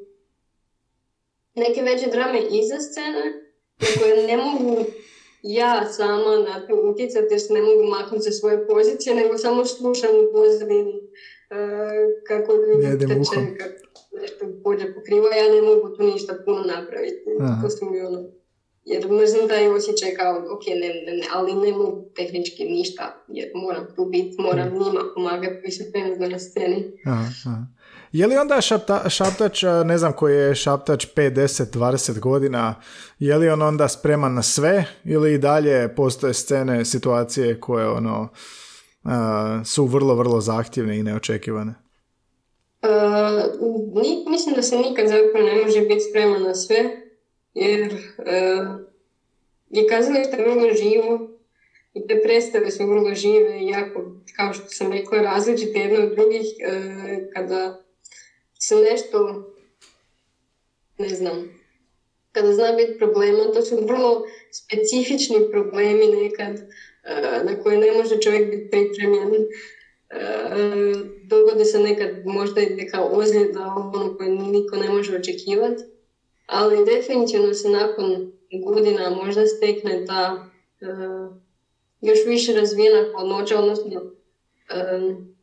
neke 1.55 1.83
veće 1.83 2.07
drame 2.11 2.39
iza 2.51 2.79
scene, 2.81 3.25
koje 3.99 4.27
ne 4.27 4.37
mogu 4.37 4.85
ja 5.43 5.87
sama 5.93 6.37
na 6.37 6.67
to 6.67 6.75
utjecati 6.75 7.27
jer 7.31 7.41
se 7.41 7.53
ne 7.53 7.63
mogu 7.63 7.85
maknuti 7.85 8.25
sa 8.25 8.31
svoje 8.31 8.67
pozicije, 8.67 9.15
nego 9.15 9.39
samo 9.39 9.65
slušam 9.65 10.11
u 10.11 10.33
pozadini 10.33 10.91
uh, 10.91 11.05
kako 12.29 12.53
ljudi 12.53 12.99
teče, 12.99 13.41
kako 13.59 13.85
nešto 14.21 14.45
bolje 14.65 14.95
pokriva, 14.95 15.29
ja 15.37 15.55
ne 15.55 15.63
mogu 15.63 15.97
tu 15.97 16.03
ništa 16.03 16.35
puno 16.45 16.61
napraviti. 16.61 17.25
To 17.63 17.71
su 17.71 17.91
mi 17.91 18.01
ono, 18.01 18.29
jer 18.85 19.11
mrzim 19.11 19.49
taj 19.49 19.69
osjećaj 19.69 20.15
kao, 20.15 20.37
ok, 20.37 20.67
ne, 20.67 20.89
ne, 21.07 21.13
ne, 21.19 21.27
ali 21.33 21.53
ne 21.55 21.73
mogu 21.73 22.11
tehnički 22.17 22.65
ništa, 22.65 23.25
jer 23.29 23.49
moram 23.55 23.87
tu 23.97 24.05
biti, 24.05 24.37
moram 24.39 24.69
mm. 24.69 24.73
njima 24.73 25.01
pomagati 25.15 25.71
su 25.71 25.93
trenutno 25.93 26.29
na 26.29 26.39
sceni. 26.39 26.93
Aha, 27.07 27.29
aha. 27.47 27.57
Je 28.13 28.27
li 28.27 28.37
onda 28.37 28.61
šapta, 28.61 29.09
šaptač, 29.09 29.63
ne 29.85 29.99
znam 29.99 30.13
koji 30.13 30.35
je 30.35 30.55
šaptač 30.55 31.07
5, 31.17 31.31
10, 31.31 31.79
20 31.79 32.19
godina, 32.19 32.75
je 33.19 33.37
li 33.37 33.49
on 33.49 33.63
onda 33.63 33.89
spreman 33.89 34.35
na 34.35 34.43
sve 34.43 34.85
ili 35.05 35.35
i 35.35 35.39
dalje 35.39 35.95
postoje 35.95 36.35
scene, 36.35 36.85
situacije 36.85 37.61
koje 37.61 37.89
ono 37.89 38.21
uh, 38.23 38.29
su 39.65 39.87
vrlo, 39.87 40.15
vrlo 40.15 40.41
zahtjevne 40.41 40.99
i 40.99 41.03
neočekivane? 41.03 41.75
Uh, 42.83 44.31
mislim 44.31 44.55
da 44.55 44.63
se 44.63 44.79
nikad 44.79 45.09
zapravo 45.09 45.47
ne 45.47 45.63
može 45.63 45.81
biti 45.81 46.01
spreman 46.11 46.43
na 46.43 46.55
sve, 46.55 46.85
jer 47.55 47.93
uh, 47.93 48.81
je 49.71 49.89
kazalište 49.89 50.37
vrlo 50.37 50.75
živo 50.75 51.29
i 51.95 52.07
te 52.07 52.21
predstave 52.23 52.71
su 52.71 52.87
vrlo 52.87 53.15
žive 53.15 53.67
jako, 53.67 54.13
kao 54.37 54.53
što 54.53 54.69
sam 54.69 54.93
rekla, 54.93 55.23
različite 55.23 55.79
jedne 55.79 55.99
od 55.99 56.15
drugih 56.15 56.41
uh, 56.41 57.33
kada 57.35 57.85
se 58.59 58.75
nešto, 58.77 59.49
ne 60.99 61.09
znam, 61.09 61.49
kada 62.33 62.53
zna 62.53 62.73
biti 62.73 62.99
problema, 62.99 63.45
to 63.55 63.63
su 63.63 63.77
vrlo 63.87 64.23
specifični 64.51 65.37
problemi 65.51 66.07
nekad 66.23 66.61
na 67.43 67.59
koje 67.63 67.79
ne 67.79 67.93
može 67.93 68.21
čovjek 68.21 68.51
biti 68.51 68.71
pripremljen. 68.71 69.31
Uh, 69.35 71.07
dogodi 71.29 71.65
se 71.65 71.79
nekad 71.79 72.09
možda 72.25 72.61
i 72.61 72.75
neka 72.75 73.03
ozljeda, 73.03 73.61
ono 73.95 74.17
koje 74.17 74.29
niko 74.31 74.77
ne 74.77 74.91
može 74.91 75.15
očekivati, 75.15 75.83
ali 76.47 76.85
definitivno 76.85 77.55
se 77.55 77.69
nakon 77.69 78.33
godina 78.65 79.11
možda 79.11 79.47
stekne 79.47 80.05
ta 80.07 80.37
uh, 80.81 81.37
još 82.01 82.25
više 82.25 82.53
razvijena 82.53 83.05
hladnoća, 83.13 83.59
odnosno 83.59 84.01
um, 84.01 85.35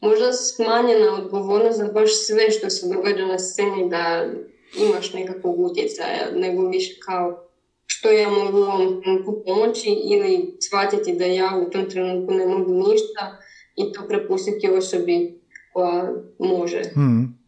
možda 0.00 0.32
smanjena 0.32 1.14
odgovornost 1.14 1.78
za 1.78 1.88
baš 1.88 2.10
sve 2.26 2.50
što 2.50 2.70
se 2.70 2.86
događa 2.88 3.24
na 3.24 3.38
sceni 3.38 3.88
da 3.90 4.26
imaš 4.78 5.12
nekakvog 5.12 5.58
utjecaja, 5.58 6.30
nego 6.34 6.68
više 6.68 6.94
kao 7.06 7.45
što 7.86 8.10
ja 8.10 8.30
mogu 8.30 8.58
u 8.58 8.62
ovom 8.62 9.02
trenutku 9.02 9.42
pomoći 9.46 9.88
ili 9.88 10.56
shvatiti 10.68 11.16
da 11.18 11.24
ja 11.24 11.62
u 11.66 11.70
tom 11.70 11.90
trenutku 11.90 12.34
ne 12.34 12.46
mogu 12.46 12.72
ništa 12.72 13.38
i 13.76 13.92
to 13.92 14.08
prepustiti 14.08 14.70
osobi 14.70 15.40
koja 15.72 16.12
može. 16.38 16.82
Hmm. 16.94 17.38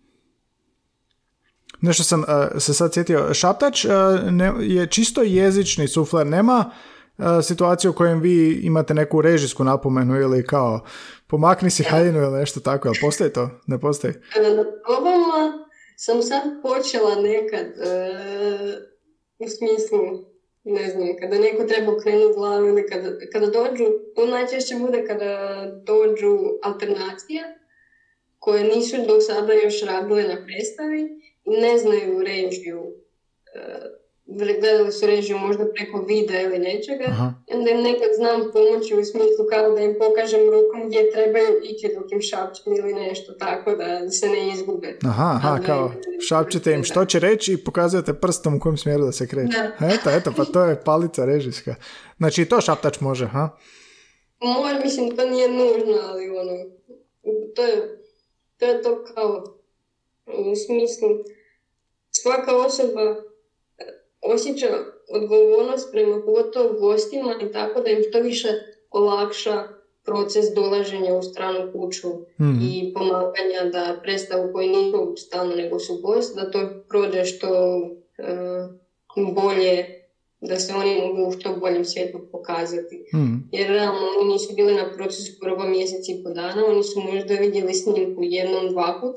Nešto 1.80 2.02
sam 2.02 2.20
uh, 2.20 2.26
se 2.58 2.74
sad 2.74 2.94
sjetio. 2.94 3.34
Šaptač 3.34 3.84
uh, 3.84 3.92
ne, 4.30 4.52
je 4.60 4.86
čisto 4.86 5.22
jezični 5.22 5.88
sufler. 5.88 6.26
Nema 6.26 6.70
uh, 7.18 7.24
situaciju 7.42 7.90
u 7.90 7.94
kojem 7.94 8.20
vi 8.20 8.60
imate 8.62 8.94
neku 8.94 9.20
režijsku 9.20 9.64
napomenu 9.64 10.20
ili 10.20 10.46
kao 10.46 10.80
pomakni 11.26 11.70
si 11.70 11.82
haljinu 11.82 12.18
ili 12.18 12.38
nešto 12.38 12.60
tako. 12.60 12.88
Jel 12.88 12.94
postoji 13.00 13.32
to? 13.32 13.50
Ne 13.66 13.80
postoji? 13.80 14.14
Na 14.56 14.64
probama 14.86 15.66
sam 15.96 16.22
sad 16.22 16.42
počela 16.62 17.14
nekad 17.14 17.66
u 19.38 19.46
smislu 19.48 20.00
ne 20.64 20.90
znam, 20.90 21.16
kada 21.16 21.38
neko 21.38 21.64
treba 21.64 21.92
okrenuti 21.92 22.34
glavu 22.34 22.66
ili 22.66 22.86
kada, 22.86 23.10
kada 23.32 23.46
dođu, 23.48 23.84
to 24.14 24.26
najčešće 24.26 24.76
bude 24.76 25.04
kada 25.04 25.30
dođu 25.66 26.32
alternacije 26.60 27.42
koje 28.38 28.64
nisu 28.64 28.96
do 29.06 29.20
sada 29.20 29.52
još 29.52 29.80
radile 29.80 30.24
na 30.24 30.36
predstavi 30.46 31.00
i 31.44 31.50
ne 31.50 31.78
znaju 31.78 32.22
režiju 32.22 32.90
gledali 34.28 34.92
su 34.92 35.06
režiju 35.06 35.38
možda 35.38 35.64
preko 35.74 36.04
videa 36.08 36.42
ili 36.42 36.58
nečega, 36.58 37.04
Aha. 37.08 37.32
onda 37.54 37.70
im 37.70 37.82
nekad 37.82 38.08
znam 38.16 38.40
pomoći 38.52 38.94
u 38.94 39.04
smislu 39.04 39.44
kao 39.50 39.70
da 39.70 39.80
im 39.80 39.94
pokažem 39.98 40.40
rukom 40.40 40.88
gdje 40.88 41.10
trebaju 41.10 41.60
ići 41.62 41.94
dok 41.94 42.12
im 42.12 42.20
šapćem 42.20 42.72
ili 42.76 42.94
nešto 42.94 43.32
tako 43.32 43.74
da 43.74 44.10
se 44.10 44.28
ne 44.28 44.48
izgube. 44.48 44.98
Aha, 45.04 45.30
aha 45.36 45.58
kao 45.66 45.92
šapćete 46.28 46.72
im 46.72 46.84
što 46.84 47.04
će 47.04 47.18
reći 47.18 47.52
i 47.52 47.64
pokazujete 47.64 48.14
prstom 48.14 48.56
u 48.56 48.60
kojem 48.60 48.76
smjeru 48.76 49.04
da 49.04 49.12
se 49.12 49.28
kreće. 49.28 49.58
Eto, 49.94 50.10
eto, 50.10 50.32
pa 50.36 50.44
to 50.44 50.64
je 50.64 50.80
palica 50.84 51.24
režijska. 51.24 51.74
Znači 52.16 52.44
to 52.44 52.60
šaptač 52.60 53.00
može, 53.00 53.26
ha? 53.26 53.48
Može, 54.40 54.80
mislim, 54.84 55.16
to 55.16 55.26
nije 55.26 55.48
nužno, 55.48 55.98
ali 56.02 56.28
ono, 56.28 56.52
to 57.56 57.62
je 57.62 57.98
to, 58.58 58.66
je 58.66 58.82
to 58.82 59.04
kao 59.14 59.44
u 60.26 60.56
smislu 60.56 61.08
svaka 62.10 62.56
osoba 62.56 63.27
osjeća 64.22 64.66
odgovornost 65.10 65.88
prema 65.92 66.22
pogotovo 66.26 66.78
gostima 66.78 67.34
i 67.42 67.52
tako 67.52 67.80
da 67.80 67.90
im 67.90 68.02
što 68.08 68.20
više 68.20 68.48
olakša 68.90 69.62
proces 70.04 70.44
dolaženja 70.54 71.14
u 71.14 71.22
stranu 71.22 71.72
kuću 71.72 72.08
mm 72.40 72.58
i 72.62 72.92
pomaganja 72.94 73.70
da 73.72 74.00
predstavu 74.02 74.52
koji 74.52 74.68
nisu 74.68 75.14
stalno 75.16 75.54
nego 75.54 75.78
su 75.78 76.00
gost, 76.02 76.36
da 76.36 76.50
to 76.50 76.58
prođe 76.88 77.24
što 77.24 77.48
uh, 79.16 79.34
bolje, 79.34 79.84
da 80.40 80.56
se 80.56 80.74
oni 80.74 81.00
mogu 81.00 81.28
u 81.28 81.32
što 81.32 81.56
boljem 81.56 81.84
svijetu 81.84 82.18
pokazati. 82.32 83.04
mm 83.14 83.48
Jer 83.52 83.68
realno 83.68 84.00
oni 84.20 84.32
nisu 84.32 84.54
bili 84.54 84.74
na 84.74 84.92
procesu 84.96 85.32
prvo 85.40 85.64
mjesec 85.66 86.08
i 86.08 86.22
po 86.24 86.30
dana, 86.30 86.66
oni 86.66 86.82
su 86.82 87.00
možda 87.00 87.34
vidjeli 87.34 87.74
snimku 87.74 88.22
jednom, 88.22 88.70
dva 88.70 88.98
put 89.00 89.16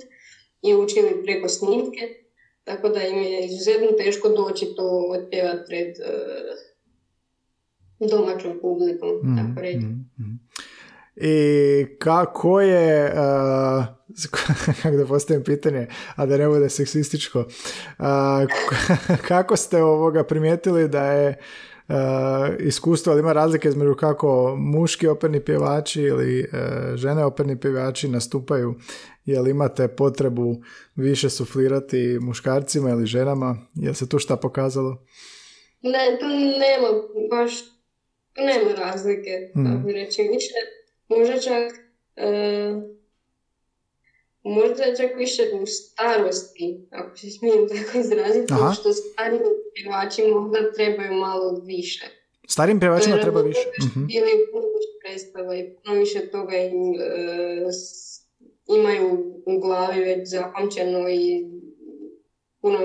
i 0.61 0.75
učili 0.75 1.23
preko 1.23 1.49
snimke, 1.49 2.20
tako 2.63 2.89
da 2.89 3.01
im 3.01 3.17
je 3.17 3.45
izuzetno 3.45 3.87
teško 3.97 4.29
doći 4.29 4.73
to 4.75 5.07
otpjevati 5.19 5.63
pred 5.67 5.87
uh, 5.87 6.71
domaćom 8.09 8.59
publikom, 8.61 9.09
mm, 9.23 9.37
tako 9.37 9.61
reći. 9.61 9.85
Mm, 9.85 10.09
mm. 10.19 10.39
I 11.15 11.85
kako 11.99 12.61
je, 12.61 13.13
uh, 13.13 13.85
kako 14.81 14.97
da 14.97 15.05
postavim 15.05 15.43
pitanje, 15.43 15.87
a 16.15 16.25
da 16.25 16.37
ne 16.37 16.47
bude 16.47 16.69
seksističko, 16.69 17.39
uh, 17.39 18.05
kako 19.27 19.55
ste 19.55 19.83
ovoga 19.83 20.23
primijetili 20.23 20.87
da 20.87 21.11
je 21.11 21.37
uh, 21.87 21.95
iskustvo, 22.59 23.11
ali 23.11 23.19
ima 23.19 23.33
razlike 23.33 23.67
između 23.67 23.95
kako 23.95 24.55
muški 24.59 25.07
operni 25.07 25.45
pjevači 25.45 26.01
ili 26.01 26.39
uh, 26.39 26.95
žene 26.95 27.25
operni 27.25 27.59
pjevači 27.59 28.07
nastupaju 28.07 28.75
Jel 29.25 29.47
imate 29.47 29.87
potrebu 29.87 30.55
više 30.95 31.29
suflirati 31.29 32.17
muškarcima 32.21 32.89
ili 32.89 33.05
ženama? 33.05 33.57
Jel 33.75 33.93
se 33.93 34.09
tu 34.09 34.19
šta 34.19 34.35
pokazalo? 34.35 35.05
Ne, 35.81 36.17
tu 36.19 36.27
nema 36.59 36.87
baš 37.29 37.51
nema 38.37 38.71
razlike, 38.73 39.51
mm. 39.55 39.65
tako 39.65 39.91
reći. 39.91 40.21
Više, 40.21 40.53
možda 41.09 41.39
čak 41.39 41.73
e, 42.15 42.81
možda 44.43 44.83
čak 44.97 45.17
više 45.17 45.41
u 45.61 45.65
starosti, 45.65 46.87
ako 46.91 47.17
se 47.17 47.29
smijem 47.29 47.67
tako 47.67 47.97
izraziti, 47.97 48.53
Aha. 48.53 48.73
što 48.73 48.93
starim 48.93 49.39
pjevači 49.73 50.21
možda 50.21 50.71
trebaju 50.71 51.13
malo 51.13 51.61
više. 51.65 52.05
Starim 52.47 52.79
pjevačima 52.79 53.21
treba 53.21 53.41
više. 53.41 53.67
Mm-hmm. 53.83 54.07
Ili 54.09 54.31
puno 54.51 54.67
više 54.77 54.91
predstava 55.01 55.55
i 55.55 55.75
puno 55.75 55.99
više 55.99 56.29
toga 56.31 56.57
im 56.57 56.93
e, 56.99 57.71
imaju 58.67 59.41
u 59.45 59.59
glavi 59.59 59.99
već 59.99 60.29
zapamćeno 60.29 61.09
i 61.09 61.43
puno, 62.61 62.77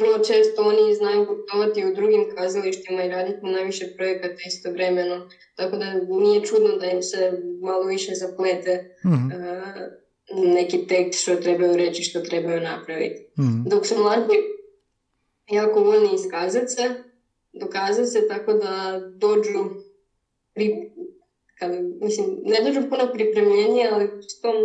vrlo 0.00 0.18
često 0.18 0.62
oni 0.62 0.94
znaju 0.94 1.26
putovati 1.26 1.84
u 1.84 1.94
drugim 1.94 2.26
kazalištima 2.36 3.02
i 3.02 3.08
raditi 3.08 3.46
najviše 3.46 3.86
projekata 3.96 4.42
istovremeno, 4.46 5.28
tako 5.56 5.76
da 5.76 5.94
nije 5.94 6.44
čudno 6.44 6.76
da 6.76 6.86
im 6.86 7.02
se 7.02 7.32
malo 7.62 7.86
više 7.86 8.12
zaplete 8.14 8.78
mm 9.06 9.26
neki 10.34 10.86
tekst 10.86 11.22
što 11.22 11.36
trebaju 11.36 11.76
reći, 11.76 12.02
što 12.02 12.20
trebaju 12.20 12.60
napraviti. 12.60 13.22
mm 13.38 13.68
Dok 13.68 13.86
su 13.86 13.94
mladi 13.98 14.34
jako 15.50 15.80
voljni 15.80 16.14
iskazati 16.14 16.68
se, 16.68 16.94
dokazati 17.52 18.08
se 18.08 18.28
tako 18.28 18.52
da 18.52 19.00
dođu 19.16 19.70
pri, 20.54 20.70
kad, 21.58 21.70
mislim, 22.00 22.26
ne 22.44 22.58
dođu 22.64 22.88
puno 22.88 23.12
pripremljenja, 23.12 23.88
ali 23.92 24.04
s 24.28 24.40
tom 24.40 24.56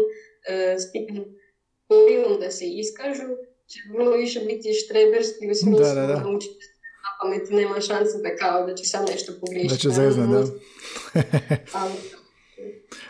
e, 0.50 0.76
s 0.80 0.84
da 2.40 2.52
se 2.52 2.66
iskažu, 2.66 3.30
će 3.68 3.80
vrlo 3.94 4.12
više 4.12 4.40
biti 4.40 4.74
štreberski 4.74 5.52
u 5.52 5.56
smislu 5.56 5.88
da, 5.88 5.94
da, 5.94 6.08
da. 6.08 6.20
naučiti 6.20 6.66
na 7.04 7.10
pamet, 7.22 7.50
nema 7.50 7.82
šanse 7.82 8.18
da 8.18 8.36
kao 8.36 8.66
da 8.66 8.76
će 8.76 8.86
sam 8.86 9.06
nešto 9.06 9.34
pogriješiti. 9.42 9.74
Da 9.74 9.78
će 9.78 9.90
zezna, 9.90 10.26
da. 10.26 10.40
ali, 11.80 11.94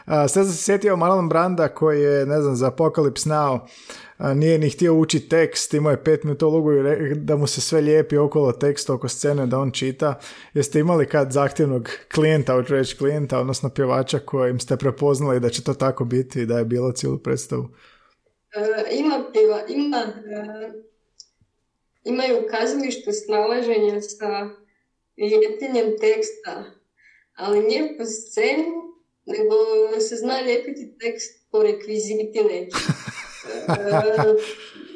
a, 0.06 0.28
sad 0.28 0.46
sam 0.46 0.54
se 0.54 0.64
sjetio 0.64 0.96
Marlon 0.96 1.30
Branda 1.30 1.68
koji 1.68 2.02
je, 2.02 2.26
ne 2.26 2.42
znam, 2.42 2.56
za 2.56 2.72
Apocalypse 2.72 3.30
Now 3.30 3.60
nije 4.36 4.58
ni 4.58 4.70
htio 4.70 4.94
učiti 4.94 5.30
tekst, 5.30 5.74
imao 5.74 5.92
je 5.92 6.04
pet 6.04 6.24
minuta 6.24 6.48
ulogu 6.48 6.70
da 7.16 7.36
mu 7.36 7.48
se 7.48 7.62
sve 7.62 7.82
lijepi 7.82 8.18
okolo 8.18 8.52
teksta, 8.52 8.94
oko 8.94 9.08
scene 9.08 9.46
da 9.46 9.60
on 9.60 9.72
čita. 9.72 10.20
Jeste 10.54 10.80
imali 10.80 11.06
kad 11.06 11.32
zahtjevnog 11.32 11.90
klijenta, 12.16 12.54
hoću 12.54 12.74
reći 12.74 12.98
klijenta, 12.98 13.40
odnosno 13.40 13.70
pjevača 13.70 14.20
kojim 14.20 14.60
ste 14.60 14.78
prepoznali 14.78 15.40
da 15.40 15.50
će 15.50 15.64
to 15.64 15.74
tako 15.74 16.06
biti 16.06 16.42
i 16.42 16.46
da 16.46 16.58
je 16.58 16.66
bilo 16.66 16.92
cijelu 16.92 17.18
predstavu? 17.18 17.62
Uh, 17.62 19.00
ima, 19.00 19.24
pjeva, 19.34 19.62
ima 19.68 20.04
uh, 20.08 20.74
imaju 22.04 22.38
u 22.38 22.48
kazalištu 22.52 23.12
snalaženja 23.26 24.02
sa 24.02 24.50
ljetinjem 25.18 25.98
teksta, 26.00 26.64
ali 27.36 27.60
nije 27.64 27.98
po 27.98 28.06
sceni, 28.06 28.66
nego 29.26 29.56
se 30.00 30.16
zna 30.16 30.40
lijepiti 30.40 30.98
tekst 31.00 31.48
po 31.52 31.64
rekviziti 31.64 32.44
neki. 32.44 32.76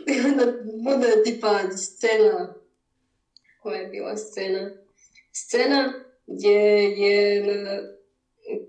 I 0.08 0.20
onda 0.28 0.46
bude 0.84 1.24
tipa 1.24 1.60
scena, 1.78 2.54
koja 3.62 3.80
je 3.80 3.88
bila 3.88 4.18
scena? 4.18 4.72
Scena 5.32 5.94
gdje 6.28 6.60
je 6.82 7.44
na 7.44 7.80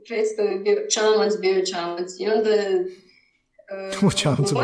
predstavi 0.07 0.59
bio 0.59 0.87
čamac, 0.91 1.33
bio 1.41 1.65
čamac. 1.65 2.11
I 2.19 2.29
onda 2.29 2.51
je 2.51 2.87
u 4.07 4.11
čamcu 4.11 4.55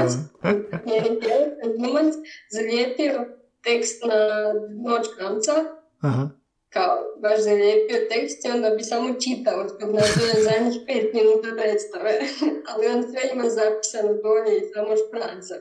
glumac 1.79 2.15
zalijepio 2.51 3.27
tekst 3.63 4.05
na 4.05 4.53
noć 4.85 5.07
kamca 5.19 5.53
Aha 6.01 6.42
kao 6.73 6.97
baš 7.23 7.39
zalijepio 7.41 7.99
tekst 8.11 8.45
i 8.45 8.49
onda 8.49 8.71
bi 8.71 8.83
samo 8.83 9.15
čitao 9.25 9.61
od 9.61 9.71
na 9.95 10.43
zadnjih 10.47 10.81
pet 10.87 11.15
minuta 11.15 11.49
predstave, 11.59 12.13
ali 12.71 12.87
on 12.87 13.03
sve 13.03 13.23
ima 13.35 13.49
zapisano 13.49 14.13
dolje 14.25 14.53
i 14.59 14.69
samo 14.75 14.93
špranca 15.03 15.55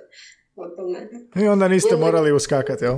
o 0.55 0.67
tome. 0.67 0.99
I 1.43 1.47
onda 1.47 1.67
niste 1.67 1.95
morali 1.95 2.31
uskakati, 2.31 2.85
jel? 2.85 2.97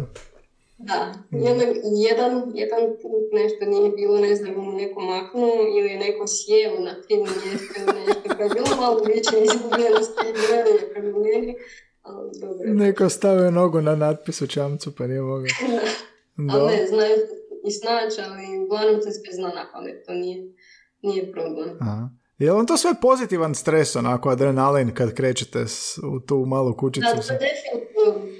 Da, 0.77 1.13
onda 1.31 1.65
jedan, 2.09 2.51
jedan 2.53 2.83
put 3.01 3.25
nešto 3.31 3.65
nije 3.65 3.89
bilo, 3.91 4.17
ne 4.19 4.35
znam, 4.35 4.69
u 4.69 4.71
nekom 4.71 5.05
maknu 5.05 5.47
ili 5.77 5.97
neko 5.97 6.25
sjeo 6.27 6.79
na 6.79 7.01
tim 7.07 7.19
mjestu 7.19 7.73
ili 7.77 7.99
nešto, 8.07 8.37
pa 8.37 8.43
je 8.43 8.49
bilo 8.49 8.75
malo 8.81 9.01
više 9.15 9.35
izgubljenosti 9.43 10.21
i 10.29 10.33
gledanje 10.47 11.55
ali 12.01 12.29
dobro. 12.41 12.73
Neko 12.73 13.09
stavio 13.09 13.51
nogu 13.51 13.81
na 13.81 13.95
natpis 13.95 14.41
u 14.41 14.47
čamcu, 14.47 14.95
pa 14.95 15.07
nije 15.07 15.21
mogao. 15.21 15.47
ali 16.53 16.75
ne, 16.75 16.87
znaju 16.87 17.17
i 17.63 17.71
snaći, 17.71 18.21
ali 18.21 18.59
uglavnom 18.59 19.01
se 19.01 19.11
sve 19.11 19.33
zna 19.33 19.47
na 19.49 19.69
pamet, 19.73 20.05
to 20.05 20.13
nije, 20.13 20.53
nije 21.01 21.31
problem. 21.31 21.77
Aha. 21.81 22.09
Je 22.37 22.51
li 22.51 22.59
on 22.59 22.65
to 22.65 22.77
sve 22.77 22.91
pozitivan 23.01 23.55
stres, 23.55 23.95
onako 23.95 24.29
adrenalin 24.29 24.93
kad 24.93 25.13
krećete 25.13 25.59
u 26.07 26.19
tu 26.19 26.37
malu 26.37 26.77
kućicu? 26.77 27.07
Da, 27.07 27.21
to 27.21 27.33
definitivno 27.33 28.33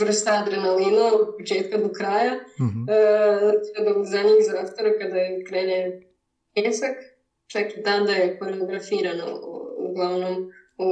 vrsta 0.00 0.42
adrenalina 0.42 1.04
od 1.06 1.34
početka 1.38 1.78
do 1.78 1.88
kraja, 1.88 2.32
Mhm. 2.60 2.80
e, 2.88 2.94
do 3.84 4.04
zadnjih 4.04 4.36
zastora 4.46 4.90
kada 5.00 5.16
je 5.16 5.44
krene 5.44 6.00
pjesak, 6.54 6.96
čak 7.46 7.66
i 7.78 7.82
tada 7.82 8.12
je 8.12 8.38
koreografirano 8.38 9.40
uglavnom 9.78 10.50
u 10.78 10.88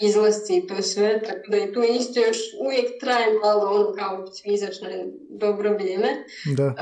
izlasci 0.00 0.56
i 0.56 0.66
to 0.66 0.82
sve, 0.82 1.20
tako 1.26 1.50
da 1.50 1.56
je 1.56 1.72
tu 1.72 1.82
isto 1.82 2.20
još 2.20 2.38
uvijek 2.60 3.00
traje 3.00 3.38
malo 3.42 3.70
ono 3.70 3.92
kao 3.92 4.26
svizač 4.26 4.80
na 4.80 4.88
dobro 5.28 5.72
vrijeme, 5.74 6.08
Da. 6.56 6.64
e, 6.64 6.74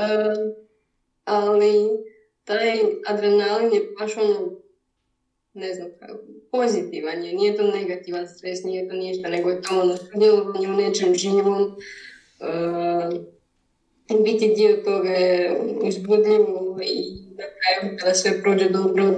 ali 1.24 1.74
taj 2.44 2.78
adrenalin 3.06 3.72
je 3.72 3.92
baš 4.00 4.16
ono 4.16 4.50
ne 5.54 5.74
znam 5.74 5.88
kako, 6.00 6.18
pozitivan 6.50 7.22
je, 7.22 7.32
nije 7.32 7.56
to 7.56 7.62
negativan 7.62 8.28
stres, 8.28 8.64
nije 8.64 8.88
to 8.88 8.94
ništa, 8.94 9.28
nego 9.28 9.50
je 9.50 9.62
to 9.62 9.80
ono 9.80 9.96
sudjelovanje 9.96 10.68
u 10.68 10.76
nečem 10.76 11.14
živom, 11.14 11.76
e, 12.40 13.26
biti 14.24 14.54
dio 14.56 14.76
toga 14.84 15.10
je 15.10 15.60
uzbudljivo 15.82 16.78
i 16.82 17.26
na 17.36 17.44
kraju 17.44 17.96
kada 17.98 18.14
sve 18.14 18.42
prođe 18.42 18.68
dobro, 18.68 19.14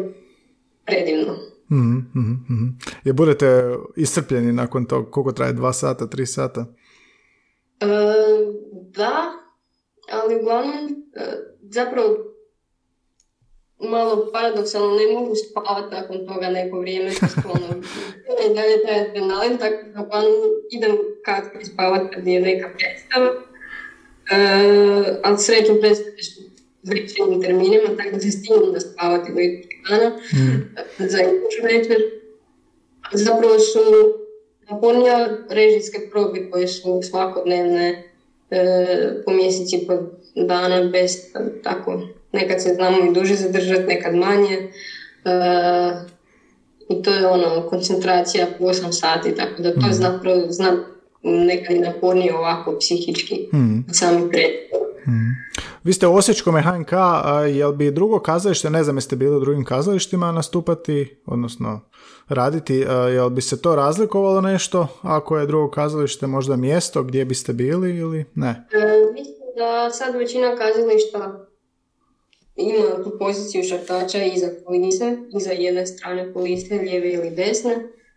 predivno. 0.86 1.36
Mhm, 1.72 1.98
mhm, 2.16 2.32
mhm. 2.32 2.68
Je 3.04 3.12
budete 3.12 3.76
iscrpljeni 3.96 4.52
nakon 4.52 4.86
tog, 4.86 5.10
koliko 5.10 5.32
traje, 5.32 5.52
dva 5.52 5.72
sata, 5.72 6.06
tri 6.06 6.26
sata? 6.26 6.66
E, 7.80 7.86
da, 8.72 9.32
ali 10.12 10.36
uglavnom, 10.36 11.04
e, 11.14 11.22
zapravo 11.62 12.16
malo 13.80 14.30
paradoksalno 14.32 14.96
ne 14.96 15.12
mogu 15.12 15.34
spavati 15.34 15.94
nakon 15.94 16.26
toga 16.26 16.48
neko 16.50 16.80
vrijeme, 16.80 17.10
ono, 17.44 17.82
i 18.50 18.54
dalje 18.54 18.82
taj 18.86 19.00
adrenalin, 19.00 19.58
tako 19.58 19.82
da 19.94 20.02
uglavnom 20.02 20.32
idem 20.70 20.96
kad 21.24 21.44
spavati 21.72 22.14
kad 22.14 22.26
je 22.26 22.40
neka 22.40 22.68
predstava, 22.78 23.30
e, 24.30 25.20
ali 25.24 25.38
srećom 25.38 25.76
predstave 25.80 26.22
su 26.22 26.42
večernjim 26.82 27.42
terminima, 27.42 27.96
tako 27.96 28.10
da 28.12 28.20
se 28.20 28.30
stignem 28.30 28.72
da 28.72 28.80
spavati 28.80 29.32
do 29.32 29.38
dana 29.88 30.12
za 30.98 31.18
iduću 31.18 31.62
večer. 31.62 31.96
Zapravo 33.12 33.58
su 33.58 33.80
napunija 34.70 35.28
režijske 35.50 35.98
probe 36.10 36.50
koje 36.50 36.68
su 36.68 37.00
svakodnevne 37.02 38.10
e, 38.50 39.22
po 39.24 39.32
mjeseci 39.32 39.76
i 39.76 39.86
po 39.86 39.94
dana 40.34 40.90
bez 40.90 41.12
tako 41.62 42.00
nekad 42.32 42.62
se 42.62 42.74
znamo 42.74 42.96
i 43.04 43.14
duže 43.14 43.34
zadržati, 43.34 43.86
nekad 43.86 44.14
manje. 44.14 44.56
E, 45.24 46.18
I 46.88 47.02
to 47.02 47.10
je 47.14 47.26
ono 47.26 47.66
koncentracija 47.68 48.46
po 48.58 48.64
8 48.64 48.92
sati, 48.92 49.34
tako 49.34 49.62
da 49.62 49.74
to 49.74 49.86
je 49.86 49.92
zapravo 49.92 50.42
znam 50.48 50.84
nekad 51.22 51.76
i 51.76 51.80
napornije 51.80 52.34
ovako 52.34 52.76
psihički 52.78 53.48
od 53.88 53.96
sami 53.96 54.30
pred. 54.30 54.50
Vi 55.84 55.92
ste 55.92 56.06
u 56.06 56.14
Osječkom 56.14 56.56
HNK, 56.56 56.92
jel 57.54 57.72
bi 57.72 57.90
drugo 57.90 58.20
kazalište, 58.20 58.70
ne 58.70 58.84
znam 58.84 58.96
jeste 58.96 59.16
bili 59.16 59.36
u 59.36 59.40
drugim 59.40 59.64
kazalištima 59.64 60.32
nastupati, 60.32 61.22
odnosno 61.26 61.80
raditi, 62.28 62.74
jel 63.14 63.30
bi 63.30 63.40
se 63.40 63.62
to 63.62 63.76
razlikovalo 63.76 64.40
nešto 64.40 64.86
ako 65.02 65.38
je 65.38 65.46
drugo 65.46 65.70
kazalište 65.70 66.26
možda 66.26 66.56
mjesto 66.56 67.02
gdje 67.02 67.24
biste 67.24 67.52
bili 67.52 67.96
ili 67.96 68.24
ne? 68.34 68.48
E, 68.48 69.12
mislim 69.12 69.36
da 69.56 69.90
sad 69.90 70.14
većina 70.14 70.56
kazališta 70.56 71.46
ima 72.56 73.04
tu 73.04 73.18
poziciju 73.18 73.64
šartača 73.64 74.24
iza 74.24 74.48
kulise, 74.66 75.16
iza 75.38 75.50
jedne 75.50 75.86
strane 75.86 76.32
kulise, 76.32 76.74
lijeve 76.74 77.12
ili 77.12 77.30
desne. 77.30 77.72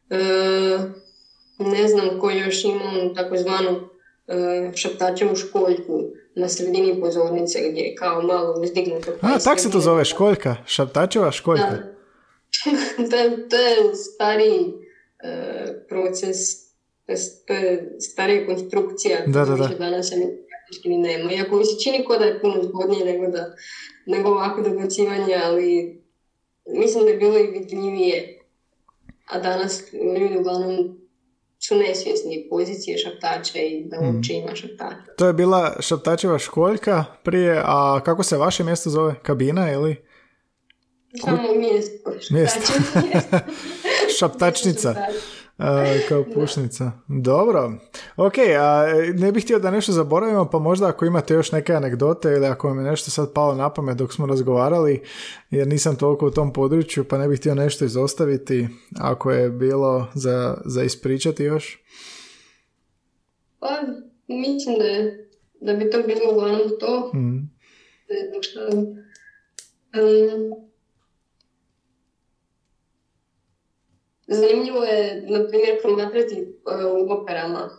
E, 0.09 0.17
ne 1.59 1.87
znam 1.87 2.19
ko 2.19 2.31
još 2.31 2.65
ima 2.65 2.83
onu 2.83 3.13
takozvanu 3.13 3.79
e, 4.27 4.71
šaptačevu 4.75 5.35
školjku 5.35 6.03
na 6.41 6.49
sredini 6.49 7.01
pozornice 7.01 7.59
gdje 7.71 7.81
je 7.81 7.95
kao 7.95 8.21
malo 8.21 8.55
uzdignuto. 8.61 9.11
A, 9.21 9.39
tak 9.39 9.59
se 9.59 9.71
to 9.71 9.79
zove, 9.79 10.05
školjka, 10.05 10.55
šaptačeva 10.65 11.31
školjka. 11.31 11.69
Da. 11.69 11.91
to, 13.49 13.55
je, 13.57 13.95
stariji 13.95 14.73
e, 15.23 15.85
proces, 15.89 16.37
to 17.47 17.53
je, 17.53 17.95
starija 17.99 18.45
konstrukcija. 18.45 19.19
Da, 19.27 19.45
da, 19.45 19.55
da. 19.55 19.67
Danas 19.67 20.11
ni 20.85 20.97
nema. 20.97 21.31
Iako 21.31 21.55
mi 21.55 21.65
se 21.65 21.79
čini 21.83 22.05
ko 22.05 22.17
da 22.17 22.25
je 22.25 22.41
puno 22.41 22.63
zgodnije 22.63 23.05
nego, 23.05 23.27
da, 23.27 23.55
nego 24.05 24.29
ovako 24.29 24.61
dobacivanje, 24.61 25.35
ali 25.43 26.01
mislim 26.67 27.03
da 27.03 27.09
je 27.09 27.17
bilo 27.17 27.37
i 27.37 27.47
vidljivije. 27.47 28.37
A 29.25 29.39
danas 29.39 29.83
ljudi 29.93 30.37
uglavnom 30.37 31.00
su 31.63 31.75
nesvjesni 31.75 32.47
pozicije 32.49 32.97
šaptača 32.97 33.59
i 33.59 33.83
da 33.85 33.97
uopće 33.99 34.33
ima 34.33 34.55
šaptača. 34.55 35.13
To 35.17 35.27
je 35.27 35.33
bila 35.33 35.75
šaptačeva 35.79 36.39
školjka 36.39 37.05
prije, 37.23 37.61
a 37.65 37.99
kako 38.05 38.23
se 38.23 38.37
vaše 38.37 38.63
mjesto 38.63 38.89
zove? 38.89 39.15
Kabina 39.21 39.71
ili? 39.71 39.95
Samo 41.21 41.37
mjesto. 41.59 42.11
Šaptačevo 42.19 42.35
mjesto. 42.37 42.73
Šaptačnica. 44.19 44.95
A, 45.57 45.85
kao 46.09 46.23
pušnica. 46.33 46.91
Dobro. 47.07 47.73
Ok, 48.17 48.33
a 48.59 48.85
ne 49.13 49.31
bih 49.31 49.43
htio 49.43 49.59
da 49.59 49.71
nešto 49.71 49.91
zaboravimo, 49.91 50.49
pa 50.49 50.59
možda 50.59 50.87
ako 50.87 51.05
imate 51.05 51.33
još 51.33 51.51
neke 51.51 51.73
anegdote 51.73 52.29
ili 52.29 52.45
ako 52.45 52.67
vam 52.67 52.77
je 52.77 52.83
nešto 52.83 53.11
sad 53.11 53.33
palo 53.33 53.55
na 53.55 53.73
pamet 53.73 53.97
dok 53.97 54.13
smo 54.13 54.25
razgovarali, 54.25 55.01
jer 55.49 55.67
nisam 55.67 55.95
toliko 55.95 56.27
u 56.27 56.31
tom 56.31 56.53
području, 56.53 57.03
pa 57.03 57.17
ne 57.17 57.27
bih 57.27 57.39
htio 57.39 57.55
nešto 57.55 57.85
izostaviti 57.85 58.67
ako 58.99 59.31
je 59.31 59.49
bilo 59.49 60.07
za, 60.13 60.57
za 60.65 60.83
ispričati 60.83 61.43
još. 61.43 61.83
Pa, 63.59 63.67
mislim 64.27 64.75
da, 64.77 64.85
je, 64.85 65.29
da 65.61 65.73
bi 65.73 65.89
to 65.89 65.97
bilo 66.07 66.31
uglavnom 66.31 66.69
to. 66.79 67.11
Ne 68.09 68.29
znam 68.29 68.43
šta. 68.43 68.59
Um, 68.75 70.70
zanimljivo 74.31 74.83
je, 74.83 75.25
na 75.27 75.47
primjer, 75.47 75.81
promatrati 75.81 76.35
uh, 76.41 77.07
u 77.07 77.11
operama. 77.11 77.69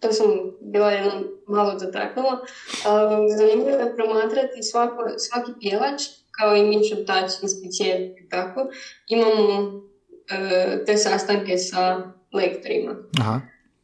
To 0.00 0.12
sam 0.12 0.26
bila 0.60 0.90
jednom 0.90 1.24
malo 1.46 1.78
zataknula. 1.78 2.32
Uh, 2.32 3.36
zanimljivo 3.38 3.78
je 3.78 3.96
promatrati 3.96 4.62
svako, 4.62 5.04
svaki 5.18 5.52
pjevač, 5.60 6.02
kao 6.30 6.56
i 6.56 6.62
mi 6.62 6.84
šaptač, 6.84 7.30
inspicijent 7.42 8.18
i 8.20 8.28
tako. 8.28 8.66
Imamo 9.08 9.58
uh, 9.60 10.84
te 10.86 10.96
sastanke 10.96 11.58
sa 11.58 12.12
lektorima. 12.32 12.96
Aha. 13.20 13.40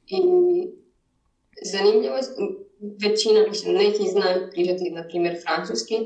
I 0.06 0.18
zanimljivo, 1.64 2.16
je, 2.16 2.22
većina, 3.02 3.40
mislim, 3.48 3.74
neki 3.74 4.08
znaju 4.10 4.48
pričati, 4.50 4.90
na 4.90 5.04
primjer, 5.08 5.36
francuski. 5.42 5.96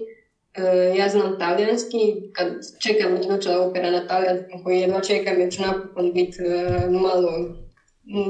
E, 0.57 0.95
ja 0.99 1.09
znam 1.09 1.39
talijanski, 1.39 1.97
kad 2.33 2.49
čekam 2.79 3.17
iduća 3.17 3.61
opera 3.61 3.91
na 3.91 4.07
talijanskom, 4.07 4.65
koji 4.65 4.81
jedva 4.81 5.01
čekam, 5.01 5.41
jer 5.41 5.53
ću 5.53 5.63
napokon 5.63 6.13
biti 6.13 6.43
e, 6.43 6.91
malo 6.91 7.31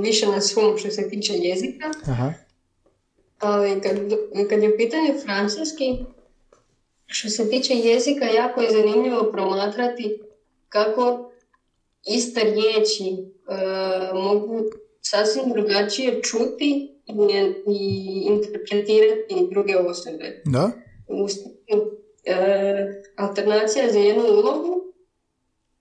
više 0.03 0.27
na 0.27 0.41
svom 0.41 0.79
što 0.79 0.91
se 0.91 1.11
tiče 1.11 1.33
jezika. 1.37 1.91
Aha. 2.07 2.33
Ali 3.39 3.81
kad, 3.81 3.97
kad 4.49 4.63
je 4.63 4.75
u 4.75 4.77
pitanju 4.77 5.15
francuski, 5.25 6.05
što 7.07 7.29
se 7.29 7.51
tiče 7.51 7.75
jezika, 7.75 8.25
jako 8.25 8.61
je 8.61 8.71
zanimljivo 8.71 9.33
promatrati 9.33 10.21
kako 10.69 11.31
iste 12.07 12.41
riječi 12.41 13.05
e, 13.05 14.15
mogu 14.15 14.63
sasvim 15.01 15.53
drugačije 15.53 16.23
čuti 16.23 17.01
i, 17.07 17.13
i 17.67 18.23
interpretirati 18.27 19.49
druge 19.51 19.77
osobe. 19.77 20.43
Da? 20.45 20.71
U 21.09 21.29
e, 22.27 23.03
alternacija 23.17 23.89
za 23.89 23.99
jednu 23.99 24.25
ulogu, 24.25 24.93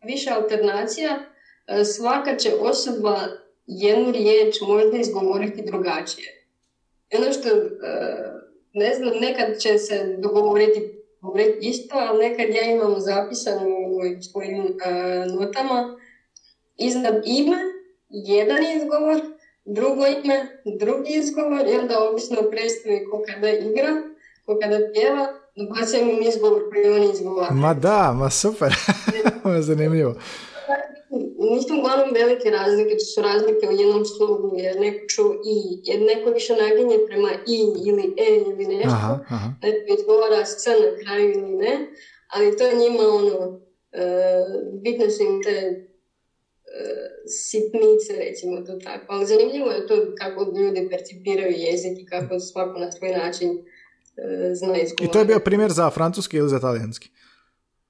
više 0.03 0.29
alternacija, 0.29 1.19
e, 1.67 1.83
svaka 1.83 2.37
će 2.37 2.53
osoba 2.59 3.17
jednu 3.67 4.11
riječ 4.11 4.55
možda 4.61 4.97
izgovoriti 4.97 5.63
drugačije. 5.65 6.45
Ono 7.17 7.31
što, 7.31 7.49
e, 7.49 7.65
ne 8.73 8.93
znam, 8.93 9.13
nekad 9.19 9.59
će 9.59 9.77
se 9.77 10.15
dogovoriti 10.17 10.95
govoriti 11.25 11.67
isto, 11.67 11.95
ali 11.97 12.29
nekad 12.29 12.55
ja 12.55 12.71
imam 12.71 12.95
zapisano 12.97 13.67
u 13.67 14.21
svojim 14.31 14.63
e, 14.63 14.91
notama 15.39 15.97
iznad 16.77 17.21
ime, 17.25 17.57
jedan 18.09 18.63
izgovor, 18.77 19.21
drugo 19.65 20.05
ime, 20.07 20.61
drugi 20.79 21.13
izgovor 21.13 21.67
i 21.67 21.77
onda 21.77 22.09
ovisno 22.09 22.37
o 22.39 22.49
predstavi 22.49 23.05
ko 23.11 23.23
kada 23.27 23.49
igra, 23.49 23.91
ko 24.45 24.59
kada 24.61 24.79
pjeva, 24.93 25.27
dobacujem 25.55 26.09
im 26.09 26.21
izgovor 26.21 26.61
koji 26.69 26.89
oni 26.89 27.11
izgovara. 27.13 27.53
Ma 27.53 27.73
da, 27.73 28.13
ma 28.13 28.29
super. 28.29 28.73
Ovo 29.43 29.55
je 29.55 29.61
zanimljivo. 29.61 30.15
Nisu 31.39 31.79
uglavnom 31.79 32.09
velike 32.13 32.49
razlike, 32.49 32.93
to 32.97 33.05
su 33.05 33.21
razlike 33.21 33.67
u 33.67 33.71
jednom 33.71 34.05
slogu, 34.05 34.55
jer 34.57 34.79
neko 34.79 35.07
ču 35.07 35.23
i, 35.33 35.55
jer 35.83 36.01
neko 36.01 36.29
više 36.29 36.53
naginje 36.55 36.97
prema 37.07 37.29
i 37.47 37.59
ili 37.87 38.13
e 38.17 38.35
ili 38.51 38.65
nešto, 38.75 38.89
Aha, 38.89 39.19
aha. 39.29 39.49
neko 39.63 39.99
izgovara 39.99 40.45
s 40.45 40.65
na 40.65 41.03
kraju 41.03 41.31
ili 41.31 41.51
ne, 41.51 41.87
ali 42.27 42.57
to 42.57 42.65
je 42.65 42.75
njima 42.75 43.03
ono, 43.03 43.59
e, 43.91 44.05
bitne 44.83 45.09
su 45.09 45.23
im 45.23 45.43
te 45.43 45.85
sitnice, 47.27 48.13
recimo 48.19 48.61
to 48.61 48.73
tako. 48.83 49.05
Ali 49.09 49.25
zanimljivo 49.25 49.71
je 49.71 49.87
to 49.87 49.95
kako 50.17 50.53
ljudi 50.57 50.89
percipiraju 50.89 51.53
jezik 51.57 51.99
i 51.99 52.05
kako 52.05 52.39
svako 52.39 52.79
na 52.79 52.91
svoj 52.91 53.09
način 53.09 53.49
e, 53.49 53.63
zna 54.53 54.78
izgovoriti. 54.78 55.05
I 55.05 55.07
to 55.07 55.20
je 55.20 55.26
bio 55.26 55.39
primjer 55.39 55.72
za 55.72 55.89
francuski 55.89 56.38
ili 56.38 56.49
za 56.49 56.59
talijanski? 56.59 57.09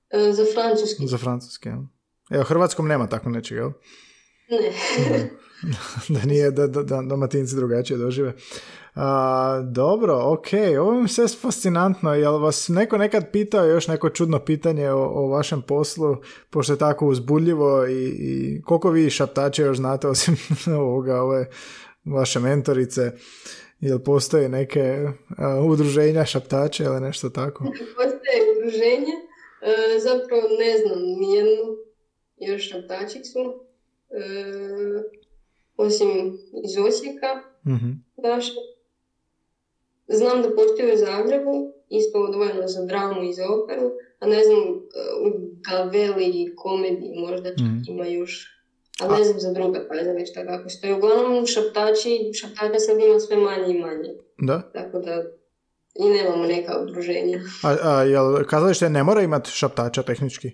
E, 0.09 0.31
za 0.31 0.45
francuski. 0.53 1.07
Za 1.07 1.17
francuski, 1.17 1.69
ja. 1.69 1.77
Evo, 2.29 2.43
hrvatskom 2.43 2.87
nema 2.87 3.07
tako 3.07 3.29
nečega, 3.29 3.61
jel? 3.61 3.71
Ne. 4.49 5.29
da 6.19 6.25
nije, 6.25 6.51
da, 6.51 6.67
da, 6.67 6.83
da 6.83 7.01
domatinci 7.01 7.55
drugačije 7.55 7.97
dožive. 7.97 8.33
A, 8.95 9.61
dobro, 9.71 10.33
ok, 10.33 10.47
ovo 10.79 11.01
mi 11.01 11.07
sve 11.07 11.27
fascinantno. 11.27 12.13
Jel 12.13 12.37
vas 12.37 12.67
neko 12.67 12.97
nekad 12.97 13.31
pitao 13.31 13.65
još 13.65 13.87
neko 13.87 14.09
čudno 14.09 14.39
pitanje 14.39 14.91
o, 14.91 15.03
o 15.03 15.27
vašem 15.27 15.61
poslu, 15.61 16.17
pošto 16.49 16.73
je 16.73 16.77
tako 16.77 17.07
uzbudljivo 17.07 17.87
i, 17.87 18.05
i 18.07 18.61
koliko 18.61 18.89
vi 18.89 19.09
šaptače 19.09 19.63
još 19.63 19.77
znate 19.77 20.07
osim 20.07 20.37
ovoga, 20.79 21.21
ove 21.21 21.49
vaše 22.05 22.39
mentorice? 22.39 23.11
Jel 23.79 23.99
postoje 23.99 24.49
neke 24.49 25.07
udruženja 25.69 26.25
šaptače 26.25 26.83
ili 26.83 27.01
nešto 27.01 27.29
tako? 27.29 27.63
Postoje 27.97 28.39
udruženje, 28.57 29.13
e, 29.61 29.99
zapravo 29.99 30.41
ne 30.59 30.77
znam 30.77 30.99
nijednu 31.19 31.77
još 32.37 32.69
šaptačicu, 32.69 33.39
e, 34.09 34.23
osim 35.77 36.37
iz 36.63 36.77
Osijeka, 36.87 37.41
mm 37.65 38.05
Znam 40.07 40.41
da 40.41 40.49
postoji 40.55 40.93
u 40.93 40.97
Zagrebu, 40.97 41.73
isto 41.89 42.19
odvojeno 42.19 42.67
za 42.67 42.85
dramu 42.85 43.23
i 43.23 43.33
za 43.33 43.43
operu, 43.49 43.91
a 44.19 44.27
ne 44.27 44.43
znam, 44.43 44.59
e, 44.59 44.73
u 45.25 45.31
Gaveli 45.69 46.25
i 46.25 46.55
komediji 46.55 47.19
možda 47.19 47.49
čak 47.49 47.59
mm. 47.59 47.83
ima 47.87 48.05
još. 48.05 48.54
A 49.01 49.17
ne 49.17 49.23
znam 49.23 49.39
za 49.39 49.51
druga 49.51 49.87
kazališta 49.87 50.45
kako 50.45 50.69
stoji. 50.69 50.93
Uglavnom 50.93 51.45
šaptači, 51.45 52.31
šaptača 52.33 52.79
sad 52.79 52.99
ima 52.99 53.19
sve 53.19 53.37
manje 53.37 53.73
i 53.73 53.79
manje. 53.79 54.09
Da? 54.37 54.71
Tako 54.73 54.99
da 54.99 55.23
i 55.99 56.09
nemamo 56.09 56.45
neka 56.45 56.79
udruženja. 56.83 57.39
A, 57.63 57.77
a 57.83 58.03
jel 58.03 58.43
kazalište 58.43 58.89
ne 58.89 59.03
mora 59.03 59.21
imati 59.21 59.51
šaptača 59.51 60.03
tehnički? 60.03 60.51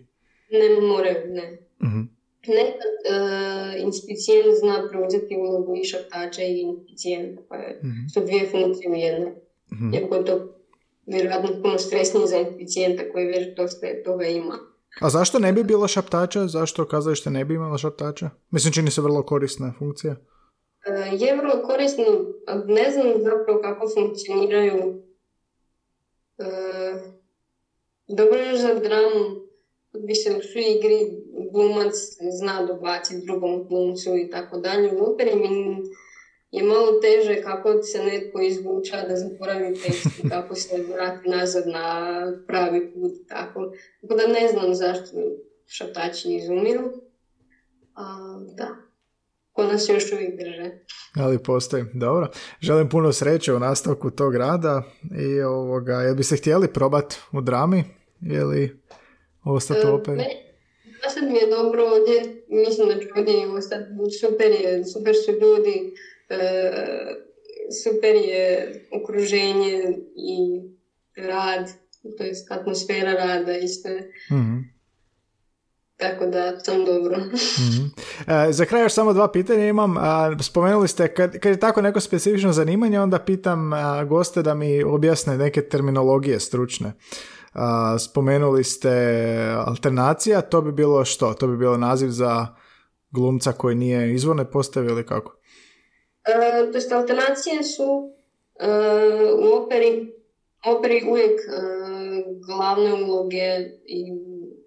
Ne 0.52 0.88
moraju, 0.88 1.28
ne. 1.28 1.58
mm 1.84 2.22
Nekad 2.48 2.94
uh, 3.12 3.84
inspicijent 3.84 4.48
zna 4.60 4.88
preuzeti 4.90 5.38
ulogu 5.38 5.76
i 5.76 5.84
šaptača 5.84 6.42
i 6.44 6.62
inspicijenta, 6.62 7.42
pa 7.50 7.56
je, 7.56 7.80
mm 7.84 8.10
su 8.14 8.20
dvije 8.20 8.48
funkcije 8.52 8.92
u 8.92 8.96
jednoj. 8.96 9.32
Mm-hmm. 9.74 9.94
Iako 9.94 10.16
je 10.16 10.26
to 10.26 10.62
vjerojatno 11.06 11.62
puno 11.62 11.78
stresnije 11.78 12.28
za 12.28 12.38
inficijenta 12.38 13.04
koji 13.12 13.26
već 13.26 13.56
dosta 13.58 13.88
toga 14.06 14.26
ima. 14.26 14.71
A 15.00 15.10
zašto 15.10 15.40
ne 15.40 15.54
bi 15.54 15.64
bilo 15.64 15.88
šaptača? 15.88 16.48
Zašto 16.48 16.88
kazalište 16.88 17.30
ne 17.30 17.46
bi 17.46 17.54
imalo 17.54 17.78
šaptača? 17.78 18.30
Mislim, 18.50 18.74
čini 18.74 18.92
se 18.92 19.02
vrlo 19.02 19.24
korisna 19.24 19.74
funkcija. 19.80 20.16
Uh, 20.16 21.22
je 21.22 21.36
vrlo 21.38 21.68
korisno, 21.68 22.06
ne 22.66 22.92
znam 22.92 23.08
zapravo 23.24 23.62
kako 23.62 23.90
funkcioniraju. 23.94 25.04
Uh, 26.38 27.02
dobro 28.08 28.38
je 28.38 28.58
za 28.58 28.74
dramu, 28.74 29.42
bi 30.08 30.16
se 30.16 30.36
u 30.38 30.42
svoj 30.42 30.64
igri 30.76 31.22
glumac 31.52 31.94
zna 32.40 32.66
dobaciti 32.66 33.26
drugom 33.26 33.68
glumcu 33.68 34.18
i 34.18 34.30
tako 34.30 34.58
dalje. 34.58 34.92
U 34.92 35.14
operi 35.14 35.36
mi 35.36 35.50
je 36.52 36.64
malo 36.64 37.00
teže 37.02 37.42
kako 37.42 37.84
se 37.84 38.04
netko 38.04 38.42
izvuča 38.42 38.98
da 39.08 39.16
zaboravi 39.16 39.76
tekst 39.76 40.06
i 40.24 40.30
kako 40.30 40.56
se 40.56 40.86
vrati 40.94 41.30
nazad 41.30 41.64
na 41.68 42.26
pravi 42.48 42.94
put. 42.94 43.12
Tako, 43.28 43.72
tako 44.02 44.16
da 44.16 44.28
ne 44.28 44.48
znam 44.48 44.76
zašto 44.76 45.18
šaptači 45.68 46.36
izumiru. 46.36 46.92
A, 47.96 48.04
da, 48.58 48.68
ko 49.52 49.64
nas 49.64 49.90
još 49.90 50.12
uvijek 50.12 50.40
drže. 50.40 50.72
Ali 51.16 51.44
postoji. 51.44 51.84
Dobro. 51.94 52.28
Želim 52.62 52.90
puno 52.90 53.12
sreće 53.12 53.54
u 53.54 53.60
nastavku 53.60 54.12
tog 54.12 54.36
rada 54.36 54.84
i 55.20 55.42
ovoga, 55.42 55.94
jel 55.94 56.16
bi 56.16 56.24
se 56.24 56.38
htjeli 56.38 56.74
probati 56.74 57.16
u 57.34 57.42
drami 57.42 57.84
ili 58.22 58.82
ostati 59.44 59.88
u 59.88 59.90
e, 59.90 59.94
operi? 59.94 60.24
sad 61.10 61.24
mi 61.32 61.38
je 61.38 61.48
dobro 61.48 61.84
ovdje, 61.84 62.44
mislim 62.50 62.88
da 62.88 63.00
ću 63.00 63.08
ovdje 63.18 63.48
ostati, 63.48 63.86
super 64.22 64.52
je, 64.52 64.86
super 64.86 65.16
su 65.26 65.32
ljudi, 65.32 65.94
super 67.84 68.16
je 68.16 68.74
okruženje 69.02 69.98
i 70.16 70.62
rad, 71.28 71.70
to 72.18 72.24
je 72.24 72.32
atmosfera 72.50 73.14
rada 73.14 73.58
isto 73.58 73.90
mm 74.32 74.82
Tako 75.98 76.26
da, 76.26 76.60
sam 76.60 76.86
dobro. 76.86 77.18
mm 77.18 77.92
za 78.52 78.66
kraj 78.66 78.82
još 78.82 78.94
samo 78.94 79.14
dva 79.14 79.32
pitanja 79.32 79.68
imam. 79.68 79.96
spomenuli 80.42 80.88
ste, 80.88 81.14
kad, 81.14 81.40
kad 81.40 81.52
je 81.52 81.60
tako 81.60 81.82
neko 81.82 82.00
specifično 82.00 82.54
zanimanje, 82.54 83.00
onda 83.00 83.20
pitam 83.20 83.72
goste 84.08 84.42
da 84.42 84.54
mi 84.54 84.84
objasne 84.84 85.38
neke 85.38 85.62
terminologije 85.62 86.40
stručne. 86.40 86.94
spomenuli 88.00 88.64
ste 88.64 88.90
alternacija, 89.66 90.42
to 90.42 90.62
bi 90.62 90.72
bilo 90.72 91.06
što? 91.06 91.34
To 91.34 91.48
bi 91.48 91.58
bilo 91.58 91.78
naziv 91.78 92.10
za 92.10 92.48
glumca 93.12 93.52
koji 93.52 93.76
nije 93.76 94.14
izvorne 94.14 94.52
postave 94.52 94.88
ili 94.88 95.06
kako? 95.06 95.41
E, 96.26 96.72
to 96.72 96.78
jest 96.78 96.92
alternacije 96.92 97.64
su 97.64 98.12
e, 98.60 98.68
u 99.34 99.64
operi, 99.64 100.14
operi 100.66 101.04
uvijek 101.10 101.40
e, 101.40 101.52
glavne 102.48 102.94
uloge 102.94 103.70
i 103.86 104.14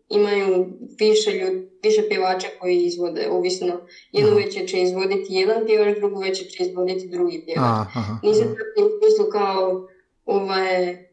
imaju 0.09 0.67
više, 0.99 1.31
ljudi, 1.31 1.69
više 1.83 2.09
pjevača 2.09 2.49
koji 2.61 2.77
izvode, 2.77 3.29
ovisno. 3.31 3.81
Jednu 4.13 4.37
večer 4.37 4.69
će 4.69 4.83
izvoditi 4.83 5.27
jedan 5.29 5.67
pjevač, 5.67 5.97
drugu 5.99 6.21
večer 6.21 6.47
će 6.47 6.63
izvoditi 6.63 7.09
drugi 7.09 7.45
pjevač. 7.47 7.89
Nisam 8.23 8.47
tako 8.49 8.87
u 8.87 8.91
smislu 8.99 9.31
kao 9.33 9.89
ovaj, 10.25 11.05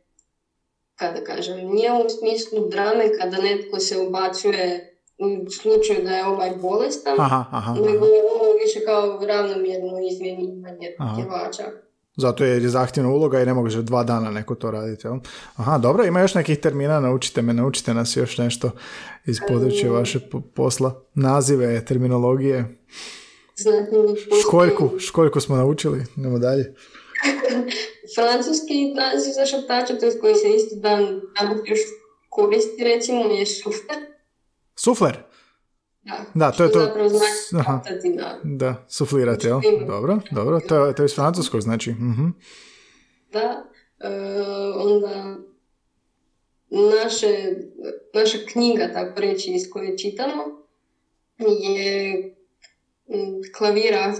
kada 0.95 1.23
kažem, 1.23 1.57
nije 1.57 1.91
u 1.91 2.09
smislu 2.09 2.67
drame 2.67 3.17
kada 3.19 3.37
netko 3.37 3.79
se 3.79 3.97
ubacuje 3.97 4.87
u 5.17 5.49
slučaju 5.49 6.03
da 6.03 6.11
je 6.11 6.25
ovaj 6.25 6.51
bolestan, 6.61 7.19
aha, 7.19 7.45
aha, 7.51 7.73
nego 7.73 8.05
kao 8.85 9.25
ravnomjerno 9.25 9.99
izmjenjivanje 10.11 10.95
pjevača. 11.15 11.63
Zato 12.15 12.43
je 12.43 12.69
zahtjevna 12.69 13.11
uloga 13.11 13.41
i 13.41 13.45
ne 13.45 13.53
može 13.53 13.81
dva 13.81 14.03
dana 14.03 14.31
neko 14.31 14.55
to 14.55 14.71
raditi. 14.71 15.07
Jel? 15.07 15.15
Aha, 15.55 15.77
dobro, 15.77 16.05
ima 16.05 16.21
još 16.21 16.35
nekih 16.35 16.59
termina, 16.59 16.99
naučite 16.99 17.41
me, 17.41 17.53
naučite 17.53 17.93
nas 17.93 18.17
još 18.17 18.37
nešto 18.37 18.71
iz 19.25 19.37
područja 19.47 19.91
vaše 19.91 20.19
posla. 20.55 21.03
Nazive, 21.13 21.85
terminologije. 21.85 22.77
školjku, 24.41 24.99
školjku 24.99 25.41
smo 25.41 25.55
naučili, 25.55 26.03
idemo 26.17 26.39
dalje. 26.39 26.75
Francuski 28.15 28.93
naziv 28.95 29.31
za 29.35 29.45
šaptača, 29.45 29.99
to 29.99 30.05
je 30.05 30.19
koji 30.19 30.35
se 30.35 30.49
isto 30.49 30.75
dan, 30.75 30.99
dan 31.39 31.57
još 31.65 31.79
koristi, 32.29 32.83
recimo, 32.83 33.23
je 33.23 33.45
šufter. 33.45 33.97
Sufler? 34.75 35.30
Da, 36.03 36.25
da 36.33 36.51
to 36.51 36.63
je 36.63 36.71
to. 36.71 36.79
Znači 37.49 38.09
da. 38.15 38.39
da, 38.43 38.85
suflirati, 38.87 39.47
jel? 39.47 39.59
Dobro, 39.87 40.19
dobro, 40.31 40.59
to 40.59 40.85
je, 40.85 40.95
to 40.95 41.03
je 41.03 41.05
iz 41.05 41.15
francuskog, 41.15 41.61
znači. 41.61 41.91
uh 41.91 42.29
Da, 43.31 43.63
uh, 43.99 44.91
onda 44.91 45.37
naše, 46.69 47.55
naša 48.13 48.37
knjiga, 48.51 48.93
tako 48.93 49.21
reći, 49.21 49.51
iz 49.51 49.69
koje 49.69 49.97
čitamo, 49.97 50.43
je 51.37 52.35
klavira, 53.57 54.13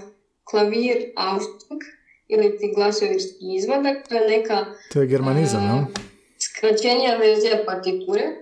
klavir 0.44 0.98
Austruk 1.16 1.82
ili 2.28 2.58
ti 2.58 2.74
glasovirski 2.76 3.56
izvadak, 3.56 4.08
to 4.10 4.16
je 4.16 4.38
neka... 4.38 4.66
To 4.94 5.02
je 5.02 5.08
germanizam, 5.08 5.80
uh, 5.80 5.86
Skraćenja 6.40 7.16
verzija 7.20 7.64
partiture, 7.66 8.42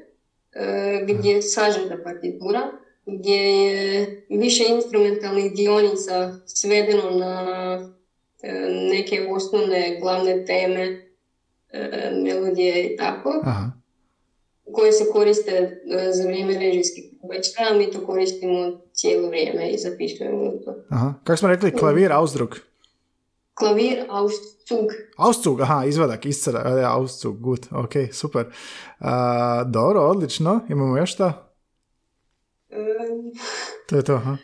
E, 0.53 1.05
gdje 1.07 1.31
je 1.31 1.41
sažeta 1.41 1.97
partitura, 2.03 2.71
gdje 3.17 3.35
je 3.35 4.25
više 4.29 4.63
instrumentalnih 4.69 5.53
dionica 5.53 6.33
svedeno 6.45 7.09
na 7.09 7.45
e, 8.41 8.53
neke 8.93 9.27
osnovne 9.29 9.97
glavne 10.01 10.45
teme, 10.45 11.09
e, 11.69 12.11
melodije 12.23 12.83
i 12.83 12.97
tako, 12.97 13.41
Aha. 13.43 13.71
koje 14.71 14.91
se 14.91 15.05
koriste 15.11 15.81
za 16.11 16.23
vrijeme 16.23 16.53
režijskih 16.53 17.03
a 17.57 17.77
mi 17.77 17.91
to 17.91 18.05
koristimo 18.05 18.71
cijelo 18.93 19.27
vrijeme 19.27 19.69
i 19.69 19.77
zapisujemo 19.77 20.51
to. 20.65 20.75
Aha. 20.89 21.13
Kako 21.23 21.37
smo 21.37 21.47
rekli, 21.47 21.71
klavir, 21.71 22.13
Ausdruck? 22.13 22.55
Klavir, 23.53 24.05
Auszug. 24.09 24.87
Auszug, 25.17 25.61
aha, 25.61 25.85
izvadak, 25.85 26.25
iscada, 26.25 26.91
Auszug, 26.93 27.39
good, 27.39 27.67
ok, 27.71 27.91
super. 28.11 28.45
Uh, 28.99 29.07
dobro, 29.65 30.01
odlično, 30.01 30.59
imamo 30.69 30.97
još 30.97 31.13
šta? 31.13 31.48
To 33.87 33.95
je 33.95 34.03
to, 34.03 34.15
aha. 34.15 34.37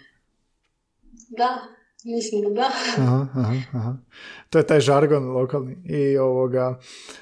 Da, 1.38 1.62
mislim 2.06 2.42
da 2.42 2.50
da. 2.50 2.72
Aha, 2.98 3.28
aha, 3.36 3.54
aha. 3.74 3.98
To 4.56 4.60
je 4.60 4.68
taj 4.68 4.80
žargon 4.80 5.32
lokalni 5.32 5.78
i 5.86 6.18
ovoga, 6.18 6.80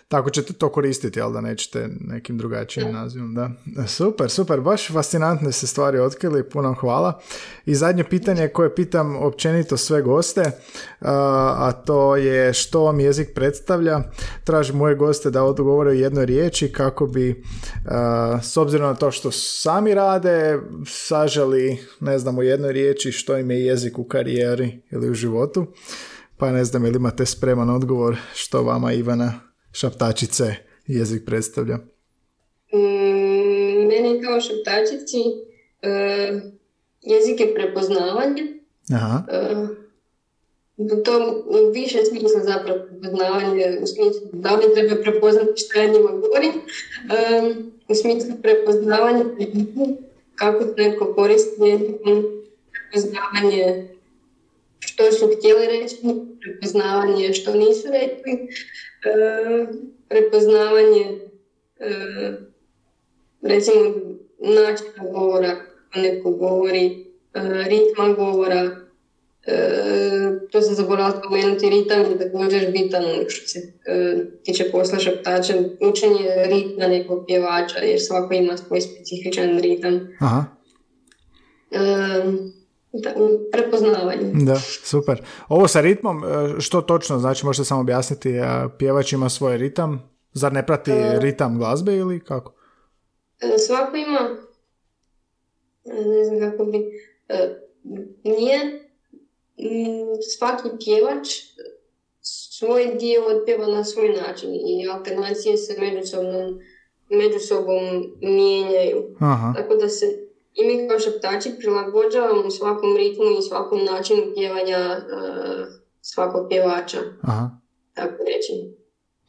tako 0.07 0.29
ćete 0.29 0.53
to 0.53 0.69
koristiti, 0.69 1.21
ali 1.21 1.33
da 1.33 1.41
nećete 1.41 1.89
nekim 1.99 2.37
drugačijim 2.37 2.91
nazivom, 2.91 3.33
da. 3.33 3.51
Super, 3.87 4.29
super, 4.29 4.61
baš 4.61 4.91
fascinantne 4.91 5.51
se 5.51 5.67
stvari 5.67 5.99
otkrili, 5.99 6.49
puno 6.49 6.73
hvala. 6.73 7.19
I 7.65 7.75
zadnje 7.75 8.03
pitanje 8.03 8.47
koje 8.47 8.75
pitam 8.75 9.15
općenito 9.15 9.77
sve 9.77 10.01
goste, 10.01 10.51
a 10.99 11.71
to 11.85 12.15
je 12.15 12.53
što 12.53 12.83
vam 12.83 12.99
jezik 12.99 13.29
predstavlja. 13.35 13.99
Tražim 14.43 14.75
moje 14.75 14.95
goste 14.95 15.29
da 15.29 15.43
odgovore 15.43 15.89
u 15.89 15.93
jednoj 15.93 16.25
riječi 16.25 16.71
kako 16.71 17.07
bi, 17.07 17.43
s 18.43 18.57
obzirom 18.57 18.87
na 18.87 18.95
to 18.95 19.11
što 19.11 19.31
sami 19.31 19.93
rade, 19.93 20.59
saželi, 20.87 21.77
ne 21.99 22.19
znam, 22.19 22.37
u 22.37 22.43
jednoj 22.43 22.71
riječi 22.71 23.11
što 23.11 23.37
im 23.37 23.51
je 23.51 23.65
jezik 23.65 23.99
u 23.99 24.03
karijeri 24.03 24.81
ili 24.91 25.09
u 25.09 25.13
životu. 25.13 25.67
Pa 26.37 26.51
ne 26.51 26.65
znam, 26.65 26.85
ili 26.85 26.95
imate 26.95 27.25
spreman 27.25 27.69
odgovor 27.69 28.17
što 28.33 28.63
vama 28.63 28.93
Ivana 28.93 29.33
šaptačice 29.71 30.55
jezik 30.87 31.25
predstavlja? 31.25 31.75
Mm, 32.73 33.87
meni 33.87 34.21
kao 34.23 34.41
šaptačici 34.41 35.17
uh, 35.17 36.41
jezik 37.01 37.39
je 37.39 37.53
prepoznavanje. 37.55 38.43
Aha. 38.93 39.23
Uh, 39.27 39.69
to 41.05 41.43
više 41.73 42.05
smisla 42.05 42.43
zapravo 42.43 42.79
prepoznavanje 42.87 43.77
u 43.81 43.87
smislu 43.87 44.21
da 44.33 44.55
li 44.55 44.73
treba 44.73 45.01
prepoznati 45.01 45.51
što 45.55 45.79
ja 45.79 45.85
njima 45.85 46.09
govorim. 46.11 46.53
Um, 46.53 47.71
u 47.87 47.95
smislu 47.95 48.35
prepoznavanja 48.41 49.23
kako 50.35 50.63
neko 50.77 51.13
koristi 51.13 51.51
prepoznavanje 52.91 53.87
što 54.87 55.11
su 55.11 55.29
htjeli 55.37 55.65
reći, 55.67 55.95
prepoznavanje 56.41 57.33
što 57.33 57.53
nisu 57.53 57.87
rekli, 57.91 58.33
e, 58.33 59.65
prepoznavanje 60.09 61.19
e, 61.79 61.91
recimo 63.41 63.79
načina 64.39 65.11
govora 65.11 65.55
kako 65.55 65.99
neko 65.99 66.31
govori, 66.31 66.85
e, 67.33 67.41
ritma 67.43 68.13
govora, 68.13 68.83
to 70.51 70.61
se 70.61 70.73
zaboravila 70.73 71.21
spomenuti, 71.21 71.69
ritam 71.69 72.01
je 72.01 72.17
također 72.17 72.71
bitan 72.71 73.03
što 73.27 73.47
se 73.47 73.73
tiče 74.43 74.71
posla 74.71 74.99
šaptača, 74.99 75.53
učenje 75.81 76.29
ritma 76.45 76.87
nekog 76.87 77.23
pjevača, 77.27 77.79
jer 77.79 78.01
svako 78.01 78.33
ima 78.33 78.57
svoj 78.57 78.81
specifičan 78.81 79.59
ritam. 79.59 80.07
Aha 80.19 80.45
prepoznavanje. 83.51 84.31
Da, 84.33 84.55
super. 84.83 85.21
Ovo 85.47 85.67
sa 85.67 85.81
ritmom, 85.81 86.23
e, 86.23 86.61
što 86.61 86.81
točno 86.81 87.19
znači, 87.19 87.45
možete 87.45 87.65
samo 87.65 87.81
objasniti, 87.81 88.33
pjevač 88.77 89.13
ima 89.13 89.29
svoj 89.29 89.57
ritam, 89.57 90.09
zar 90.33 90.53
ne 90.53 90.65
prati 90.65 90.91
e, 90.91 91.19
ritam 91.19 91.57
glazbe 91.57 91.95
ili 91.95 92.19
kako? 92.19 92.53
E, 93.41 93.57
svako 93.57 93.95
ima, 93.95 94.29
ne 95.85 96.25
znam 96.25 96.51
kako 96.51 96.65
bi, 96.65 96.79
nije 98.23 98.89
svaki 100.37 100.69
pjevač 100.85 101.27
svoj 102.23 102.95
dio 102.99 103.23
otpjeva 103.27 103.67
na 103.67 103.83
svoj 103.83 104.09
način 104.09 104.53
i 104.53 104.87
alternacije 104.91 105.57
se 105.57 105.75
međusobno, 105.79 106.59
među 107.09 107.39
sobom 107.39 108.13
mijenjaju. 108.21 109.15
Aha. 109.19 109.53
Tako 109.55 109.75
da 109.75 109.89
se 109.89 110.22
i 110.55 110.65
mi 110.65 110.87
kao 110.87 110.99
šeptači 110.99 111.49
prilagođavamo 111.59 112.51
svakom 112.51 112.95
ritmu 112.97 113.25
i 113.39 113.41
svakom 113.41 113.85
načinu 113.85 114.21
pjevanja 114.35 114.97
uh, 114.97 115.67
svakog 116.01 116.47
pjevača. 116.49 116.99
Aha. 117.21 117.49
Tako 117.93 118.17
reći. 118.17 118.53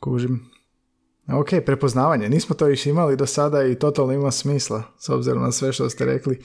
Kužim. 0.00 0.53
Ok, 1.32 1.48
prepoznavanje. 1.66 2.28
Nismo 2.28 2.54
to 2.54 2.68
još 2.68 2.86
imali 2.86 3.16
do 3.16 3.26
sada 3.26 3.64
i 3.64 3.74
totalno 3.74 4.12
ima 4.12 4.30
smisla, 4.30 4.82
s 4.98 5.08
obzirom 5.08 5.42
na 5.42 5.52
sve 5.52 5.72
što 5.72 5.90
ste 5.90 6.04
rekli. 6.04 6.38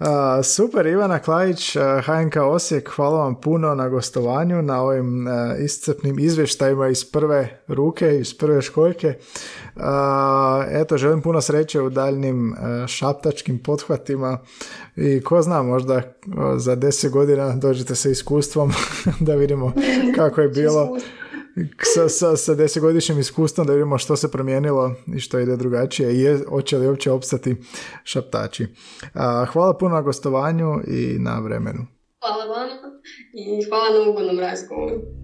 Uh, 0.00 0.06
super, 0.42 0.86
Ivana 0.86 1.18
Klajić, 1.18 1.76
uh, 1.76 1.82
HNK 2.04 2.36
Osijek, 2.36 2.88
hvala 2.88 3.18
vam 3.18 3.40
puno 3.40 3.74
na 3.74 3.88
gostovanju, 3.88 4.62
na 4.62 4.82
ovim 4.82 5.26
uh, 5.26 5.32
iscrpnim 5.64 6.18
izvještajima 6.18 6.88
iz 6.88 7.04
prve 7.04 7.62
ruke, 7.68 8.18
iz 8.20 8.38
prve 8.38 8.62
školjke. 8.62 9.14
Eto, 10.70 10.96
želim 10.96 11.22
puno 11.22 11.40
sreće 11.40 11.80
u 11.80 11.90
daljnim 11.90 12.56
šaptačkim 12.86 13.58
pothvatima 13.58 14.38
i 14.96 15.20
ko 15.20 15.42
zna, 15.42 15.62
možda 15.62 16.02
za 16.56 16.74
deset 16.74 17.12
godina 17.12 17.56
dođete 17.56 17.94
sa 17.94 18.08
iskustvom 18.08 18.72
da 19.26 19.34
vidimo 19.34 19.72
kako 20.16 20.40
je 20.40 20.48
bilo 20.48 20.98
sa, 21.94 22.08
sa, 22.08 22.36
sa 22.36 22.54
desetgodišnjim 22.54 23.18
iskustvom 23.18 23.66
da 23.66 23.72
vidimo 23.72 23.98
što 23.98 24.16
se 24.16 24.30
promijenilo 24.30 24.94
i 25.16 25.20
što 25.20 25.38
ide 25.38 25.56
drugačije 25.56 26.14
i 26.14 26.44
hoće 26.48 26.78
li 26.78 26.88
uopće 26.88 27.10
opstati 27.10 27.56
šaptači. 28.04 28.66
hvala 29.52 29.78
puno 29.78 29.94
na 29.94 30.02
gostovanju 30.02 30.80
i 30.86 31.18
na 31.18 31.40
vremenu. 31.40 31.86
Hvala 32.20 32.44
vam 32.44 32.68
i 33.34 33.64
hvala 33.68 34.04
na 34.04 34.10
ugodnom 34.10 34.38
razgovoru. 34.38 35.23